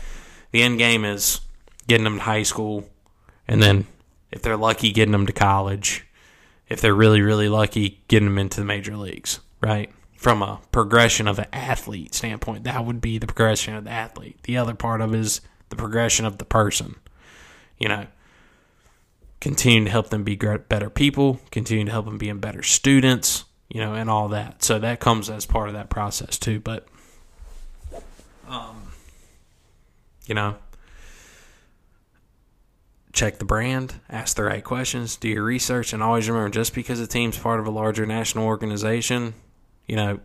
The 0.52 0.63
end 0.63 0.80
game 0.80 1.06
is 1.06 1.42
getting 1.88 2.04
them 2.04 2.18
to 2.18 2.24
high 2.24 2.44
school 2.44 2.89
and 3.48 3.62
then 3.62 3.86
if 4.32 4.42
they're 4.42 4.58
lucky 4.58 4.92
getting 4.92 5.12
them 5.12 5.28
to 5.28 5.34
college. 5.34 6.06
If 6.68 6.82
they're 6.82 6.96
really 6.96 7.22
really 7.22 7.50
lucky 7.50 8.02
getting 8.08 8.30
them 8.30 8.39
into 8.39 8.60
the 8.60 8.65
major 8.65 8.98
leagues, 8.98 9.39
right? 9.62 9.92
From 10.15 10.42
a 10.42 10.62
progression 10.72 11.28
of 11.28 11.38
an 11.39 11.48
athlete 11.54 12.13
standpoint, 12.15 12.63
that 12.63 12.86
would 12.86 13.02
be 13.02 13.20
the 13.20 13.28
progression 13.28 13.76
of 13.76 13.86
the 13.86 13.92
athlete. 13.92 14.39
The 14.44 14.58
other 14.58 14.74
part 14.74 15.02
of 15.02 15.13
it 15.13 15.20
is 15.20 15.42
the 15.70 15.76
progression 15.76 16.26
of 16.26 16.38
the 16.38 16.46
person 16.46 16.96
you 17.80 17.88
know, 17.88 18.06
continue 19.42 19.86
to 19.86 19.92
help 19.92 20.10
them 20.10 20.24
be 20.24 20.36
better 20.36 20.89
people, 20.89 21.39
continue 21.52 21.86
to 21.86 21.92
help 21.92 22.06
them 22.06 22.18
be 22.18 22.32
better 22.34 22.62
students, 22.62 23.46
you 23.70 23.80
know, 23.82 23.94
and 23.94 24.10
all 24.10 24.28
that. 24.30 24.63
So 24.63 24.80
that 24.80 25.00
comes 25.00 25.30
as 25.30 25.46
part 25.46 25.70
of 25.70 25.74
that 25.76 25.89
process 25.89 26.38
too. 26.38 26.60
But, 26.60 26.88
um, 28.48 28.92
you 30.26 30.36
know, 30.36 30.58
check 33.13 33.39
the 33.39 33.46
brand, 33.46 33.96
ask 34.10 34.36
the 34.36 34.44
right 34.44 34.63
questions, 34.63 35.15
do 35.15 35.30
your 35.30 35.44
research, 35.44 35.94
and 35.94 36.04
always 36.04 36.30
remember 36.30 36.50
just 36.50 36.76
because 36.76 37.00
a 37.00 37.08
team's 37.08 37.38
part 37.38 37.60
of 37.60 37.68
a 37.68 37.72
larger 37.72 38.06
national 38.06 38.46
organization, 38.46 39.34
you 39.88 39.96
know, 39.96 40.20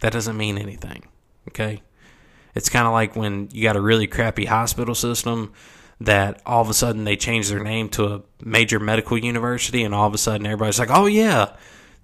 that 0.00 0.12
doesn't 0.12 0.36
mean 0.36 0.56
anything. 0.56 1.04
Okay. 1.48 1.82
It's 2.54 2.68
kind 2.68 2.86
of 2.86 2.92
like 2.92 3.14
when 3.14 3.48
you 3.52 3.62
got 3.62 3.76
a 3.76 3.80
really 3.80 4.06
crappy 4.06 4.44
hospital 4.44 4.94
system 4.94 5.52
that 6.00 6.40
all 6.46 6.62
of 6.62 6.68
a 6.68 6.74
sudden 6.74 7.04
they 7.04 7.16
change 7.16 7.48
their 7.48 7.62
name 7.62 7.88
to 7.90 8.06
a 8.06 8.22
major 8.42 8.80
medical 8.80 9.18
university, 9.18 9.84
and 9.84 9.94
all 9.94 10.06
of 10.06 10.14
a 10.14 10.18
sudden 10.18 10.46
everybody's 10.46 10.78
like, 10.78 10.90
oh, 10.90 11.06
yeah, 11.06 11.54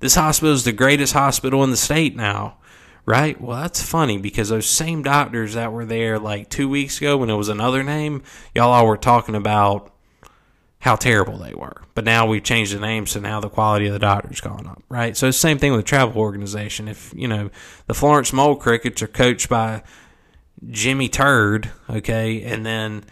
this 0.00 0.14
hospital 0.14 0.54
is 0.54 0.64
the 0.64 0.72
greatest 0.72 1.12
hospital 1.12 1.64
in 1.64 1.70
the 1.70 1.76
state 1.76 2.14
now. 2.14 2.58
Right? 3.04 3.40
Well, 3.40 3.60
that's 3.60 3.80
funny 3.80 4.18
because 4.18 4.48
those 4.48 4.66
same 4.66 5.04
doctors 5.04 5.54
that 5.54 5.72
were 5.72 5.84
there 5.84 6.18
like 6.18 6.50
two 6.50 6.68
weeks 6.68 6.98
ago 6.98 7.16
when 7.16 7.30
it 7.30 7.36
was 7.36 7.48
another 7.48 7.84
name, 7.84 8.24
y'all 8.52 8.72
all 8.72 8.84
were 8.84 8.96
talking 8.96 9.36
about, 9.36 9.92
how 10.86 10.94
terrible 10.94 11.38
they 11.38 11.54
were. 11.54 11.82
But 11.94 12.04
now 12.04 12.26
we've 12.26 12.44
changed 12.44 12.74
the 12.74 12.80
name, 12.80 13.06
so 13.06 13.18
now 13.18 13.40
the 13.40 13.48
quality 13.48 13.86
of 13.86 13.92
the 13.92 13.98
doctor's 13.98 14.40
gone 14.40 14.66
up, 14.66 14.82
right? 14.88 15.16
So 15.16 15.28
it's 15.28 15.36
the 15.36 15.40
same 15.40 15.58
thing 15.58 15.72
with 15.72 15.80
the 15.80 15.88
travel 15.88 16.20
organization. 16.20 16.86
If, 16.86 17.12
you 17.16 17.26
know, 17.26 17.50
the 17.86 17.94
Florence 17.94 18.32
Mole 18.32 18.56
Crickets 18.56 19.02
are 19.02 19.08
coached 19.08 19.48
by 19.48 19.82
Jimmy 20.68 21.08
Turd, 21.08 21.70
okay, 21.90 22.42
and 22.42 22.64
then 22.64 23.04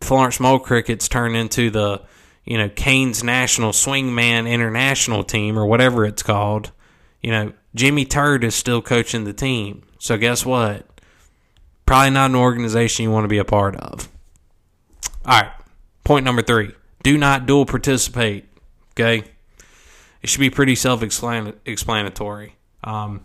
Florence 0.00 0.40
Mole 0.40 0.58
Crickets 0.58 1.08
turn 1.08 1.34
into 1.34 1.70
the, 1.70 2.02
you 2.44 2.58
know, 2.58 2.68
Canes 2.68 3.22
National 3.22 3.72
Swingman 3.72 4.50
International 4.50 5.22
team 5.24 5.58
or 5.58 5.66
whatever 5.66 6.04
it's 6.04 6.22
called, 6.22 6.72
you 7.20 7.30
know, 7.30 7.52
Jimmy 7.74 8.04
Turd 8.04 8.44
is 8.44 8.54
still 8.54 8.82
coaching 8.82 9.24
the 9.24 9.32
team. 9.32 9.82
So 9.98 10.16
guess 10.16 10.44
what? 10.44 10.86
Probably 11.86 12.10
not 12.10 12.30
an 12.30 12.36
organization 12.36 13.04
you 13.04 13.10
want 13.10 13.24
to 13.24 13.28
be 13.28 13.38
a 13.38 13.44
part 13.44 13.76
of. 13.76 14.08
All 15.24 15.40
right. 15.40 15.52
Point 16.04 16.24
number 16.24 16.42
three 16.42 16.72
do 17.02 17.16
not 17.16 17.46
dual 17.46 17.66
participate. 17.66 18.46
Okay? 18.92 19.24
It 20.22 20.28
should 20.28 20.40
be 20.40 20.50
pretty 20.50 20.74
self 20.74 21.02
explanatory. 21.02 22.56
Um, 22.84 23.24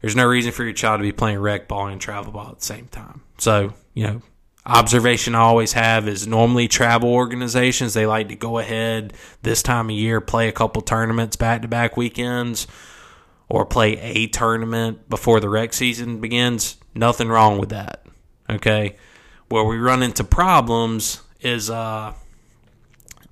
there's 0.00 0.16
no 0.16 0.26
reason 0.26 0.52
for 0.52 0.64
your 0.64 0.72
child 0.72 1.00
to 1.00 1.02
be 1.02 1.12
playing 1.12 1.38
rec 1.38 1.68
ball 1.68 1.88
and 1.88 2.00
travel 2.00 2.32
ball 2.32 2.50
at 2.50 2.60
the 2.60 2.64
same 2.64 2.86
time. 2.88 3.22
So, 3.38 3.74
you 3.94 4.06
know, 4.06 4.22
observation 4.68 5.34
I 5.34 5.40
always 5.40 5.72
have 5.72 6.06
is 6.06 6.26
normally 6.26 6.68
travel 6.68 7.12
organizations, 7.12 7.94
they 7.94 8.06
like 8.06 8.28
to 8.28 8.36
go 8.36 8.58
ahead 8.58 9.14
this 9.42 9.62
time 9.62 9.86
of 9.86 9.96
year, 9.96 10.20
play 10.20 10.48
a 10.48 10.52
couple 10.52 10.82
tournaments 10.82 11.36
back 11.36 11.62
to 11.62 11.68
back 11.68 11.96
weekends, 11.96 12.66
or 13.48 13.64
play 13.64 13.98
a 13.98 14.26
tournament 14.26 15.08
before 15.08 15.40
the 15.40 15.48
rec 15.48 15.72
season 15.72 16.20
begins. 16.20 16.76
Nothing 16.94 17.28
wrong 17.28 17.58
with 17.58 17.70
that. 17.70 18.04
Okay? 18.50 18.96
Where 19.48 19.64
we 19.64 19.78
run 19.78 20.02
into 20.02 20.22
problems 20.22 21.22
is 21.40 21.70
uh, 21.70 22.12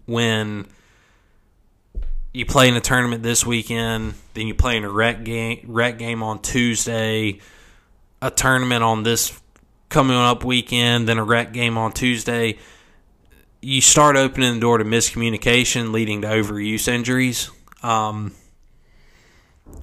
when 0.07 0.67
you 2.33 2.47
play 2.47 2.69
in 2.69 2.77
a 2.77 2.81
tournament 2.81 3.23
this 3.23 3.45
weekend, 3.45 4.15
then 4.33 4.47
you 4.47 4.55
play 4.55 4.79
in 4.79 4.85
a 4.85 4.91
rec 4.91 5.25
game, 5.25 5.61
rec 5.67 5.99
game 5.99 6.23
on 6.23 6.41
Tuesday, 6.41 7.41
a 8.23 8.31
tournament 8.31 8.83
on 8.83 9.03
this 9.03 9.39
coming 9.97 10.15
up 10.15 10.45
weekend, 10.45 11.09
then 11.09 11.17
a 11.17 11.25
rec 11.25 11.55
game 11.55 11.79
on 11.79 11.91
Tuesday. 11.91 12.59
You 13.63 13.81
start 13.81 14.15
opening 14.15 14.53
the 14.53 14.61
door 14.61 14.77
to 14.77 14.85
miscommunication, 14.85 15.91
leading 15.91 16.21
to 16.21 16.29
overuse 16.29 16.87
injuries. 16.87 17.51
Um, 17.83 18.35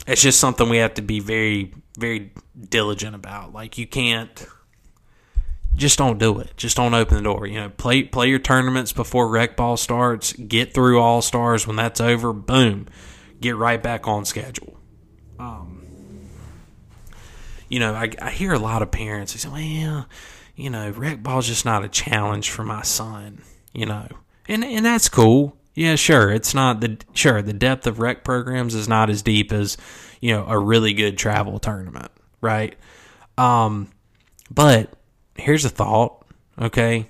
it's 0.05 0.21
just 0.21 0.39
something 0.39 0.69
we 0.69 0.77
have 0.77 0.93
to 0.93 1.01
be 1.01 1.19
very, 1.19 1.73
very 1.97 2.31
diligent 2.69 3.15
about. 3.15 3.53
Like 3.53 3.79
you 3.79 3.87
can't 3.87 4.45
just 5.75 5.97
don't 5.97 6.19
do 6.19 6.37
it. 6.37 6.55
Just 6.57 6.77
don't 6.77 6.93
open 6.93 7.17
the 7.17 7.23
door. 7.23 7.47
You 7.47 7.61
know, 7.61 7.69
play 7.69 8.03
play 8.03 8.29
your 8.29 8.37
tournaments 8.37 8.91
before 8.93 9.27
rec 9.27 9.57
ball 9.57 9.77
starts. 9.77 10.33
Get 10.33 10.75
through 10.75 10.99
all 10.99 11.23
stars. 11.23 11.65
When 11.65 11.75
that's 11.75 11.99
over, 11.99 12.33
boom, 12.33 12.87
get 13.41 13.55
right 13.55 13.81
back 13.81 14.07
on 14.07 14.25
schedule. 14.25 14.77
Um, 15.39 15.82
you 17.73 17.79
know, 17.79 17.95
I, 17.95 18.11
I 18.21 18.29
hear 18.29 18.53
a 18.53 18.59
lot 18.59 18.83
of 18.83 18.91
parents. 18.91 19.39
Say, 19.39 19.49
"Well, 19.49 20.07
you 20.55 20.69
know, 20.69 20.91
rec 20.91 21.23
ball's 21.23 21.47
just 21.47 21.65
not 21.65 21.83
a 21.83 21.89
challenge 21.89 22.51
for 22.51 22.63
my 22.63 22.83
son." 22.83 23.41
You 23.73 23.87
know, 23.87 24.07
and 24.47 24.63
and 24.63 24.85
that's 24.85 25.09
cool. 25.09 25.57
Yeah, 25.73 25.95
sure. 25.95 26.29
It's 26.29 26.53
not 26.53 26.81
the 26.81 26.99
sure 27.13 27.41
the 27.41 27.51
depth 27.51 27.87
of 27.87 27.97
rec 27.97 28.23
programs 28.23 28.75
is 28.75 28.87
not 28.87 29.09
as 29.09 29.23
deep 29.23 29.51
as 29.51 29.75
you 30.21 30.33
know 30.33 30.45
a 30.47 30.59
really 30.59 30.93
good 30.93 31.17
travel 31.17 31.57
tournament, 31.57 32.11
right? 32.41 32.75
Um, 33.39 33.89
but 34.51 34.93
here's 35.35 35.65
a 35.65 35.69
thought, 35.69 36.23
okay? 36.61 37.07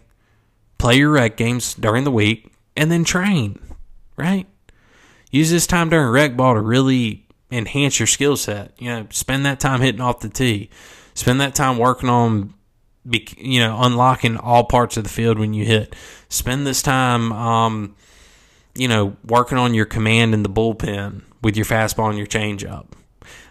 Play 0.78 0.95
your 0.95 1.09
rec 1.09 1.36
games 1.36 1.74
during 1.74 2.05
the 2.05 2.11
week 2.11 2.53
and 2.78 2.89
then 2.89 3.03
train, 3.03 3.59
right? 4.16 4.47
Use 5.30 5.51
this 5.51 5.68
time 5.68 5.89
during 5.89 6.07
rec 6.07 6.38
ball 6.38 6.53
to 6.53 6.61
really 6.61 7.23
enhance 7.54 7.99
your 7.99 8.08
skill 8.08 8.36
set. 8.36 8.74
You 8.80 8.89
know, 8.89 9.08
spend 9.12 9.45
that 9.45 9.60
time 9.60 9.82
hitting 9.82 10.01
off 10.01 10.20
the 10.20 10.30
tee. 10.30 10.70
Spend 11.14 11.39
that 11.41 11.54
time 11.54 11.78
working 11.78 12.10
on, 12.10 12.54
you 13.38 13.60
know, 13.60 13.78
unlocking 13.82 14.38
all 14.38 14.64
parts 14.64 14.97
of 14.97 15.04
the 15.04 15.10
field 15.10 15.38
when 15.38 15.54
you 15.54 15.64
hit. 15.64 15.95
Spend 16.30 16.66
this 16.66 16.82
time, 16.82 17.32
um, 17.32 17.95
you 18.76 18.88
know, 18.88 19.16
working 19.26 19.58
on 19.58 19.74
your 19.74 19.86
command 19.86 20.34
in 20.34 20.43
the 20.43 20.49
bullpen 20.49 21.22
with 21.41 21.56
your 21.56 21.66
fastball 21.66 22.10
and 22.10 22.18
your 22.18 22.28
changeup. 22.28 22.88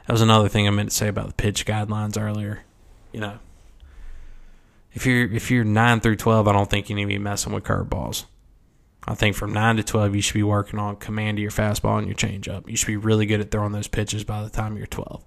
That 0.07 0.13
was 0.13 0.23
another 0.23 0.49
thing 0.49 0.67
I 0.67 0.71
meant 0.71 0.91
to 0.91 0.95
say 0.95 1.07
about 1.07 1.29
the 1.29 1.35
pitch 1.35 1.65
guidelines 1.65 2.21
earlier. 2.21 2.65
You 3.13 3.21
know, 3.21 3.39
if 4.93 5.07
you're 5.07 5.31
if 5.33 5.51
you're 5.51 5.65
nine 5.65 6.01
through 6.01 6.17
twelve, 6.17 6.49
I 6.49 6.53
don't 6.53 6.69
think 6.69 6.91
you 6.91 6.97
need 6.97 7.03
to 7.03 7.09
be 7.09 7.19
messing 7.19 7.53
with 7.53 7.63
curveballs. 7.65 8.25
I 9.07 9.15
think 9.15 9.35
from 9.35 9.53
nine 9.53 9.77
to 9.77 9.83
twelve, 9.83 10.15
you 10.15 10.23
should 10.23 10.35
be 10.35 10.43
working 10.43 10.79
on 10.79 10.97
command 10.97 11.39
of 11.39 11.43
your 11.43 11.51
fastball 11.51 11.99
and 11.99 12.07
your 12.07 12.17
changeup. 12.17 12.69
You 12.69 12.77
should 12.77 12.87
be 12.87 12.97
really 12.97 13.27
good 13.27 13.41
at 13.41 13.51
throwing 13.51 13.73
those 13.73 13.89
pitches 13.89 14.25
by 14.25 14.43
the 14.43 14.51
time 14.51 14.77
you're 14.77 14.87
twelve. 14.87 15.25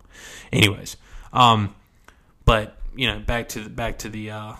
Anyways, 0.51 0.97
um, 1.33 1.75
but 2.45 2.77
you 2.95 3.07
know, 3.07 3.19
back 3.19 3.49
to 3.49 3.61
the, 3.61 3.69
back 3.69 3.99
to 3.99 4.09
the 4.09 4.31
uh, 4.31 4.53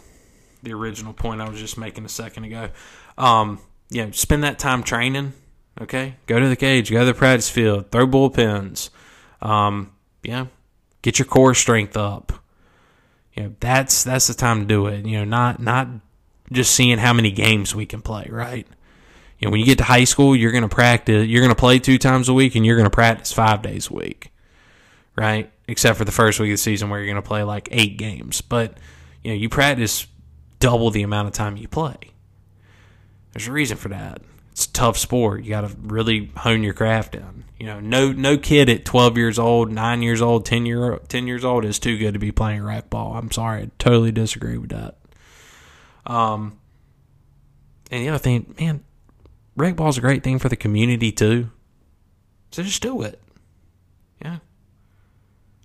the 0.64 0.74
original 0.74 1.14
point 1.14 1.42
I 1.42 1.50
was 1.50 1.60
just 1.60 1.78
making 1.78 2.06
a 2.06 2.10
second 2.10 2.44
ago. 2.44 2.70
Um, 3.18 3.60
you 3.90 4.06
know, 4.06 4.12
spend 4.12 4.44
that 4.44 4.60
time 4.60 4.84
training. 4.84 5.34
Okay, 5.80 6.16
go 6.26 6.40
to 6.40 6.48
the 6.50 6.56
cage, 6.56 6.92
go 6.92 7.00
to 7.00 7.06
the 7.06 7.14
practice 7.14 7.50
field, 7.50 7.92
throw 7.92 8.08
bullpens. 8.08 8.90
Um, 9.42 9.94
yeah, 10.24 10.48
get 11.02 11.20
your 11.20 11.26
core 11.26 11.54
strength 11.54 11.96
up 11.96 12.34
you 13.36 13.44
know 13.44 13.56
that's 13.60 14.04
that's 14.04 14.28
the 14.28 14.34
time 14.34 14.62
to 14.62 14.66
do 14.66 14.88
it. 14.88 15.06
You 15.06 15.20
know, 15.20 15.26
not 15.26 15.62
not 15.62 15.88
just 16.52 16.74
seeing 16.74 16.98
how 16.98 17.14
many 17.14 17.32
games 17.32 17.76
we 17.76 17.86
can 17.86 18.02
play, 18.02 18.28
right? 18.30 18.68
You 19.40 19.48
know, 19.48 19.52
when 19.52 19.60
you 19.60 19.66
get 19.66 19.78
to 19.80 19.84
high 19.84 20.04
school, 20.06 20.36
you're 20.36 20.52
going 20.52 20.68
to 20.68 20.74
practice, 20.74 21.28
you're 21.28 21.42
going 21.42 21.54
to 21.54 21.60
play 21.60 21.80
two 21.80 21.98
times 21.98 22.30
a 22.30 22.34
week, 22.34 22.56
and 22.56 22.66
you're 22.66 22.78
going 22.78 22.86
to 22.86 22.90
practice 22.90 23.32
five 23.34 23.62
days 23.62 23.90
a 23.90 23.94
week, 23.94 24.32
right? 25.16 25.52
Except 25.68 25.98
for 25.98 26.06
the 26.06 26.12
first 26.12 26.40
week 26.40 26.50
of 26.50 26.54
the 26.54 26.58
season 26.58 26.90
where 26.90 27.00
you're 27.00 27.12
going 27.12 27.22
to 27.22 27.28
play 27.28 27.44
like 27.44 27.68
eight 27.72 27.98
games, 27.98 28.42
but 28.42 28.78
you 29.24 29.32
know, 29.32 29.36
you 29.36 29.50
practice 29.50 30.08
double 30.60 30.90
the 30.90 31.04
amount 31.04 31.28
of 31.28 31.34
time 31.34 31.58
you 31.58 31.68
play. 31.68 31.98
There's 33.34 33.48
a 33.48 33.52
reason 33.52 33.78
for 33.78 33.90
that 33.90 34.22
it's 34.56 34.68
a 34.68 34.72
tough 34.72 34.98
sport. 34.98 35.44
You 35.44 35.50
got 35.50 35.70
to 35.70 35.76
really 35.82 36.32
hone 36.38 36.64
your 36.64 36.74
craft 36.74 37.12
down. 37.12 37.44
You 37.60 37.66
know, 37.66 37.82
no 37.82 38.14
no 38.14 38.38
kid 38.38 38.70
at 38.70 38.86
12 38.86 39.18
years 39.18 39.38
old, 39.38 39.70
9 39.70 40.02
years 40.02 40.22
old, 40.22 40.46
10 40.46 40.66
year 40.66 40.98
10 41.10 41.28
years 41.28 41.44
old 41.44 41.66
is 41.66 41.78
too 41.78 41.98
good 41.98 42.14
to 42.14 42.20
be 42.20 42.32
playing 42.32 42.64
rec 42.64 42.90
ball. 42.90 43.18
I'm 43.18 43.32
sorry. 43.32 43.64
I 43.64 43.72
totally 43.80 44.14
disagree 44.14 44.58
with 44.58 44.70
that. 44.70 44.98
Um 46.06 46.58
and 47.92 48.02
the 48.02 48.08
other 48.08 48.18
thing, 48.18 48.56
man, 48.58 48.86
rec 49.56 49.76
ball's 49.76 49.98
a 49.98 50.02
great 50.02 50.24
thing 50.24 50.40
for 50.40 50.50
the 50.50 50.56
community 50.56 51.12
too. 51.12 51.50
So 52.52 52.64
just 52.64 52.82
do 52.82 53.02
it. 53.02 53.22
Yeah. 54.22 54.40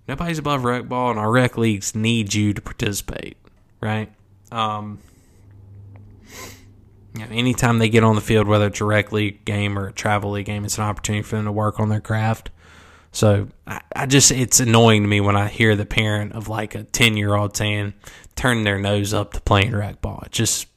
Nobody's 0.09 0.39
above 0.39 0.65
rec 0.65 0.89
ball 0.89 1.11
and 1.11 1.19
our 1.19 1.31
rec 1.31 1.57
leagues 1.57 1.95
need 1.95 2.35
you 2.35 2.53
to 2.53 2.61
participate, 2.61 3.37
right? 3.81 4.11
Um 4.51 4.99
you 7.15 7.25
know, 7.25 7.33
anytime 7.33 7.79
they 7.79 7.89
get 7.89 8.05
on 8.05 8.15
the 8.15 8.21
field, 8.21 8.47
whether 8.47 8.69
it's 8.69 8.81
a 8.81 8.85
rec 8.85 9.11
league 9.13 9.45
game 9.45 9.79
or 9.79 9.89
a 9.89 9.93
travel 9.93 10.33
league 10.33 10.47
game, 10.47 10.65
it's 10.65 10.79
an 10.79 10.85
opportunity 10.85 11.23
for 11.23 11.37
them 11.37 11.45
to 11.45 11.53
work 11.53 11.81
on 11.81 11.89
their 11.89 12.01
craft. 12.01 12.51
So 13.13 13.49
I, 13.67 13.81
I 13.95 14.07
just 14.07 14.31
it's 14.31 14.61
annoying 14.61 15.03
to 15.03 15.09
me 15.09 15.21
when 15.21 15.37
I 15.37 15.49
hear 15.49 15.75
the 15.75 15.87
parent 15.87 16.33
of 16.33 16.49
like 16.49 16.75
a 16.75 16.85
ten 16.85 17.17
year 17.17 17.35
old 17.35 17.57
saying 17.57 17.95
turning 18.37 18.65
their 18.65 18.79
nose 18.79 19.13
up 19.13 19.33
to 19.33 19.41
playing 19.41 19.73
rec 19.73 20.01
ball. 20.01 20.23
It 20.25 20.33
just 20.33 20.69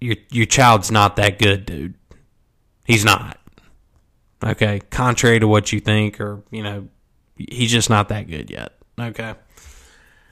your 0.00 0.16
your 0.30 0.46
child's 0.46 0.90
not 0.90 1.16
that 1.16 1.38
good, 1.38 1.66
dude. 1.66 1.94
He's 2.84 3.04
not. 3.04 3.38
Okay, 4.44 4.80
contrary 4.90 5.40
to 5.40 5.48
what 5.48 5.72
you 5.72 5.80
think, 5.80 6.20
or 6.20 6.42
you 6.50 6.62
know, 6.62 6.88
he's 7.36 7.72
just 7.72 7.90
not 7.90 8.08
that 8.10 8.28
good 8.28 8.50
yet. 8.50 8.72
Okay. 8.98 9.34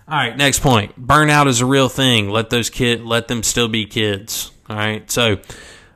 All 0.06 0.18
right, 0.18 0.36
next 0.36 0.60
point. 0.60 1.00
Burnout 1.00 1.46
is 1.46 1.60
a 1.60 1.66
real 1.66 1.88
thing. 1.88 2.28
Let 2.28 2.50
those 2.50 2.68
kid 2.68 3.02
let 3.02 3.28
them 3.28 3.42
still 3.42 3.68
be 3.68 3.86
kids. 3.86 4.52
All 4.68 4.76
right. 4.76 5.10
So 5.10 5.38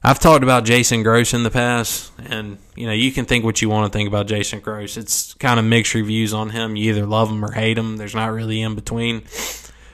I've 0.02 0.18
talked 0.18 0.42
about 0.42 0.64
Jason 0.64 1.02
Gross 1.02 1.34
in 1.34 1.42
the 1.42 1.50
past, 1.50 2.10
and 2.18 2.58
you 2.74 2.86
know 2.86 2.92
you 2.92 3.12
can 3.12 3.26
think 3.26 3.44
what 3.44 3.60
you 3.60 3.68
want 3.68 3.92
to 3.92 3.96
think 3.96 4.08
about 4.08 4.26
Jason 4.26 4.60
Gross. 4.60 4.96
It's 4.96 5.34
kind 5.34 5.60
of 5.60 5.66
mixed 5.66 5.94
reviews 5.94 6.32
on 6.32 6.50
him. 6.50 6.76
You 6.76 6.90
either 6.90 7.04
love 7.04 7.30
him 7.30 7.44
or 7.44 7.52
hate 7.52 7.76
him. 7.76 7.98
There's 7.98 8.14
not 8.14 8.32
really 8.32 8.62
in 8.62 8.74
between. 8.74 9.24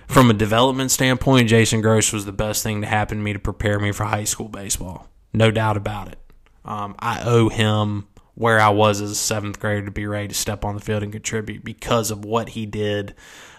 From 0.07 0.31
a 0.31 0.35
development 0.35 0.91
standpoint, 0.91 1.49
Jason 1.49 1.81
Gross 1.81 2.13
was 2.13 2.25
the 2.25 2.33
best 2.33 2.63
thing 2.63 2.83
to 2.83 2.87
happen 2.87 3.19
to 3.19 3.25
me 3.25 3.33
to 3.33 3.39
prepare 3.39 3.79
me 3.81 3.93
for 3.93 4.05
high 4.05 4.25
school 4.25 4.49
baseball. 4.49 5.09
No 5.33 5.51
doubt 5.51 5.77
about 5.77 6.09
it. 6.09 6.19
Um, 6.65 6.95
I 6.99 7.23
owe 7.25 7.49
him 7.49 8.07
where 8.35 8.61
I 8.61 8.71
was 8.71 9.01
as 9.01 9.11
a 9.11 9.17
seventh 9.17 9.61
grader 9.61 9.87
to 9.87 9.91
be 9.91 10.07
ready 10.07 10.29
to 10.29 10.35
step 10.35 10.65
on 10.65 10.75
the 10.75 10.81
field 10.81 11.03
and 11.03 11.13
contribute 11.13 11.65
because 11.65 12.11
of 12.11 12.25
what 12.25 12.51
he 12.51 12.67
did 12.67 13.15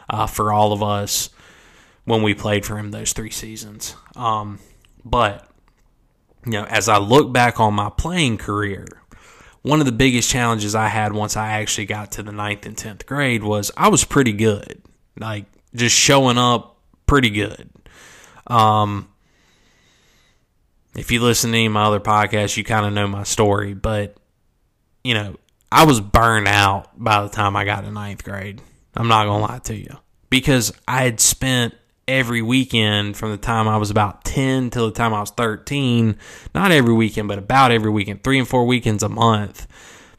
uh, 0.10 0.28
for 0.28 0.52
all 0.52 0.74
of 0.74 0.84
us 0.84 1.30
when 2.04 2.22
we 2.22 2.34
played 2.34 2.66
for 2.66 2.78
him 2.78 2.92
those 2.92 3.14
three 3.14 3.32
seasons. 3.32 3.96
Um, 4.16 4.60
but 5.04 5.50
you 6.46 6.54
know, 6.54 6.66
as 6.66 6.90
I 6.90 6.98
look 6.98 7.32
back 7.32 7.60
on 7.60 7.74
my 7.74 7.90
playing 7.90 8.38
career, 8.38 8.86
one 9.62 9.80
of 9.80 9.86
the 9.86 9.92
biggest 9.92 10.30
challenges 10.30 10.76
I 10.76 10.88
had 10.88 11.14
once 11.14 11.36
I 11.36 11.54
actually 11.54 11.88
got 11.88 12.12
to 12.14 12.24
the 12.24 12.32
ninth 12.32 12.66
and 12.66 12.78
tenth 12.78 13.06
grade 13.06 13.44
was 13.44 13.72
I 13.76 13.88
was 13.88 14.04
pretty 14.04 14.34
good, 14.34 14.82
like 15.18 15.46
just 15.76 15.96
showing 15.96 16.38
up 16.38 16.78
pretty 17.06 17.30
good. 17.30 17.70
Um, 18.48 19.10
if 20.96 21.12
you 21.12 21.22
listen 21.22 21.52
to 21.52 21.58
any 21.58 21.66
of 21.66 21.72
my 21.72 21.84
other 21.84 22.00
podcasts, 22.00 22.58
you 22.58 22.64
kind 22.64 22.86
of 22.86 22.94
know 22.94 23.08
my 23.08 23.24
story. 23.24 23.74
But, 23.74 24.18
you 25.04 25.14
know, 25.14 25.36
I 25.72 25.86
was 25.86 26.00
burned 26.00 26.48
out 26.48 26.92
by 26.96 27.24
the 27.24 27.30
time 27.30 27.56
I 27.56 27.66
got 27.66 27.82
to 27.82 27.92
ninth 27.92 28.24
grade. 28.24 28.62
I'm 28.96 29.08
not 29.08 29.26
to 29.26 29.34
lie 29.34 29.60
to 29.66 29.76
you. 29.76 29.98
Because 30.30 30.74
I 30.88 31.04
had 31.04 31.20
spent 31.20 31.74
every 32.08 32.42
weekend 32.42 33.18
from 33.18 33.32
the 33.32 33.38
time 33.38 33.68
I 33.68 33.78
was 33.78 33.90
about 33.90 34.24
10 34.26 34.70
till 34.70 34.88
the 34.88 34.94
time 34.94 35.14
I 35.14 35.20
was 35.20 35.32
13, 35.32 36.18
not 36.54 36.72
every 36.72 36.94
weekend, 36.94 37.28
but 37.28 37.38
about 37.40 37.72
every 37.72 37.92
weekend, 37.92 38.24
three 38.24 38.40
and 38.40 38.48
four 38.48 38.66
weekends 38.66 39.04
a 39.04 39.10
month, 39.10 39.68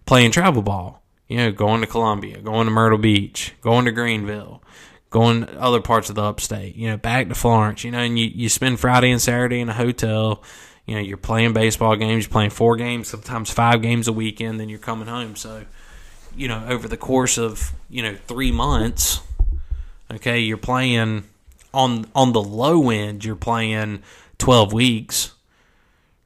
playing 0.04 0.32
travel 0.32 0.62
ball. 0.62 1.02
You 1.28 1.38
know, 1.38 1.50
going 1.50 1.80
to 1.80 1.88
Columbia, 1.88 2.40
going 2.40 2.66
to 2.66 2.70
Myrtle 2.70 2.98
Beach, 2.98 3.54
going 3.60 3.86
to 3.86 3.90
Greenville, 3.90 4.62
going 5.16 5.48
other 5.56 5.80
parts 5.80 6.10
of 6.10 6.14
the 6.14 6.22
upstate, 6.22 6.76
you 6.76 6.90
know, 6.90 6.98
back 6.98 7.26
to 7.30 7.34
Florence, 7.34 7.84
you 7.84 7.90
know, 7.90 8.00
and 8.00 8.18
you, 8.18 8.26
you 8.26 8.50
spend 8.50 8.78
Friday 8.78 9.10
and 9.10 9.22
Saturday 9.22 9.60
in 9.60 9.70
a 9.70 9.72
hotel. 9.72 10.42
You 10.84 10.94
know, 10.94 11.00
you're 11.00 11.16
playing 11.16 11.54
baseball 11.54 11.96
games, 11.96 12.24
you're 12.24 12.32
playing 12.32 12.50
four 12.50 12.76
games, 12.76 13.08
sometimes 13.08 13.50
five 13.50 13.80
games 13.80 14.08
a 14.08 14.12
weekend, 14.12 14.60
then 14.60 14.68
you're 14.68 14.78
coming 14.78 15.08
home. 15.08 15.34
So, 15.34 15.64
you 16.36 16.48
know, 16.48 16.66
over 16.68 16.86
the 16.86 16.98
course 16.98 17.38
of, 17.38 17.72
you 17.88 18.02
know, 18.02 18.14
three 18.26 18.52
months, 18.52 19.22
okay, 20.12 20.40
you're 20.40 20.58
playing 20.58 21.24
on 21.72 22.04
on 22.14 22.34
the 22.34 22.42
low 22.42 22.90
end, 22.90 23.24
you're 23.24 23.36
playing 23.36 24.02
12 24.36 24.74
weeks, 24.74 25.32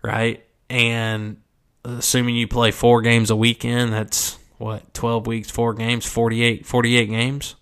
right? 0.03 0.45
And 0.69 1.37
assuming 1.85 2.35
you 2.35 2.49
play 2.49 2.73
four 2.73 3.03
games 3.03 3.31
a 3.31 3.37
weekend, 3.37 3.93
that's 3.93 4.37
what 4.59 4.93
12 4.95 5.29
weeks, 5.29 5.49
four 5.49 5.75
games, 5.75 6.07
48 6.07 6.67
48 6.67 7.07
games. 7.07 7.55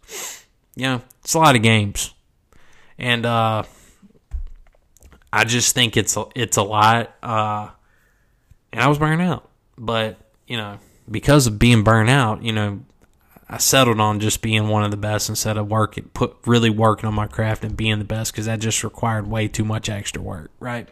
Yeah, 0.74 1.01
it's 1.29 1.35
a 1.35 1.39
lot 1.39 1.57
of 1.57 1.62
games. 1.62 2.14
And 2.97 3.26
uh 3.26 3.64
I 5.31 5.45
just 5.45 5.74
think 5.74 5.99
it's 5.99 6.16
a, 6.16 6.24
it's 6.35 6.57
a 6.57 6.62
lot 6.62 7.14
uh 7.22 7.68
and 8.72 8.83
I 8.83 8.89
was 8.89 8.99
burned 8.99 9.20
out. 9.20 9.47
But, 9.76 10.16
you 10.47 10.57
know, 10.57 10.79
because 11.11 11.47
of 11.47 11.59
being 11.59 11.85
burned 11.85 12.09
out, 12.09 12.43
you 12.43 12.53
know, 12.53 12.81
I 13.47 13.59
settled 13.59 14.01
on 14.01 14.20
just 14.20 14.41
being 14.41 14.68
one 14.68 14.85
of 14.85 14.91
the 14.91 14.97
best 14.97 15.29
instead 15.29 15.59
of 15.59 15.70
working, 15.70 16.05
put 16.14 16.35
really 16.47 16.70
working 16.70 17.07
on 17.07 17.14
my 17.14 17.26
craft 17.26 17.62
and 17.62 17.76
being 17.76 17.99
the 17.99 18.07
best 18.07 18.33
because 18.33 18.47
that 18.47 18.61
just 18.61 18.83
required 18.83 19.26
way 19.26 19.49
too 19.49 19.66
much 19.66 19.91
extra 19.91 20.22
work, 20.22 20.51
right? 20.61 20.89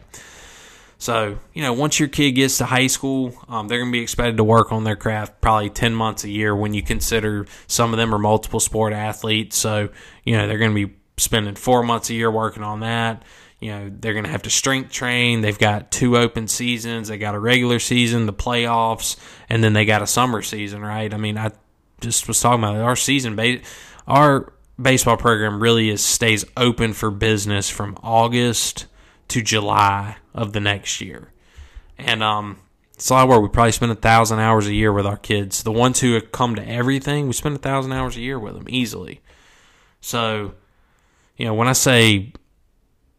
So, 0.99 1.37
you 1.53 1.61
know, 1.61 1.73
once 1.73 1.99
your 1.99 2.09
kid 2.09 2.31
gets 2.31 2.57
to 2.57 2.65
high 2.65 2.87
school, 2.87 3.33
um, 3.47 3.67
they're 3.67 3.77
going 3.77 3.91
to 3.91 3.95
be 3.95 4.01
expected 4.01 4.37
to 4.37 4.43
work 4.43 4.71
on 4.71 4.83
their 4.83 4.95
craft 4.95 5.41
probably 5.41 5.69
10 5.69 5.93
months 5.93 6.23
a 6.23 6.29
year 6.29 6.55
when 6.55 6.73
you 6.73 6.81
consider 6.81 7.45
some 7.67 7.93
of 7.93 7.97
them 7.97 8.13
are 8.13 8.19
multiple 8.19 8.59
sport 8.59 8.93
athletes. 8.93 9.57
So, 9.57 9.89
you 10.23 10.35
know, 10.35 10.47
they're 10.47 10.57
going 10.57 10.75
to 10.75 10.87
be 10.87 10.95
spending 11.17 11.55
four 11.55 11.83
months 11.83 12.09
a 12.09 12.13
year 12.13 12.31
working 12.31 12.63
on 12.63 12.79
that. 12.79 13.23
You 13.59 13.71
know, 13.71 13.91
they're 13.91 14.13
going 14.13 14.25
to 14.25 14.31
have 14.31 14.43
to 14.43 14.49
strength 14.49 14.91
train. 14.91 15.41
They've 15.41 15.57
got 15.57 15.91
two 15.91 16.17
open 16.17 16.47
seasons. 16.47 17.07
They 17.07 17.17
got 17.17 17.35
a 17.35 17.39
regular 17.39 17.79
season, 17.79 18.25
the 18.25 18.33
playoffs, 18.33 19.17
and 19.49 19.63
then 19.63 19.73
they 19.73 19.85
got 19.85 20.01
a 20.01 20.07
summer 20.07 20.41
season, 20.41 20.81
right? 20.81 21.11
I 21.11 21.17
mean, 21.17 21.37
I 21.37 21.51
just 22.01 22.27
was 22.27 22.39
talking 22.39 22.63
about 22.63 22.75
our 22.77 22.95
season 22.95 23.39
our 24.07 24.53
baseball 24.79 25.17
program 25.17 25.61
really 25.61 25.89
is 25.89 26.03
stays 26.03 26.45
open 26.55 26.93
for 26.93 27.09
business 27.11 27.69
from 27.69 27.97
August 28.03 28.85
to 29.29 29.41
July 29.41 30.17
of 30.33 30.53
the 30.53 30.59
next 30.59 31.01
year. 31.01 31.31
And 31.97 32.23
um 32.23 32.59
it's 32.97 33.11
a 33.11 33.13
lot 33.13 33.23
of 33.23 33.29
work. 33.29 33.43
We 33.43 33.49
probably 33.49 33.73
spend 33.73 33.91
a 33.91 33.95
thousand 33.95 34.39
hours 34.39 34.65
a 34.65 34.73
year 34.73 34.91
with 34.91 35.05
our 35.05 35.17
kids. 35.17 35.61
The 35.61 35.71
ones 35.71 35.99
who 35.99 36.13
have 36.13 36.31
come 36.31 36.55
to 36.55 36.67
everything, 36.67 37.27
we 37.27 37.33
spend 37.33 37.55
a 37.55 37.59
thousand 37.59 37.91
hours 37.91 38.17
a 38.17 38.21
year 38.21 38.39
with 38.39 38.55
them 38.55 38.65
easily. 38.69 39.21
So, 40.01 40.55
you 41.35 41.45
know, 41.45 41.53
when 41.53 41.67
I 41.67 41.73
say 41.73 42.33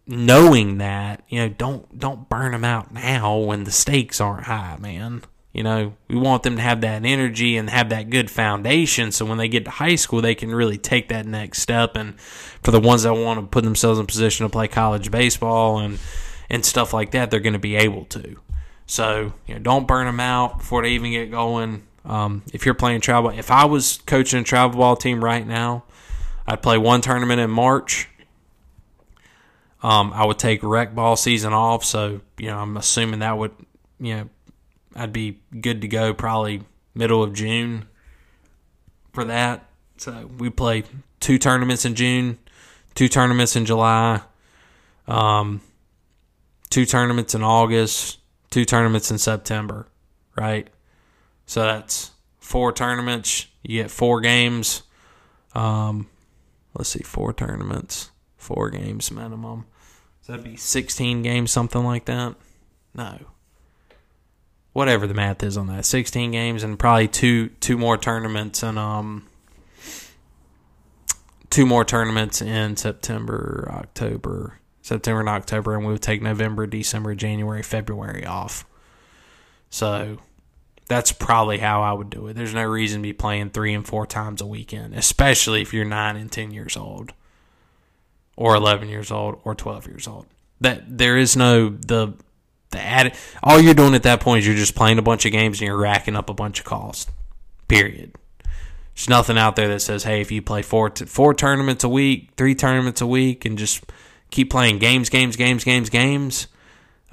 knowing 0.04 0.78
that, 0.78 1.22
you 1.28 1.40
know, 1.40 1.48
don't 1.48 1.96
don't 1.96 2.28
burn 2.28 2.52
them 2.52 2.64
out 2.64 2.92
now 2.92 3.38
when 3.38 3.64
the 3.64 3.70
stakes 3.70 4.20
aren't 4.20 4.46
high, 4.46 4.76
man. 4.80 5.22
You 5.58 5.64
know, 5.64 5.94
we 6.06 6.14
want 6.14 6.44
them 6.44 6.54
to 6.54 6.62
have 6.62 6.82
that 6.82 7.04
energy 7.04 7.56
and 7.56 7.68
have 7.68 7.88
that 7.88 8.10
good 8.10 8.30
foundation 8.30 9.10
so 9.10 9.24
when 9.24 9.38
they 9.38 9.48
get 9.48 9.64
to 9.64 9.72
high 9.72 9.96
school, 9.96 10.22
they 10.22 10.36
can 10.36 10.54
really 10.54 10.78
take 10.78 11.08
that 11.08 11.26
next 11.26 11.62
step. 11.62 11.96
And 11.96 12.20
for 12.20 12.70
the 12.70 12.78
ones 12.78 13.02
that 13.02 13.12
want 13.14 13.40
to 13.40 13.46
put 13.48 13.64
themselves 13.64 13.98
in 13.98 14.06
position 14.06 14.46
to 14.46 14.50
play 14.50 14.68
college 14.68 15.10
baseball 15.10 15.80
and, 15.80 15.98
and 16.48 16.64
stuff 16.64 16.92
like 16.92 17.10
that, 17.10 17.32
they're 17.32 17.40
going 17.40 17.54
to 17.54 17.58
be 17.58 17.74
able 17.74 18.04
to. 18.04 18.36
So, 18.86 19.32
you 19.48 19.54
know, 19.54 19.58
don't 19.58 19.88
burn 19.88 20.06
them 20.06 20.20
out 20.20 20.58
before 20.58 20.82
they 20.82 20.90
even 20.90 21.10
get 21.10 21.32
going. 21.32 21.88
Um, 22.04 22.44
if 22.52 22.64
you're 22.64 22.76
playing 22.76 23.00
travel, 23.00 23.30
if 23.30 23.50
I 23.50 23.64
was 23.64 23.98
coaching 24.06 24.38
a 24.38 24.44
travel 24.44 24.78
ball 24.78 24.94
team 24.94 25.24
right 25.24 25.44
now, 25.44 25.82
I'd 26.46 26.62
play 26.62 26.78
one 26.78 27.00
tournament 27.00 27.40
in 27.40 27.50
March. 27.50 28.08
Um, 29.82 30.12
I 30.14 30.24
would 30.24 30.38
take 30.38 30.62
rec 30.62 30.94
ball 30.94 31.16
season 31.16 31.52
off, 31.52 31.84
so 31.84 32.20
you 32.38 32.46
know 32.46 32.58
I'm 32.58 32.76
assuming 32.76 33.18
that 33.18 33.36
would 33.36 33.52
you 33.98 34.16
know 34.16 34.28
I'd 34.98 35.12
be 35.12 35.38
good 35.60 35.80
to 35.82 35.88
go 35.88 36.12
probably 36.12 36.62
middle 36.94 37.22
of 37.22 37.32
June 37.32 37.86
for 39.12 39.24
that. 39.24 39.64
So 39.96 40.28
we 40.38 40.50
play 40.50 40.84
two 41.20 41.38
tournaments 41.38 41.84
in 41.84 41.94
June, 41.94 42.38
two 42.94 43.08
tournaments 43.08 43.56
in 43.56 43.64
July, 43.64 44.20
um, 45.06 45.60
two 46.70 46.84
tournaments 46.84 47.34
in 47.34 47.42
August, 47.42 48.18
two 48.50 48.64
tournaments 48.64 49.10
in 49.10 49.18
September, 49.18 49.86
right? 50.36 50.68
So 51.46 51.62
that's 51.62 52.10
four 52.40 52.72
tournaments. 52.72 53.46
You 53.62 53.82
get 53.82 53.90
four 53.90 54.20
games. 54.20 54.82
Um, 55.54 56.08
let's 56.74 56.90
see, 56.90 57.02
four 57.02 57.32
tournaments, 57.32 58.10
four 58.36 58.70
games 58.70 59.10
minimum. 59.10 59.66
So 60.22 60.32
that'd 60.32 60.44
be 60.44 60.56
16 60.56 61.22
games, 61.22 61.50
something 61.50 61.84
like 61.84 62.04
that. 62.06 62.34
No, 62.94 63.18
whatever 64.78 65.08
the 65.08 65.14
math 65.14 65.42
is 65.42 65.56
on 65.56 65.66
that. 65.66 65.84
16 65.84 66.30
games 66.30 66.62
and 66.62 66.78
probably 66.78 67.08
two 67.08 67.48
two 67.58 67.76
more 67.76 67.98
tournaments 67.98 68.62
and 68.62 68.78
um 68.78 69.26
two 71.50 71.66
more 71.66 71.84
tournaments 71.84 72.40
in 72.40 72.76
September, 72.76 73.68
October, 73.72 74.60
September 74.80 75.18
and 75.18 75.28
October 75.28 75.74
and 75.74 75.84
we 75.84 75.90
would 75.90 76.00
take 76.00 76.22
November, 76.22 76.64
December, 76.64 77.16
January, 77.16 77.60
February 77.60 78.24
off. 78.24 78.64
So 79.68 80.18
that's 80.86 81.10
probably 81.10 81.58
how 81.58 81.82
I 81.82 81.92
would 81.92 82.08
do 82.08 82.28
it. 82.28 82.34
There's 82.34 82.54
no 82.54 82.64
reason 82.64 83.00
to 83.00 83.02
be 83.02 83.12
playing 83.12 83.50
3 83.50 83.74
and 83.74 83.84
4 83.86 84.06
times 84.06 84.40
a 84.40 84.46
weekend, 84.46 84.94
especially 84.94 85.60
if 85.60 85.74
you're 85.74 85.84
9 85.84 86.16
and 86.16 86.30
10 86.30 86.52
years 86.52 86.76
old 86.76 87.12
or 88.36 88.54
11 88.54 88.88
years 88.88 89.10
old 89.10 89.40
or 89.42 89.56
12 89.56 89.88
years 89.88 90.06
old. 90.06 90.26
That 90.60 90.98
there 90.98 91.16
is 91.16 91.36
no 91.36 91.68
the 91.70 92.14
the 92.70 92.80
added, 92.80 93.14
all 93.42 93.60
you're 93.60 93.74
doing 93.74 93.94
at 93.94 94.02
that 94.02 94.20
point 94.20 94.40
is 94.40 94.46
you're 94.46 94.56
just 94.56 94.74
playing 94.74 94.98
a 94.98 95.02
bunch 95.02 95.24
of 95.24 95.32
games 95.32 95.60
and 95.60 95.66
you're 95.66 95.76
racking 95.78 96.16
up 96.16 96.28
a 96.28 96.34
bunch 96.34 96.60
of 96.60 96.66
costs. 96.66 97.10
Period. 97.66 98.14
There's 98.94 99.08
nothing 99.08 99.38
out 99.38 99.56
there 99.56 99.68
that 99.68 99.80
says, 99.80 100.04
hey, 100.04 100.20
if 100.20 100.32
you 100.32 100.42
play 100.42 100.62
four 100.62 100.90
t- 100.90 101.04
four 101.04 101.32
tournaments 101.32 101.84
a 101.84 101.88
week, 101.88 102.30
three 102.36 102.54
tournaments 102.54 103.00
a 103.00 103.06
week, 103.06 103.44
and 103.44 103.56
just 103.56 103.84
keep 104.30 104.50
playing 104.50 104.78
games, 104.78 105.08
games, 105.08 105.36
games, 105.36 105.64
games, 105.64 105.88
games, 105.88 106.48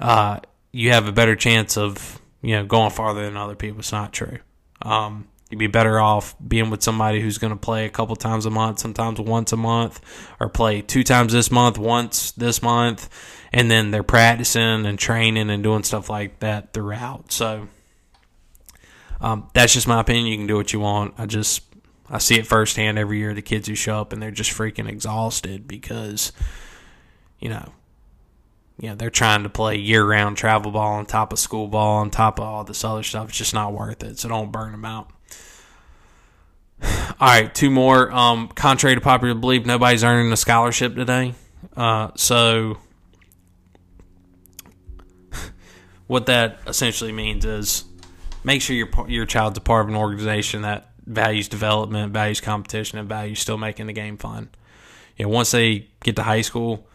uh, 0.00 0.40
you 0.72 0.90
have 0.90 1.06
a 1.06 1.12
better 1.12 1.36
chance 1.36 1.76
of 1.76 2.20
you 2.42 2.56
know 2.56 2.64
going 2.66 2.90
farther 2.90 3.24
than 3.24 3.36
other 3.36 3.54
people. 3.54 3.78
It's 3.78 3.92
not 3.92 4.12
true. 4.12 4.38
Um, 4.82 5.28
you'd 5.48 5.58
be 5.58 5.68
better 5.68 6.00
off 6.00 6.34
being 6.46 6.70
with 6.70 6.82
somebody 6.82 7.20
who's 7.20 7.38
going 7.38 7.52
to 7.52 7.58
play 7.58 7.86
a 7.86 7.90
couple 7.90 8.16
times 8.16 8.46
a 8.46 8.50
month, 8.50 8.80
sometimes 8.80 9.20
once 9.20 9.52
a 9.52 9.56
month, 9.56 10.00
or 10.40 10.48
play 10.48 10.82
two 10.82 11.04
times 11.04 11.32
this 11.32 11.50
month, 11.50 11.78
once 11.78 12.32
this 12.32 12.62
month, 12.62 13.08
and 13.56 13.70
then 13.70 13.90
they're 13.90 14.02
practicing 14.02 14.84
and 14.84 14.98
training 14.98 15.48
and 15.48 15.62
doing 15.62 15.82
stuff 15.82 16.10
like 16.10 16.40
that 16.40 16.74
throughout. 16.74 17.32
So 17.32 17.68
um, 19.18 19.48
that's 19.54 19.72
just 19.72 19.88
my 19.88 19.98
opinion. 19.98 20.26
You 20.26 20.36
can 20.36 20.46
do 20.46 20.56
what 20.56 20.74
you 20.74 20.80
want. 20.80 21.14
I 21.16 21.24
just 21.24 21.62
I 22.10 22.18
see 22.18 22.34
it 22.38 22.46
firsthand 22.46 22.98
every 22.98 23.16
year. 23.16 23.32
The 23.32 23.40
kids 23.40 23.66
who 23.66 23.74
show 23.74 23.98
up 23.98 24.12
and 24.12 24.20
they're 24.20 24.30
just 24.30 24.50
freaking 24.50 24.88
exhausted 24.88 25.66
because 25.66 26.32
you 27.40 27.48
know. 27.48 27.72
You 28.78 28.90
know, 28.90 28.94
they're 28.94 29.08
trying 29.08 29.42
to 29.44 29.48
play 29.48 29.76
year 29.76 30.04
round 30.04 30.36
travel 30.36 30.70
ball 30.70 30.96
on 30.96 31.06
top 31.06 31.32
of 31.32 31.38
school 31.38 31.66
ball 31.66 32.00
on 32.00 32.10
top 32.10 32.38
of 32.38 32.44
all 32.44 32.62
this 32.62 32.84
other 32.84 33.02
stuff. 33.02 33.30
It's 33.30 33.38
just 33.38 33.54
not 33.54 33.72
worth 33.72 34.02
it. 34.02 34.18
So 34.18 34.28
don't 34.28 34.52
burn 34.52 34.72
them 34.72 34.84
out. 34.84 35.10
All 36.82 36.90
right, 37.20 37.54
two 37.54 37.70
more. 37.70 38.12
Um, 38.12 38.48
contrary 38.48 38.94
to 38.94 39.00
popular 39.00 39.32
belief, 39.32 39.64
nobody's 39.64 40.04
earning 40.04 40.30
a 40.30 40.36
scholarship 40.36 40.94
today. 40.94 41.32
Uh, 41.74 42.10
so 42.16 42.76
what 46.06 46.26
that 46.26 46.60
essentially 46.66 47.12
means 47.12 47.44
is 47.44 47.84
make 48.44 48.62
sure 48.62 48.76
your 48.76 48.88
your 49.08 49.26
child's 49.26 49.58
a 49.58 49.60
part 49.60 49.84
of 49.84 49.88
an 49.88 49.96
organization 49.96 50.62
that 50.62 50.90
values 51.06 51.48
development, 51.48 52.12
values 52.12 52.40
competition, 52.40 52.98
and 52.98 53.08
values 53.08 53.40
still 53.40 53.58
making 53.58 53.86
the 53.86 53.92
game 53.92 54.16
fun. 54.16 54.48
You 55.16 55.24
know, 55.26 55.30
once 55.30 55.50
they 55.50 55.88
get 56.02 56.16
to 56.16 56.22
high 56.22 56.42
school, 56.42 56.88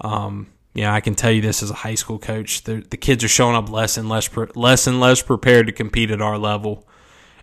um, 0.00 0.48
you 0.74 0.82
know, 0.82 0.90
I 0.90 1.00
can 1.00 1.14
tell 1.14 1.30
you 1.30 1.40
this 1.40 1.62
as 1.62 1.70
a 1.70 1.74
high 1.74 1.94
school 1.94 2.18
coach, 2.18 2.64
the, 2.64 2.84
the 2.90 2.96
kids 2.96 3.22
are 3.24 3.28
showing 3.28 3.56
up 3.56 3.70
less 3.70 3.96
and 3.96 4.08
less 4.08 4.28
pre- 4.28 4.48
less 4.54 4.86
and 4.86 5.00
less 5.00 5.22
prepared 5.22 5.66
to 5.66 5.72
compete 5.72 6.10
at 6.10 6.20
our 6.20 6.38
level, 6.38 6.86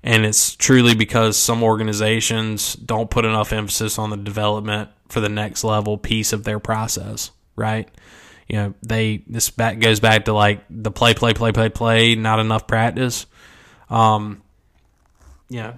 and 0.04 0.26
it's 0.26 0.56
truly 0.56 0.96
because 0.96 1.38
some 1.38 1.64
organizations 1.64 2.74
don't 2.76 3.10
put 3.10 3.26
enough 3.26 3.54
emphasis 3.54 3.98
on 3.98 4.10
the 4.10 4.18
development 4.18 4.90
for 5.10 5.20
the 5.20 5.30
next 5.30 5.64
level 5.64 5.98
piece 5.98 6.34
of 6.34 6.44
their 6.44 6.60
process, 6.60 7.32
right? 7.56 7.90
You 8.50 8.56
know, 8.56 8.74
they 8.82 9.24
this 9.28 9.52
back 9.52 9.80
goes 9.80 10.00
back 10.00 10.26
to 10.26 10.34
like 10.34 10.66
the 10.70 10.92
play, 10.92 11.14
play, 11.14 11.34
play, 11.34 11.52
play, 11.52 11.70
play, 11.70 12.16
not 12.16 12.40
enough 12.40 12.68
practice. 12.68 13.28
Um, 13.90 14.42
you 15.50 15.62
know, 15.62 15.76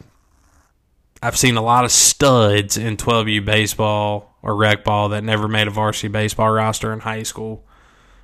I've 1.21 1.37
seen 1.37 1.57
a 1.57 1.61
lot 1.61 1.83
of 1.83 1.91
studs 1.91 2.77
in 2.77 2.97
12U 2.97 3.43
baseball 3.45 4.35
or 4.41 4.55
rec 4.55 4.85
ball 4.85 5.09
that 5.09 5.23
never 5.23 5.49
made 5.49 5.67
a 5.67 5.71
varsity 5.71 6.07
baseball 6.07 6.49
roster 6.49 6.93
in 6.93 7.01
high 7.01 7.23
school, 7.23 7.65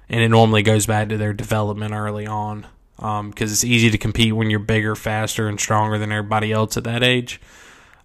and 0.08 0.22
it 0.22 0.30
normally 0.30 0.64
goes 0.64 0.86
back 0.86 1.10
to 1.10 1.18
their 1.18 1.34
development 1.34 1.94
early 1.94 2.26
on 2.26 2.66
because 2.96 3.20
um, 3.20 3.34
it's 3.38 3.64
easy 3.66 3.92
to 3.92 3.98
compete 3.98 4.34
when 4.34 4.50
you're 4.50 4.60
bigger, 4.60 4.96
faster, 4.96 5.48
and 5.48 5.60
stronger 5.60 5.98
than 5.98 6.12
everybody 6.12 6.54
else 6.54 6.78
at 6.78 6.86
that 6.86 7.04
age. 7.04 7.40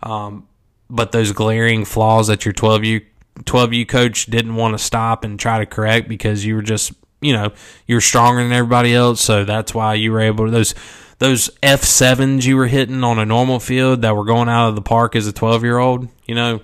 Um, 0.03 0.49
but 0.91 1.13
those 1.13 1.33
glaring 1.33 1.85
flaws 1.85 2.27
that 2.27 2.45
your 2.45 2.53
12U 2.53 3.07
12U 3.41 3.89
coach 3.89 4.27
didn't 4.27 4.55
want 4.55 4.77
to 4.77 4.83
stop 4.83 5.25
and 5.25 5.39
try 5.39 5.59
to 5.59 5.67
correct 5.67 6.09
because 6.09 6.45
you 6.45 6.55
were 6.55 6.63
just, 6.63 6.93
you 7.21 7.33
know, 7.33 7.53
you 7.87 7.97
were 7.97 8.01
stronger 8.01 8.43
than 8.43 8.53
everybody 8.53 8.95
else. 8.95 9.21
So 9.21 9.45
that's 9.45 9.75
why 9.75 9.95
you 9.95 10.13
were 10.13 10.21
able 10.21 10.47
to, 10.47 10.51
those, 10.51 10.75
those 11.19 11.51
F7s 11.63 12.45
you 12.45 12.57
were 12.57 12.67
hitting 12.67 13.05
on 13.05 13.19
a 13.19 13.25
normal 13.25 13.61
field 13.61 14.03
that 14.03 14.15
were 14.15 14.25
going 14.25 14.49
out 14.49 14.69
of 14.69 14.75
the 14.75 14.83
park 14.83 15.17
as 15.17 15.27
a 15.27 15.33
12 15.33 15.65
year 15.65 15.79
old, 15.79 16.09
you 16.27 16.35
know, 16.35 16.61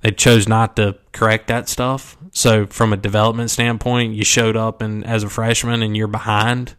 they 0.00 0.10
chose 0.10 0.46
not 0.46 0.76
to 0.76 0.98
correct 1.12 1.46
that 1.48 1.68
stuff. 1.68 2.18
So 2.32 2.66
from 2.66 2.92
a 2.92 2.96
development 2.96 3.50
standpoint, 3.50 4.14
you 4.14 4.24
showed 4.24 4.56
up 4.56 4.82
and 4.82 5.06
as 5.06 5.22
a 5.22 5.30
freshman 5.30 5.82
and 5.82 5.96
you're 5.96 6.08
behind 6.08 6.74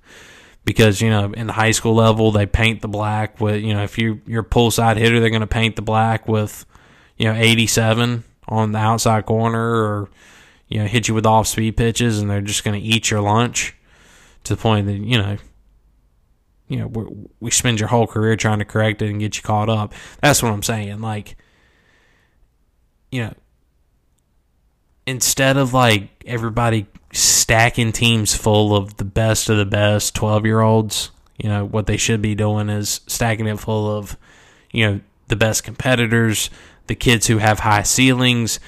because 0.65 0.99
you 0.99 1.09
know 1.09 1.31
in 1.31 1.47
the 1.47 1.53
high 1.53 1.71
school 1.71 1.95
level 1.95 2.31
they 2.31 2.45
paint 2.45 2.81
the 2.81 2.87
black 2.87 3.39
with 3.39 3.61
you 3.63 3.73
know 3.73 3.83
if 3.83 3.97
you 3.97 4.19
you're 4.25 4.41
a 4.41 4.43
pull 4.43 4.71
side 4.71 4.97
hitter 4.97 5.19
they're 5.19 5.29
going 5.29 5.41
to 5.41 5.47
paint 5.47 5.75
the 5.75 5.81
black 5.81 6.27
with 6.27 6.65
you 7.17 7.25
know 7.25 7.39
87 7.39 8.23
on 8.47 8.71
the 8.71 8.79
outside 8.79 9.25
corner 9.25 9.59
or 9.59 10.09
you 10.67 10.79
know 10.79 10.85
hit 10.85 11.07
you 11.07 11.13
with 11.13 11.25
off 11.25 11.47
speed 11.47 11.77
pitches 11.77 12.19
and 12.19 12.29
they're 12.29 12.41
just 12.41 12.63
going 12.63 12.79
to 12.79 12.85
eat 12.85 13.09
your 13.09 13.21
lunch 13.21 13.75
to 14.43 14.55
the 14.55 14.61
point 14.61 14.87
that 14.87 14.97
you 14.97 15.17
know 15.17 15.37
you 16.67 16.77
know 16.77 16.87
we 16.87 17.05
we 17.39 17.51
spend 17.51 17.79
your 17.79 17.89
whole 17.89 18.07
career 18.07 18.35
trying 18.35 18.59
to 18.59 18.65
correct 18.65 19.01
it 19.01 19.09
and 19.09 19.19
get 19.19 19.37
you 19.37 19.43
caught 19.43 19.69
up. 19.69 19.93
That's 20.21 20.41
what 20.41 20.51
i'm 20.51 20.63
saying. 20.63 21.01
Like 21.01 21.37
you 23.11 23.23
know 23.23 23.33
instead 25.05 25.57
of 25.57 25.73
like 25.73 26.09
everybody 26.25 26.87
stacking 27.13 27.91
teams 27.91 28.35
full 28.35 28.75
of 28.75 28.97
the 28.97 29.05
best 29.05 29.49
of 29.49 29.57
the 29.57 29.65
best 29.65 30.15
12 30.15 30.45
year 30.45 30.61
olds 30.61 31.11
you 31.37 31.47
know 31.47 31.63
what 31.63 31.85
they 31.85 31.97
should 31.97 32.21
be 32.21 32.35
doing 32.35 32.69
is 32.69 33.01
stacking 33.07 33.47
it 33.47 33.59
full 33.59 33.89
of 33.89 34.17
you 34.71 34.85
know 34.85 34.99
the 35.27 35.35
best 35.35 35.63
competitors 35.63 36.49
the 36.87 36.95
kids 36.95 37.27
who 37.27 37.37
have 37.37 37.59
high 37.59 37.83
ceilings, 37.83 38.59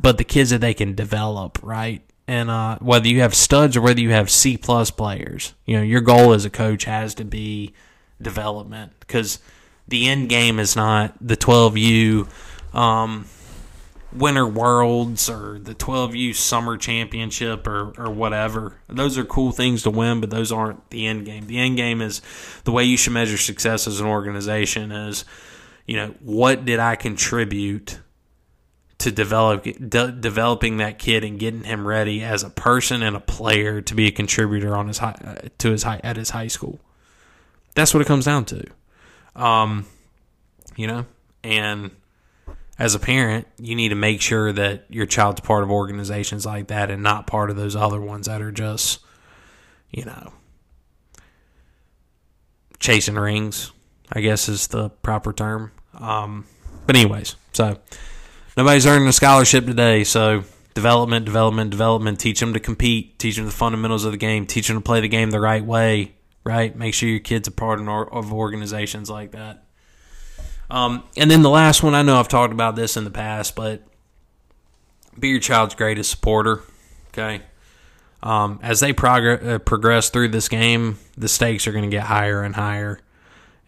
but 0.00 0.18
the 0.18 0.24
kids 0.24 0.50
that 0.50 0.60
they 0.60 0.74
can 0.74 0.94
develop, 0.94 1.58
right? 1.62 2.02
And 2.26 2.50
uh, 2.50 2.78
whether 2.78 3.08
you 3.08 3.20
have 3.20 3.34
studs 3.34 3.76
or 3.76 3.80
whether 3.80 4.00
you 4.00 4.10
have 4.10 4.30
C 4.30 4.56
plus 4.56 4.90
players, 4.90 5.54
you 5.66 5.76
know, 5.76 5.82
your 5.82 6.00
goal 6.00 6.32
as 6.32 6.44
a 6.44 6.50
coach 6.50 6.84
has 6.84 7.14
to 7.16 7.24
be 7.24 7.72
development 8.22 8.92
because 9.00 9.40
the 9.88 10.08
end 10.08 10.28
game 10.28 10.60
is 10.60 10.76
not 10.76 11.14
the 11.20 11.36
12U 11.36 12.28
um, 12.72 13.26
Winter 14.12 14.46
Worlds 14.46 15.28
or 15.28 15.58
the 15.58 15.74
12U 15.74 16.34
Summer 16.36 16.76
Championship 16.76 17.66
or, 17.66 17.92
or 17.98 18.10
whatever. 18.10 18.76
Those 18.88 19.18
are 19.18 19.24
cool 19.24 19.50
things 19.50 19.82
to 19.82 19.90
win, 19.90 20.20
but 20.20 20.30
those 20.30 20.52
aren't 20.52 20.88
the 20.90 21.08
end 21.08 21.24
game. 21.24 21.48
The 21.48 21.58
end 21.58 21.76
game 21.76 22.00
is 22.00 22.22
the 22.62 22.70
way 22.70 22.84
you 22.84 22.96
should 22.96 23.12
measure 23.12 23.38
success 23.38 23.88
as 23.88 24.00
an 24.00 24.06
organization 24.06 24.92
is– 24.92 25.24
you 25.86 25.96
know, 25.96 26.14
what 26.20 26.64
did 26.64 26.78
I 26.78 26.96
contribute 26.96 27.98
to 28.98 29.10
develop 29.10 29.64
de- 29.64 30.12
developing 30.12 30.76
that 30.76 30.98
kid 30.98 31.24
and 31.24 31.38
getting 31.38 31.64
him 31.64 31.86
ready 31.86 32.22
as 32.22 32.42
a 32.42 32.50
person 32.50 33.02
and 33.02 33.16
a 33.16 33.20
player 33.20 33.80
to 33.80 33.94
be 33.94 34.06
a 34.06 34.10
contributor 34.10 34.76
on 34.76 34.88
his 34.88 34.98
high, 34.98 35.16
uh, 35.24 35.48
to 35.58 35.70
his 35.70 35.82
high, 35.82 36.00
at 36.04 36.16
his 36.16 36.30
high 36.30 36.48
school. 36.48 36.78
That's 37.74 37.94
what 37.94 38.02
it 38.02 38.06
comes 38.06 38.26
down 38.26 38.44
to. 38.46 38.64
Um, 39.34 39.86
you 40.76 40.86
know, 40.86 41.06
and 41.42 41.90
as 42.78 42.94
a 42.94 42.98
parent, 42.98 43.46
you 43.58 43.74
need 43.74 43.88
to 43.88 43.94
make 43.94 44.20
sure 44.20 44.52
that 44.52 44.84
your 44.90 45.06
child's 45.06 45.40
part 45.40 45.62
of 45.62 45.70
organizations 45.70 46.44
like 46.44 46.68
that 46.68 46.90
and 46.90 47.02
not 47.02 47.26
part 47.26 47.50
of 47.50 47.56
those 47.56 47.76
other 47.76 48.00
ones 48.00 48.26
that 48.26 48.42
are 48.42 48.52
just, 48.52 49.00
you 49.90 50.04
know, 50.04 50.32
chasing 52.78 53.16
rings, 53.16 53.72
I 54.12 54.20
guess 54.20 54.48
is 54.48 54.68
the 54.68 54.90
proper 54.90 55.32
term. 55.32 55.72
Um, 55.94 56.46
but 56.86 56.96
anyways, 56.96 57.36
so 57.52 57.78
nobody's 58.56 58.86
earning 58.86 59.08
a 59.08 59.12
scholarship 59.12 59.66
today. 59.66 60.04
So 60.04 60.44
development, 60.74 61.24
development, 61.24 61.70
development. 61.70 62.20
Teach 62.20 62.40
them 62.40 62.52
to 62.54 62.60
compete. 62.60 63.18
Teach 63.18 63.36
them 63.36 63.46
the 63.46 63.52
fundamentals 63.52 64.04
of 64.04 64.12
the 64.12 64.18
game. 64.18 64.46
Teach 64.46 64.68
them 64.68 64.76
to 64.76 64.82
play 64.82 65.00
the 65.00 65.08
game 65.08 65.30
the 65.30 65.40
right 65.40 65.64
way. 65.64 66.14
Right. 66.42 66.74
Make 66.74 66.94
sure 66.94 67.08
your 67.08 67.20
kids 67.20 67.48
are 67.48 67.52
part 67.52 67.80
of 67.80 68.32
organizations 68.32 69.10
like 69.10 69.32
that. 69.32 69.64
Um, 70.70 71.04
and 71.16 71.30
then 71.30 71.42
the 71.42 71.50
last 71.50 71.82
one, 71.82 71.94
I 71.94 72.02
know 72.02 72.18
I've 72.18 72.28
talked 72.28 72.52
about 72.52 72.76
this 72.76 72.96
in 72.96 73.04
the 73.04 73.10
past, 73.10 73.56
but 73.56 73.82
be 75.18 75.28
your 75.28 75.40
child's 75.40 75.74
greatest 75.74 76.10
supporter. 76.10 76.62
Okay. 77.08 77.42
Um, 78.22 78.60
as 78.62 78.80
they 78.80 78.92
prog- 78.92 79.44
uh, 79.44 79.58
progress 79.58 80.10
through 80.10 80.28
this 80.28 80.48
game, 80.48 80.98
the 81.16 81.28
stakes 81.28 81.66
are 81.66 81.72
going 81.72 81.84
to 81.84 81.90
get 81.90 82.04
higher 82.04 82.42
and 82.42 82.54
higher, 82.54 83.00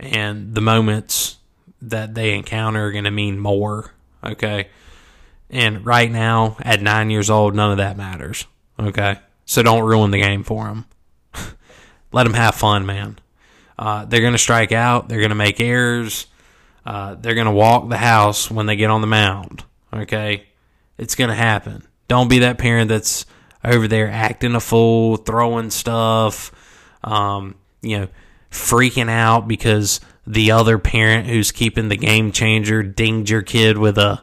and 0.03 0.55
the 0.55 0.61
moments 0.61 1.37
that 1.81 2.15
they 2.15 2.35
encounter 2.35 2.87
are 2.87 2.93
going 2.93 3.05
to 3.05 3.11
mean 3.11 3.39
more. 3.39 3.93
Okay. 4.23 4.69
And 5.51 5.85
right 5.85 6.11
now, 6.11 6.57
at 6.61 6.81
nine 6.81 7.11
years 7.11 7.29
old, 7.29 7.55
none 7.55 7.73
of 7.73 7.77
that 7.79 7.97
matters. 7.97 8.47
Okay. 8.79 9.19
So 9.45 9.63
don't 9.63 9.85
ruin 9.85 10.11
the 10.11 10.21
game 10.21 10.45
for 10.45 10.65
them. 10.65 10.87
Let 12.13 12.25
them 12.25 12.35
have 12.35 12.55
fun, 12.55 12.87
man. 12.87 13.19
Uh, 13.79 14.05
they're 14.05 14.21
going 14.21 14.33
to 14.33 14.39
strike 14.39 14.73
out. 14.73 15.09
They're 15.09 15.19
going 15.19 15.31
to 15.31 15.35
make 15.35 15.61
errors. 15.61 16.27
Uh, 16.87 17.15
they're 17.15 17.35
going 17.35 17.47
to 17.47 17.53
walk 17.53 17.89
the 17.89 17.97
house 17.97 18.51
when 18.51 18.67
they 18.67 18.77
get 18.77 18.91
on 18.91 19.01
the 19.01 19.07
mound. 19.07 19.65
Okay. 19.93 20.47
It's 20.99 21.15
going 21.15 21.31
to 21.31 21.37
happen. 21.37 21.83
Don't 22.09 22.29
be 22.29 22.41
that 22.41 22.59
parent 22.59 22.89
that's 22.89 23.27
over 23.65 23.89
there 23.89 24.11
acting 24.11 24.55
a 24.55 24.61
fool, 24.61 25.17
throwing 25.17 25.71
stuff, 25.71 26.53
um, 27.05 27.55
you 27.81 28.01
know, 28.01 28.09
freaking 28.53 29.11
out 29.11 29.49
because 29.49 30.01
the 30.27 30.53
other 30.53 30.79
parent 30.79 31.27
who's 31.27 31.51
keeping 31.51 31.89
the 31.89 31.97
game 31.97 32.31
changer 32.31 32.83
dinged 32.83 33.31
your 33.31 33.43
kid 33.43 33.77
with 33.77 33.99
a 33.99 34.23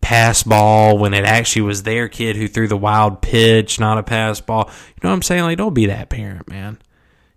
pass 0.00 0.42
ball 0.42 0.98
when 0.98 1.14
it 1.14 1.24
actually 1.24 1.62
was 1.62 1.82
their 1.82 2.08
kid 2.08 2.36
who 2.36 2.48
threw 2.48 2.66
the 2.66 2.76
wild 2.76 3.22
pitch, 3.22 3.78
not 3.78 3.98
a 3.98 4.02
pass 4.02 4.40
ball. 4.40 4.64
You 4.68 5.00
know 5.02 5.10
what 5.10 5.16
I'm 5.16 5.22
saying? 5.22 5.42
Like, 5.42 5.58
don't 5.58 5.74
be 5.74 5.86
that 5.86 6.08
parent, 6.08 6.48
man. 6.48 6.78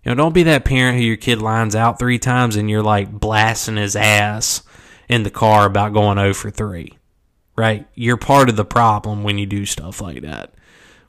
You 0.02 0.10
know, 0.10 0.16
don't 0.16 0.34
be 0.34 0.44
that 0.44 0.64
parent 0.64 0.98
who 0.98 1.04
your 1.04 1.16
kid 1.16 1.40
lines 1.40 1.76
out 1.76 1.98
three 1.98 2.18
times 2.18 2.56
and 2.56 2.68
you're 2.68 2.82
like 2.82 3.10
blasting 3.10 3.76
his 3.76 3.96
ass 3.96 4.62
in 5.08 5.22
the 5.22 5.30
car 5.30 5.66
about 5.66 5.92
going 5.92 6.18
0 6.18 6.34
for 6.34 6.50
3. 6.50 6.98
Right? 7.56 7.86
You're 7.94 8.16
part 8.16 8.48
of 8.48 8.56
the 8.56 8.64
problem 8.64 9.22
when 9.22 9.38
you 9.38 9.46
do 9.46 9.64
stuff 9.64 10.00
like 10.00 10.22
that. 10.22 10.54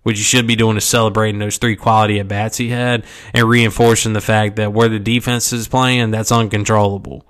What 0.05 0.17
you 0.17 0.23
should 0.23 0.45
be 0.45 0.55
doing 0.55 0.77
is 0.77 0.85
celebrating 0.85 1.39
those 1.39 1.57
three 1.57 1.75
quality 1.75 2.19
at 2.19 2.27
bats 2.27 2.57
he 2.57 2.69
had 2.69 3.05
and 3.33 3.49
reinforcing 3.49 4.13
the 4.13 4.21
fact 4.21 4.57
that 4.57 4.71
where 4.71 4.87
the 4.87 4.99
defense 4.99 5.51
is 5.51 5.67
playing, 5.67 6.11
that's 6.11 6.31
uncontrollable. 6.31 7.25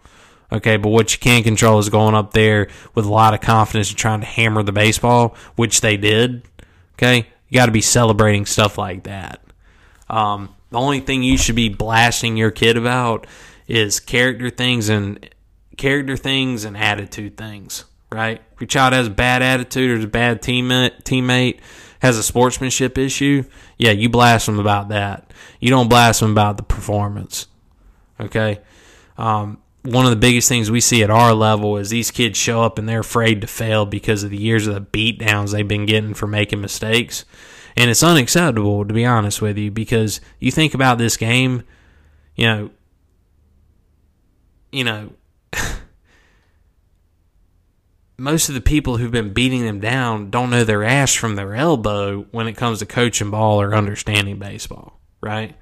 Okay, 0.51 0.75
but 0.75 0.89
what 0.89 1.13
you 1.13 1.17
can 1.17 1.41
control 1.41 1.79
is 1.79 1.87
going 1.87 2.15
up 2.15 2.33
there 2.33 2.67
with 2.93 3.05
a 3.05 3.09
lot 3.09 3.33
of 3.33 3.39
confidence 3.39 3.91
and 3.91 3.97
trying 3.97 4.19
to 4.19 4.25
hammer 4.25 4.61
the 4.61 4.73
baseball, 4.73 5.37
which 5.55 5.79
they 5.79 5.95
did. 5.95 6.43
Okay, 6.95 7.29
you 7.47 7.55
got 7.55 7.67
to 7.67 7.71
be 7.71 7.79
celebrating 7.79 8.45
stuff 8.45 8.77
like 8.77 9.03
that. 9.03 9.39
Um, 10.09 10.53
the 10.69 10.77
only 10.77 10.99
thing 10.99 11.23
you 11.23 11.37
should 11.37 11.55
be 11.55 11.69
blasting 11.69 12.35
your 12.35 12.51
kid 12.51 12.75
about 12.75 13.25
is 13.69 14.01
character 14.01 14.49
things 14.49 14.89
and 14.89 15.29
character 15.77 16.17
things 16.17 16.65
and 16.65 16.75
attitude 16.75 17.37
things. 17.37 17.85
Right? 18.11 18.41
If 18.53 18.59
your 18.59 18.67
child 18.67 18.91
has 18.91 19.07
a 19.07 19.11
bad 19.11 19.41
attitude 19.41 19.91
or 19.91 19.93
is 19.95 20.03
a 20.03 20.07
bad 20.07 20.41
teammate, 20.41 21.03
teammate 21.03 21.59
has 22.05 22.17
a 22.17 22.23
sportsmanship 22.23 22.97
issue, 22.97 23.43
yeah, 23.77 23.91
you 23.91 24.09
blast 24.09 24.45
them 24.45 24.59
about 24.59 24.89
that. 24.89 25.33
You 25.59 25.69
don't 25.69 25.89
blast 25.89 26.19
them 26.19 26.31
about 26.31 26.57
the 26.57 26.63
performance. 26.63 27.47
Okay. 28.19 28.59
Um, 29.17 29.61
one 29.83 30.05
of 30.05 30.11
the 30.11 30.17
biggest 30.17 30.49
things 30.49 30.71
we 30.71 30.81
see 30.81 31.03
at 31.03 31.09
our 31.09 31.33
level 31.33 31.77
is 31.77 31.89
these 31.89 32.11
kids 32.11 32.37
show 32.37 32.63
up 32.63 32.79
and 32.79 32.87
they're 32.87 33.01
afraid 33.01 33.41
to 33.41 33.47
fail 33.47 33.85
because 33.85 34.23
of 34.23 34.31
the 34.31 34.37
years 34.37 34.67
of 34.67 34.73
the 34.73 34.81
beat 34.81 35.19
downs 35.19 35.51
they've 35.51 35.67
been 35.67 35.85
getting 35.85 36.13
for 36.13 36.27
making 36.27 36.61
mistakes. 36.61 37.25
And 37.75 37.89
it's 37.89 38.03
unacceptable, 38.03 38.85
to 38.85 38.93
be 38.93 39.05
honest 39.05 39.41
with 39.41 39.57
you, 39.57 39.69
because 39.69 40.21
you 40.39 40.51
think 40.51 40.73
about 40.73 40.97
this 40.97 41.17
game, 41.17 41.63
you 42.35 42.45
know, 42.45 42.69
you 44.71 44.83
know, 44.83 45.11
most 48.17 48.47
of 48.47 48.55
the 48.55 48.61
people 48.61 48.97
who've 48.97 49.11
been 49.11 49.33
beating 49.33 49.65
them 49.65 49.79
down 49.79 50.29
don't 50.29 50.49
know 50.49 50.63
their 50.63 50.83
ass 50.83 51.13
from 51.13 51.35
their 51.35 51.53
elbow 51.55 52.25
when 52.31 52.47
it 52.47 52.55
comes 52.55 52.79
to 52.79 52.85
coaching 52.85 53.31
ball 53.31 53.61
or 53.61 53.75
understanding 53.75 54.39
baseball, 54.39 54.99
right? 55.21 55.55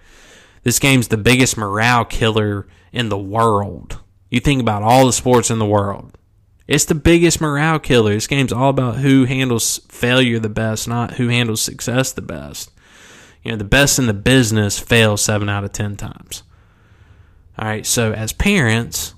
This 0.64 0.80
game's 0.80 1.08
the 1.08 1.18
biggest 1.18 1.58
morale 1.58 2.06
killer 2.06 2.68
in 2.92 3.10
the 3.10 3.18
world. 3.18 4.00
You 4.30 4.40
think 4.40 4.62
about 4.62 4.84
all 4.84 5.06
the 5.06 5.14
sports 5.14 5.50
in 5.50 5.60
the 5.60 5.66
world. 5.66 6.18
It's 6.68 6.86
the 6.86 6.96
biggest 6.96 7.42
morale 7.42 7.80
killer. 7.80 8.14
This 8.14 8.28
game's 8.28 8.54
all 8.54 8.70
about 8.70 8.98
who 8.98 9.26
handles 9.26 9.80
failure 9.90 10.40
the 10.40 10.48
best, 10.48 10.88
not 10.88 11.16
who 11.16 11.28
handles 11.28 11.62
success 11.62 12.14
the 12.14 12.22
best. 12.22 12.72
You 13.44 13.52
know, 13.52 13.58
the 13.58 13.66
best 13.66 14.00
in 14.00 14.06
the 14.06 14.14
business 14.14 14.80
fails 14.80 15.22
seven 15.22 15.50
out 15.50 15.66
of 15.66 15.74
10 15.74 15.98
times. 15.98 16.44
All 17.58 17.68
right, 17.68 17.86
so 17.86 18.14
as 18.14 18.32
parents, 18.32 19.14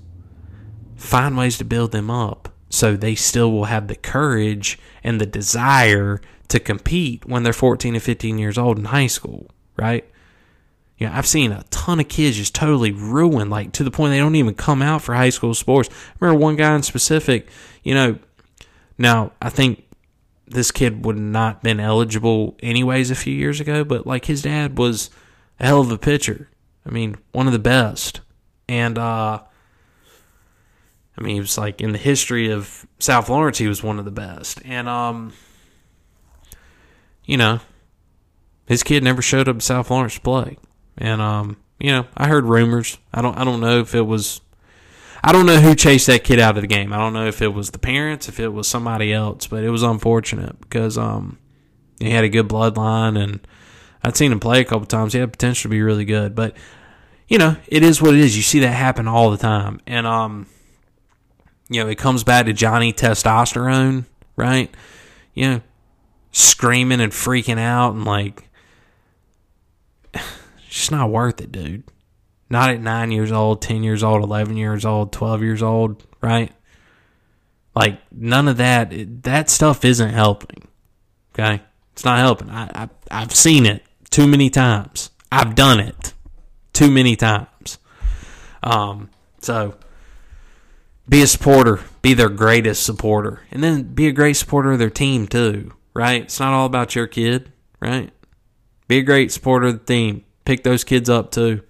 find 0.96 1.36
ways 1.36 1.58
to 1.58 1.64
build 1.64 1.92
them 1.92 2.10
up 2.10 2.55
so 2.68 2.96
they 2.96 3.14
still 3.14 3.52
will 3.52 3.64
have 3.64 3.88
the 3.88 3.96
courage 3.96 4.78
and 5.04 5.20
the 5.20 5.26
desire 5.26 6.20
to 6.48 6.60
compete 6.60 7.24
when 7.26 7.42
they're 7.42 7.52
14 7.52 7.94
and 7.94 8.02
15 8.02 8.38
years 8.38 8.58
old 8.58 8.78
in 8.78 8.86
high 8.86 9.06
school, 9.06 9.50
right? 9.76 10.04
You 10.98 11.06
know, 11.06 11.12
I've 11.12 11.26
seen 11.26 11.52
a 11.52 11.64
ton 11.70 12.00
of 12.00 12.08
kids 12.08 12.36
just 12.36 12.54
totally 12.54 12.90
ruined, 12.92 13.50
like 13.50 13.72
to 13.72 13.84
the 13.84 13.90
point 13.90 14.12
they 14.12 14.18
don't 14.18 14.34
even 14.34 14.54
come 14.54 14.80
out 14.82 15.02
for 15.02 15.14
high 15.14 15.30
school 15.30 15.54
sports. 15.54 15.90
I 15.90 16.16
remember 16.20 16.40
one 16.40 16.56
guy 16.56 16.74
in 16.74 16.82
specific, 16.82 17.48
you 17.82 17.94
know, 17.94 18.18
now 18.96 19.32
I 19.42 19.50
think 19.50 19.84
this 20.46 20.70
kid 20.70 21.04
would 21.04 21.18
not 21.18 21.62
been 21.62 21.80
eligible 21.80 22.56
anyways 22.62 23.10
a 23.10 23.16
few 23.16 23.34
years 23.34 23.60
ago, 23.60 23.84
but 23.84 24.06
like 24.06 24.24
his 24.24 24.42
dad 24.42 24.78
was 24.78 25.10
a 25.60 25.66
hell 25.66 25.80
of 25.80 25.90
a 25.90 25.98
pitcher. 25.98 26.48
I 26.86 26.90
mean, 26.90 27.16
one 27.32 27.46
of 27.46 27.52
the 27.52 27.58
best. 27.58 28.20
And 28.68 28.96
uh 28.96 29.42
I 31.18 31.22
mean, 31.22 31.34
he 31.34 31.40
was 31.40 31.56
like 31.56 31.80
in 31.80 31.92
the 31.92 31.98
history 31.98 32.50
of 32.50 32.86
South 32.98 33.26
Florence, 33.26 33.58
he 33.58 33.68
was 33.68 33.82
one 33.82 33.98
of 33.98 34.04
the 34.04 34.10
best. 34.10 34.60
And 34.64 34.88
um 34.88 35.32
you 37.26 37.36
know, 37.36 37.60
his 38.66 38.82
kid 38.82 39.04
never 39.04 39.20
showed 39.20 39.48
up 39.48 39.56
at 39.56 39.62
South 39.62 39.88
Florence 39.88 40.14
to 40.14 40.20
play. 40.20 40.56
And 40.96 41.20
um, 41.20 41.56
you 41.78 41.90
know, 41.90 42.06
I 42.16 42.28
heard 42.28 42.44
rumors. 42.44 42.98
I 43.12 43.20
don't 43.20 43.36
I 43.36 43.44
don't 43.44 43.60
know 43.60 43.80
if 43.80 43.94
it 43.94 44.02
was 44.02 44.40
I 45.22 45.32
don't 45.32 45.46
know 45.46 45.60
who 45.60 45.74
chased 45.74 46.06
that 46.06 46.24
kid 46.24 46.38
out 46.38 46.56
of 46.56 46.62
the 46.62 46.68
game. 46.68 46.92
I 46.92 46.98
don't 46.98 47.12
know 47.12 47.26
if 47.26 47.42
it 47.42 47.48
was 47.48 47.70
the 47.70 47.78
parents, 47.78 48.28
if 48.28 48.40
it 48.40 48.48
was 48.48 48.68
somebody 48.68 49.12
else, 49.12 49.46
but 49.46 49.64
it 49.64 49.70
was 49.70 49.82
unfortunate 49.82 50.60
because 50.60 50.96
um, 50.96 51.38
he 51.98 52.10
had 52.10 52.24
a 52.24 52.28
good 52.28 52.48
bloodline 52.48 53.20
and 53.20 53.46
I'd 54.02 54.16
seen 54.16 54.30
him 54.30 54.40
play 54.40 54.60
a 54.60 54.64
couple 54.64 54.86
times. 54.86 55.12
He 55.12 55.18
had 55.18 55.32
potential 55.32 55.62
to 55.62 55.68
be 55.68 55.82
really 55.82 56.04
good, 56.04 56.34
but 56.34 56.56
you 57.26 57.38
know, 57.38 57.56
it 57.66 57.82
is 57.82 58.00
what 58.00 58.14
it 58.14 58.20
is. 58.20 58.36
You 58.36 58.42
see 58.42 58.60
that 58.60 58.68
happen 58.68 59.08
all 59.08 59.32
the 59.32 59.36
time, 59.36 59.80
and 59.84 60.06
um, 60.06 60.46
you 61.68 61.82
know, 61.82 61.90
it 61.90 61.98
comes 61.98 62.24
back 62.24 62.46
to 62.46 62.52
Johnny 62.52 62.92
Testosterone, 62.92 64.04
right? 64.36 64.72
You 65.34 65.48
know, 65.48 65.60
screaming 66.32 67.00
and 67.00 67.12
freaking 67.12 67.58
out 67.58 67.94
and 67.94 68.04
like, 68.04 68.48
it's 70.14 70.24
just 70.68 70.90
not 70.90 71.10
worth 71.10 71.40
it, 71.40 71.52
dude. 71.52 71.84
Not 72.48 72.70
at 72.70 72.80
nine 72.80 73.10
years 73.10 73.32
old, 73.32 73.60
10 73.62 73.82
years 73.82 74.04
old, 74.04 74.22
11 74.22 74.56
years 74.56 74.84
old, 74.84 75.12
12 75.12 75.42
years 75.42 75.62
old, 75.62 76.06
right? 76.20 76.52
Like, 77.74 78.00
none 78.12 78.46
of 78.46 78.58
that, 78.58 78.92
that 79.24 79.50
stuff 79.50 79.84
isn't 79.84 80.10
helping. 80.10 80.68
Okay? 81.34 81.62
It's 81.92 82.04
not 82.04 82.18
helping. 82.18 82.50
I, 82.50 82.70
I, 82.74 82.88
I've 83.10 83.34
seen 83.34 83.66
it 83.66 83.82
too 84.10 84.26
many 84.28 84.48
times. 84.48 85.10
I've 85.32 85.54
done 85.54 85.80
it 85.80 86.14
too 86.72 86.90
many 86.90 87.16
times. 87.16 87.78
Um, 88.62 89.10
so, 89.40 89.74
be 91.08 91.22
a 91.22 91.26
supporter, 91.26 91.80
be 92.02 92.14
their 92.14 92.28
greatest 92.28 92.84
supporter, 92.84 93.42
and 93.50 93.62
then 93.62 93.82
be 93.82 94.08
a 94.08 94.12
great 94.12 94.34
supporter 94.34 94.72
of 94.72 94.78
their 94.78 94.90
team 94.90 95.26
too, 95.26 95.72
right? 95.94 96.22
It's 96.22 96.40
not 96.40 96.52
all 96.52 96.66
about 96.66 96.94
your 96.94 97.06
kid, 97.06 97.52
right? 97.80 98.10
Be 98.88 98.98
a 98.98 99.02
great 99.02 99.32
supporter 99.32 99.68
of 99.68 99.80
the 99.80 99.84
team. 99.84 100.24
Pick 100.44 100.62
those 100.62 100.84
kids 100.84 101.08
up 101.08 101.30
too 101.30 101.62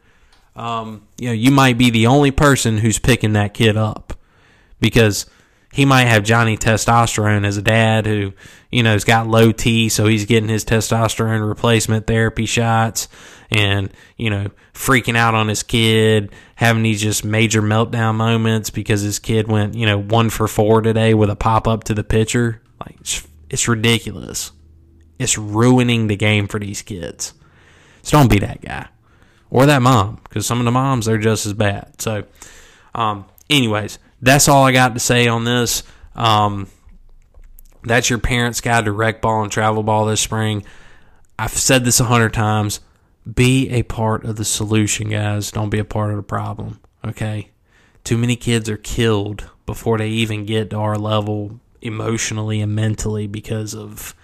um, 0.57 1.07
you 1.19 1.29
know, 1.29 1.35
you 1.35 1.51
might 1.51 1.77
be 1.77 1.91
the 1.91 2.07
only 2.07 2.31
person 2.31 2.79
who's 2.79 2.99
picking 2.99 3.35
that 3.35 3.55
kid 3.55 3.77
up 3.77 4.15
because 4.81 5.27
he 5.73 5.85
might 5.85 6.07
have 6.07 6.25
Johnny 6.25 6.57
testosterone 6.57 7.47
as 7.47 7.59
a 7.59 7.63
dad 7.63 8.07
who, 8.07 8.33
you 8.71 8.83
know, 8.83 8.93
has 8.93 9.05
got 9.05 9.27
low 9.27 9.53
T, 9.53 9.91
so 9.91 10.07
he's 10.07 10.25
getting 10.25 10.49
his 10.49 10.65
testosterone 10.65 11.47
replacement 11.47 12.07
therapy 12.07 12.47
shots 12.47 13.09
and, 13.51 13.91
you 14.17 14.31
know, 14.31 14.51
freaking 14.73 15.17
out 15.17 15.35
on 15.35 15.49
his 15.49 15.63
kid, 15.63 16.33
having 16.57 16.83
these 16.83 17.01
just 17.01 17.25
major 17.25 17.63
meltdown 17.63 18.17
moments 18.17 18.71
because 18.71 19.03
his 19.03 19.19
kid 19.19 19.49
went, 19.49 19.75
you 19.75 19.87
know, 19.87 19.99
one 19.99 20.31
for 20.31 20.49
four 20.49 20.81
today 20.81 21.15
with 21.15 21.31
a 21.31 21.37
pop 21.37 21.67
up 21.69 21.85
to 21.85 21.95
the 21.95 22.05
pitcher. 22.05 22.63
Like, 22.81 22.97
it's, 23.01 23.27
it's 23.49 23.69
ridiculous. 23.69 24.53
It's 25.19 25.39
ruining 25.39 26.09
the 26.09 26.17
game 26.17 26.49
for 26.49 26.59
these 26.59 26.83
kids. 26.83 27.35
So 28.03 28.19
don't 28.19 28.31
be 28.31 28.39
that 28.41 28.61
guy 28.61 28.89
or 29.51 29.67
that 29.67 29.83
mom 29.83 30.21
because 30.25 30.47
some 30.47 30.59
of 30.59 30.65
the 30.65 30.71
moms 30.71 31.07
they're 31.07 31.19
just 31.19 31.47
as 31.47 31.55
bad. 31.55 32.01
So, 32.01 32.25
um, 32.95 33.27
anyways, 33.49 33.99
that's 34.21 34.49
all 34.49 34.65
I 34.65 34.73
got 34.73 34.95
to 34.95 35.01
say 35.01 35.29
on 35.29 35.45
this. 35.45 35.83
Um, 36.15 36.69
that's 37.83 38.11
your 38.11 38.19
parents' 38.19 38.61
guide 38.61 38.87
to 38.87 38.93
rec 38.93 39.23
ball 39.23 39.43
and 39.43 39.53
travel 39.53 39.83
ball 39.83 40.07
this 40.07 40.21
spring. 40.21 40.65
I've 41.39 41.51
said 41.53 41.85
this 41.85 42.01
a 42.01 42.05
hundred 42.05 42.33
times. 42.33 42.81
Be 43.33 43.71
a 43.71 43.83
part 43.83 44.25
of 44.25 44.37
the 44.37 44.45
solution, 44.45 45.11
guys. 45.11 45.51
Don't 45.51 45.71
be 45.71 45.79
a 45.79 45.85
part 45.85 46.11
of 46.11 46.17
the 46.17 46.23
problem. 46.23 46.81
Okay. 47.05 47.51
Too 48.05 48.17
many 48.17 48.37
kids 48.37 48.69
are 48.69 48.77
killed 48.77 49.51
before 49.67 49.99
they 49.99 50.09
even 50.09 50.47
get 50.47 50.71
to 50.71 50.77
our 50.77 50.97
level 50.97 51.61
emotionally 51.83 52.61
and 52.61 52.75
mentally 52.75 53.27
because 53.27 53.75
of 53.75 54.15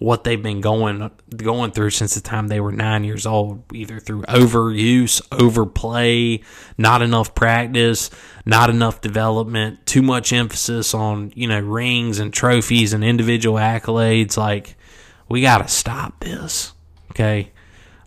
what 0.00 0.24
they've 0.24 0.42
been 0.42 0.62
going 0.62 1.10
going 1.36 1.70
through 1.72 1.90
since 1.90 2.14
the 2.14 2.22
time 2.22 2.48
they 2.48 2.58
were 2.58 2.72
nine 2.72 3.04
years 3.04 3.26
old, 3.26 3.62
either 3.74 4.00
through 4.00 4.22
overuse, 4.22 5.20
overplay, 5.30 6.40
not 6.78 7.02
enough 7.02 7.34
practice, 7.34 8.10
not 8.46 8.70
enough 8.70 9.02
development, 9.02 9.84
too 9.86 10.00
much 10.00 10.32
emphasis 10.32 10.94
on 10.94 11.32
you 11.36 11.46
know 11.46 11.60
rings 11.60 12.18
and 12.18 12.32
trophies 12.32 12.94
and 12.94 13.04
individual 13.04 13.58
accolades. 13.58 14.38
Like 14.38 14.74
we 15.28 15.42
got 15.42 15.58
to 15.58 15.68
stop 15.68 16.18
this, 16.20 16.72
okay? 17.10 17.52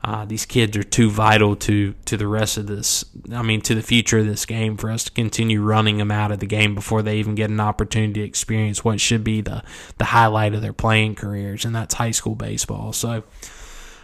Uh, 0.03 0.25
these 0.25 0.45
kids 0.45 0.75
are 0.75 0.83
too 0.83 1.09
vital 1.09 1.55
to 1.55 1.93
to 2.05 2.17
the 2.17 2.27
rest 2.27 2.57
of 2.57 2.67
this. 2.67 3.05
I 3.31 3.41
mean, 3.41 3.61
to 3.61 3.73
the 3.73 3.81
future 3.81 4.19
of 4.19 4.25
this 4.25 4.45
game 4.45 4.75
for 4.75 4.91
us 4.91 5.05
to 5.05 5.11
continue 5.11 5.61
running 5.61 5.97
them 5.97 6.11
out 6.11 6.31
of 6.31 6.39
the 6.39 6.45
game 6.45 6.75
before 6.75 7.01
they 7.01 7.19
even 7.19 7.35
get 7.35 7.49
an 7.49 7.61
opportunity 7.61 8.19
to 8.19 8.25
experience 8.25 8.83
what 8.83 8.99
should 8.99 9.23
be 9.23 9.39
the 9.39 9.63
the 9.97 10.05
highlight 10.05 10.53
of 10.53 10.61
their 10.61 10.73
playing 10.73 11.15
careers, 11.15 11.63
and 11.63 11.73
that's 11.73 11.93
high 11.93 12.11
school 12.11 12.35
baseball. 12.35 12.91
So, 12.91 13.23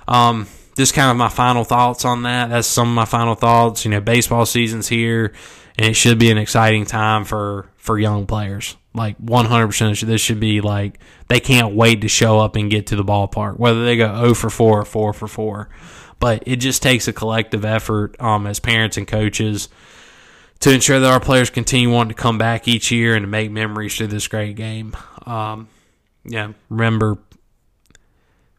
um, 0.07 0.47
just 0.77 0.93
kind 0.93 1.11
of 1.11 1.17
my 1.17 1.27
final 1.27 1.65
thoughts 1.65 2.05
on 2.05 2.23
that. 2.23 2.49
That's 2.49 2.67
some 2.67 2.87
of 2.87 2.95
my 2.95 3.05
final 3.05 3.35
thoughts. 3.35 3.83
You 3.83 3.91
know, 3.91 3.99
baseball 3.99 4.45
season's 4.45 4.87
here, 4.87 5.33
and 5.79 5.87
it 5.87 5.93
should 5.93 6.19
be 6.19 6.29
an 6.29 6.37
exciting 6.37 6.85
time 6.85 7.23
for 7.23 7.69
for 7.77 7.97
young 7.97 8.27
players. 8.27 8.75
Like 8.93 9.17
100%, 9.19 10.01
this 10.01 10.19
should 10.19 10.39
be 10.41 10.59
like 10.59 10.99
they 11.29 11.39
can't 11.39 11.73
wait 11.73 12.01
to 12.01 12.09
show 12.09 12.37
up 12.37 12.57
and 12.57 12.69
get 12.69 12.87
to 12.87 12.97
the 12.97 13.03
ballpark, 13.03 13.57
whether 13.57 13.85
they 13.85 13.95
go 13.95 14.13
0 14.13 14.33
for 14.33 14.49
4 14.49 14.81
or 14.81 14.83
4 14.83 15.13
for 15.13 15.27
4. 15.29 15.69
But 16.19 16.43
it 16.45 16.57
just 16.57 16.83
takes 16.83 17.07
a 17.07 17.13
collective 17.13 17.63
effort 17.63 18.19
um, 18.19 18.45
as 18.45 18.59
parents 18.59 18.97
and 18.97 19.07
coaches 19.07 19.69
to 20.59 20.73
ensure 20.73 20.99
that 20.99 21.09
our 21.09 21.21
players 21.21 21.49
continue 21.49 21.89
wanting 21.89 22.09
to 22.09 22.21
come 22.21 22.37
back 22.37 22.67
each 22.67 22.91
year 22.91 23.15
and 23.15 23.23
to 23.23 23.27
make 23.27 23.49
memories 23.49 23.95
through 23.95 24.07
this 24.07 24.27
great 24.27 24.57
game. 24.57 24.97
Um, 25.25 25.69
yeah, 26.25 26.51
remember, 26.67 27.19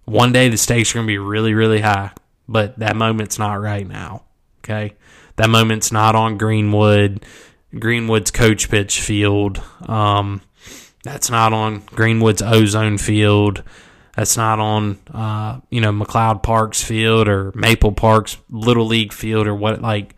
one 0.07 0.33
day 0.33 0.49
the 0.49 0.57
stakes 0.57 0.93
are 0.93 0.95
going 0.95 1.07
to 1.07 1.13
be 1.13 1.19
really, 1.19 1.53
really 1.53 1.83
high, 1.83 2.13
but 2.49 2.79
that 2.79 2.97
moment's 2.97 3.39
not 3.39 3.61
right 3.61 3.87
now. 3.87 4.23
Okay, 4.65 4.95
that 5.37 5.51
moment's 5.51 5.93
not 5.93 6.15
on 6.15 6.39
Greenwood. 6.39 7.25
Greenwood's 7.79 8.31
coach 8.31 8.69
pitch 8.69 9.01
field. 9.01 9.63
Um, 9.83 10.43
that's 11.05 11.31
not 11.31 11.53
on 11.53 11.81
Greenwood's 11.87 12.43
ozone 12.43 12.99
field. 12.99 13.63
That's 14.17 14.37
not 14.37 14.59
on 14.59 14.99
uh, 15.13 15.61
you 15.71 15.81
know 15.81 15.93
McLeod 15.93 16.43
Park's 16.43 16.83
field 16.83 17.29
or 17.29 17.53
Maple 17.55 17.93
Park's 17.93 18.37
little 18.51 18.87
league 18.87 19.13
field 19.13 19.47
or 19.47 19.55
what. 19.55 19.81
Like, 19.81 20.17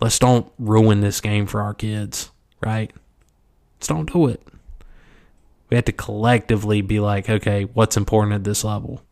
let's 0.00 0.18
don't 0.18 0.50
ruin 0.58 1.00
this 1.00 1.20
game 1.20 1.46
for 1.46 1.62
our 1.62 1.74
kids, 1.74 2.30
right? 2.60 2.92
Let's 3.76 3.86
don't 3.86 4.12
do 4.12 4.26
it. 4.26 4.42
We 5.70 5.76
have 5.76 5.86
to 5.86 5.92
collectively 5.92 6.82
be 6.82 7.00
like, 7.00 7.30
okay, 7.30 7.64
what's 7.64 7.96
important 7.96 8.34
at 8.34 8.44
this 8.44 8.62
level? 8.64 9.02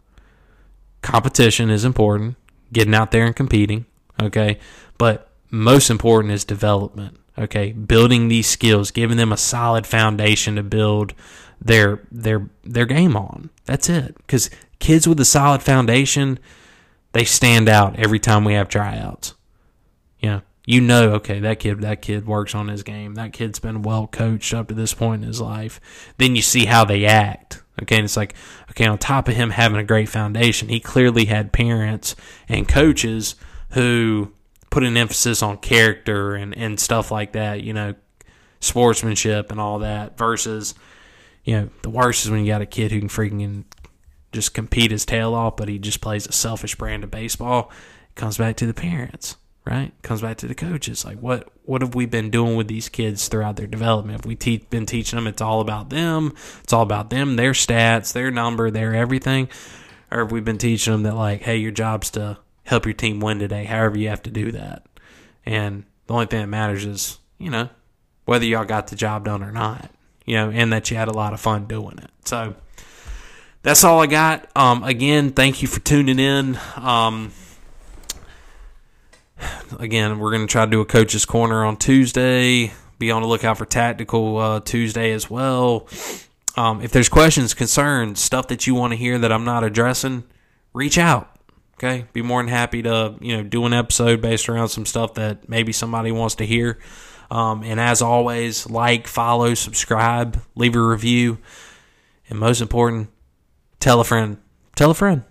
Competition 1.01 1.71
is 1.71 1.87
important, 1.87 2.37
getting 2.71 2.95
out 2.95 3.13
there 3.13 3.25
and 3.25 3.35
competing, 3.35 3.87
okay, 4.21 4.59
but 5.01 5.33
most 5.51 5.91
important 5.91 6.33
is 6.33 6.45
development 6.45 7.17
Okay, 7.41 7.73
building 7.73 8.29
these 8.29 8.47
skills, 8.47 8.91
giving 8.91 9.17
them 9.17 9.33
a 9.33 9.37
solid 9.37 9.87
foundation 9.87 10.57
to 10.57 10.63
build 10.63 11.15
their 11.59 12.03
their 12.13 12.51
their 12.65 12.85
game 12.85 13.17
on. 13.17 13.49
That's 13.65 13.89
it. 13.89 14.15
Because 14.19 14.51
kids 14.79 15.09
with 15.09 15.19
a 15.21 15.25
solid 15.25 15.63
foundation, 15.63 16.39
they 17.13 17.25
stand 17.25 17.67
out 17.67 17.99
every 17.99 18.19
time 18.19 18.45
we 18.45 18.53
have 18.53 18.69
tryouts. 18.69 19.35
You 20.19 20.29
know, 20.29 20.43
you 20.67 20.83
know, 20.83 21.13
okay, 21.15 21.41
that 21.41 21.61
kid 21.61 21.81
that 21.81 22.03
kid 22.03 22.27
works 22.27 22.55
on 22.55 22.69
his 22.69 22.83
game. 22.83 23.15
That 23.15 23.33
kid's 23.33 23.59
been 23.59 23.81
well 23.81 24.07
coached 24.07 24.53
up 24.53 24.69
to 24.69 24.75
this 24.75 24.93
point 24.93 25.23
in 25.23 25.29
his 25.29 25.41
life. 25.41 25.81
Then 26.19 26.37
you 26.37 26.43
see 26.43 26.67
how 26.67 26.85
they 26.85 27.07
act. 27.07 27.63
Okay, 27.81 27.97
and 27.97 28.05
it's 28.05 28.19
like, 28.19 28.35
okay, 28.73 28.87
on 28.87 28.99
top 28.99 29.29
of 29.29 29.37
him 29.37 29.49
having 29.49 29.79
a 29.79 29.85
great 29.85 30.11
foundation, 30.11 30.69
he 30.69 30.79
clearly 30.79 31.25
had 31.25 31.53
parents 31.53 32.15
and 32.51 32.69
coaches 32.69 33.37
who 33.71 34.33
put 34.71 34.85
an 34.85 34.97
emphasis 34.97 35.43
on 35.43 35.59
character 35.59 36.35
and, 36.35 36.57
and 36.57 36.79
stuff 36.79 37.11
like 37.11 37.33
that, 37.33 37.63
you 37.63 37.73
know, 37.73 37.95
sportsmanship 38.61 39.51
and 39.51 39.61
all 39.61 39.81
that 39.81 40.17
versus, 40.17 40.75
you 41.45 41.57
know, 41.57 41.71
the 41.83 41.91
worst 41.91 42.25
is 42.25 42.31
when 42.31 42.41
you 42.41 42.47
got 42.47 42.63
a 42.63 42.67
kid 42.67 42.93
who 42.93 43.01
can 43.01 43.09
freaking 43.09 43.65
just 44.33 44.55
compete 44.55 44.93
his 44.93 45.05
tail 45.05 45.35
off, 45.35 45.57
but 45.57 45.69
he 45.69 45.79
just 45.79 46.01
plays 46.01 46.27
a 46.27 46.33
selfish 46.33 46.77
brand 46.77 47.03
of 47.03 47.11
baseball. 47.11 47.73
It 48.11 48.15
comes 48.15 48.39
back 48.39 48.57
to 48.57 48.67
the 48.67 48.75
parents, 48.75 49.37
right? 49.65 49.89
It 49.89 50.03
comes 50.03 50.21
back 50.23 50.37
to 50.39 50.47
the 50.47 50.55
coaches. 50.55 51.05
Like 51.05 51.19
what 51.19 51.49
what 51.65 51.83
have 51.83 51.95
we 51.95 52.07
been 52.07 52.31
doing 52.31 52.57
with 52.57 52.69
these 52.69 52.89
kids 52.89 53.27
throughout 53.27 53.57
their 53.57 53.67
development? 53.67 54.21
Have 54.21 54.27
we 54.27 54.37
te- 54.37 54.67
been 54.71 54.87
teaching 54.87 55.17
them 55.17 55.27
it's 55.27 55.43
all 55.43 55.61
about 55.61 55.91
them? 55.91 56.35
It's 56.63 56.73
all 56.73 56.83
about 56.83 57.11
them, 57.11 57.35
their 57.35 57.53
stats, 57.53 58.13
their 58.13 58.31
number, 58.31 58.71
their 58.71 58.95
everything, 58.95 59.49
or 60.13 60.21
have 60.21 60.33
we 60.33 60.41
been 60.41 60.59
teaching 60.59 60.93
them 60.93 61.03
that 61.05 61.17
like, 61.17 61.43
hey, 61.43 61.57
your 61.57 61.73
job's 61.73 62.11
to 62.11 62.39
help 62.65 62.85
your 62.87 62.95
team 62.95 63.21
win 63.21 63.39
today, 63.39 63.65
however 63.65 63.99
you 63.99 64.09
have 64.09 64.23
to 64.25 64.31
do 64.31 64.53
that, 64.53 64.87
and 65.45 65.85
the 66.07 66.15
only 66.15 66.27
thing 66.27 66.41
that 66.41 66.47
matters 66.49 66.85
is 66.85 67.19
you 67.39 67.51
know 67.51 67.69
whether 68.25 68.45
y'all 68.45 68.65
got 68.65 68.87
the 68.89 68.97
job 68.97 69.25
done 69.25 69.43
or 69.43 69.51
not, 69.51 69.91
you 70.25 70.37
know, 70.37 70.51
and 70.51 70.73
that 70.73 70.91
you 70.91 70.97
had 70.97 71.09
a 71.09 71.13
lot 71.13 71.33
of 71.33 71.41
fun 71.41 71.67
doing 71.67 71.99
it. 71.99 72.11
So 72.25 72.55
that's 73.63 73.83
all 73.83 74.01
I 74.01 74.07
got. 74.07 74.49
Um, 74.57 74.85
again, 74.85 75.31
thank 75.31 75.63
you 75.63 75.69
for 75.69 75.81
tuning 75.81 76.19
in. 76.19 76.59
Um, 76.77 77.33
again, 79.79 80.19
we're 80.19 80.31
going 80.31 80.47
to 80.47 80.51
try 80.51 80.65
to 80.65 80.71
do 80.71 80.81
a 80.81 80.87
coach's 80.87 81.25
corner 81.25 81.65
on 81.65 81.77
Tuesday. 81.77 82.73
Be 82.99 83.11
on 83.11 83.23
the 83.23 83.29
lookout 83.29 83.59
for 83.59 83.65
tactical 83.65 84.39
uh, 84.39 84.61
Tuesday 84.61 85.13
as 85.13 85.31
well. 85.31 85.89
Um, 86.57 86.83
if 86.83 86.93
there's 86.93 87.09
questions, 87.09 87.55
concerns, 87.55 88.21
stuff 88.21 88.49
that 88.49 88.67
you 88.67 88.75
want 88.75 88.93
to 88.93 88.97
hear 88.97 89.19
that 89.19 89.33
I'm 89.33 89.45
not 89.45 89.65
addressing, 89.65 90.25
reach 90.73 90.99
out. 90.99 91.35
Okay, 91.83 92.05
be 92.13 92.21
more 92.21 92.43
than 92.43 92.49
happy 92.49 92.83
to 92.83 93.15
you 93.23 93.39
know 93.39 93.43
do 93.43 93.65
an 93.65 93.73
episode 93.73 94.21
based 94.21 94.51
around 94.51 94.69
some 94.69 94.85
stuff 94.85 95.15
that 95.15 95.49
maybe 95.49 95.73
somebody 95.73 96.13
wants 96.13 96.35
to 96.37 96.47
hear. 96.47 96.79
Um, 97.31 97.63
and 97.63 97.81
as 97.81 98.03
always, 98.03 98.69
like, 98.69 99.07
follow, 99.07 99.55
subscribe, 99.55 100.43
leave 100.55 100.77
a 100.77 100.81
review, 100.81 101.39
and 102.29 102.39
most 102.39 102.61
important, 102.61 103.09
tell 103.79 104.01
a 104.01 104.05
friend. 104.05 104.37
Tell 104.77 104.91
a 104.91 104.95
friend. 104.95 105.23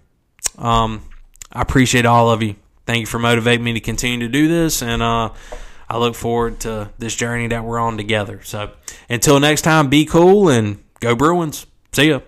Um, 0.58 1.04
I 1.52 1.62
appreciate 1.62 2.06
all 2.08 2.32
of 2.32 2.42
you. 2.42 2.56
Thank 2.88 3.02
you 3.02 3.06
for 3.06 3.20
motivating 3.20 3.64
me 3.64 3.74
to 3.74 3.80
continue 3.80 4.20
to 4.20 4.30
do 4.30 4.48
this, 4.48 4.82
and 4.82 5.04
uh, 5.04 5.30
I 5.88 5.98
look 5.98 6.16
forward 6.16 6.62
to 6.62 6.90
this 6.98 7.16
journey 7.16 7.48
that 7.50 7.64
we're 7.64 7.80
on 7.80 7.98
together. 7.98 8.42
So 8.44 8.72
until 9.08 9.40
next 9.40 9.62
time, 9.62 9.90
be 9.90 10.06
cool 10.06 10.50
and 10.50 10.84
go 11.00 11.16
Bruins. 11.16 11.68
See 11.92 12.10
ya. 12.10 12.22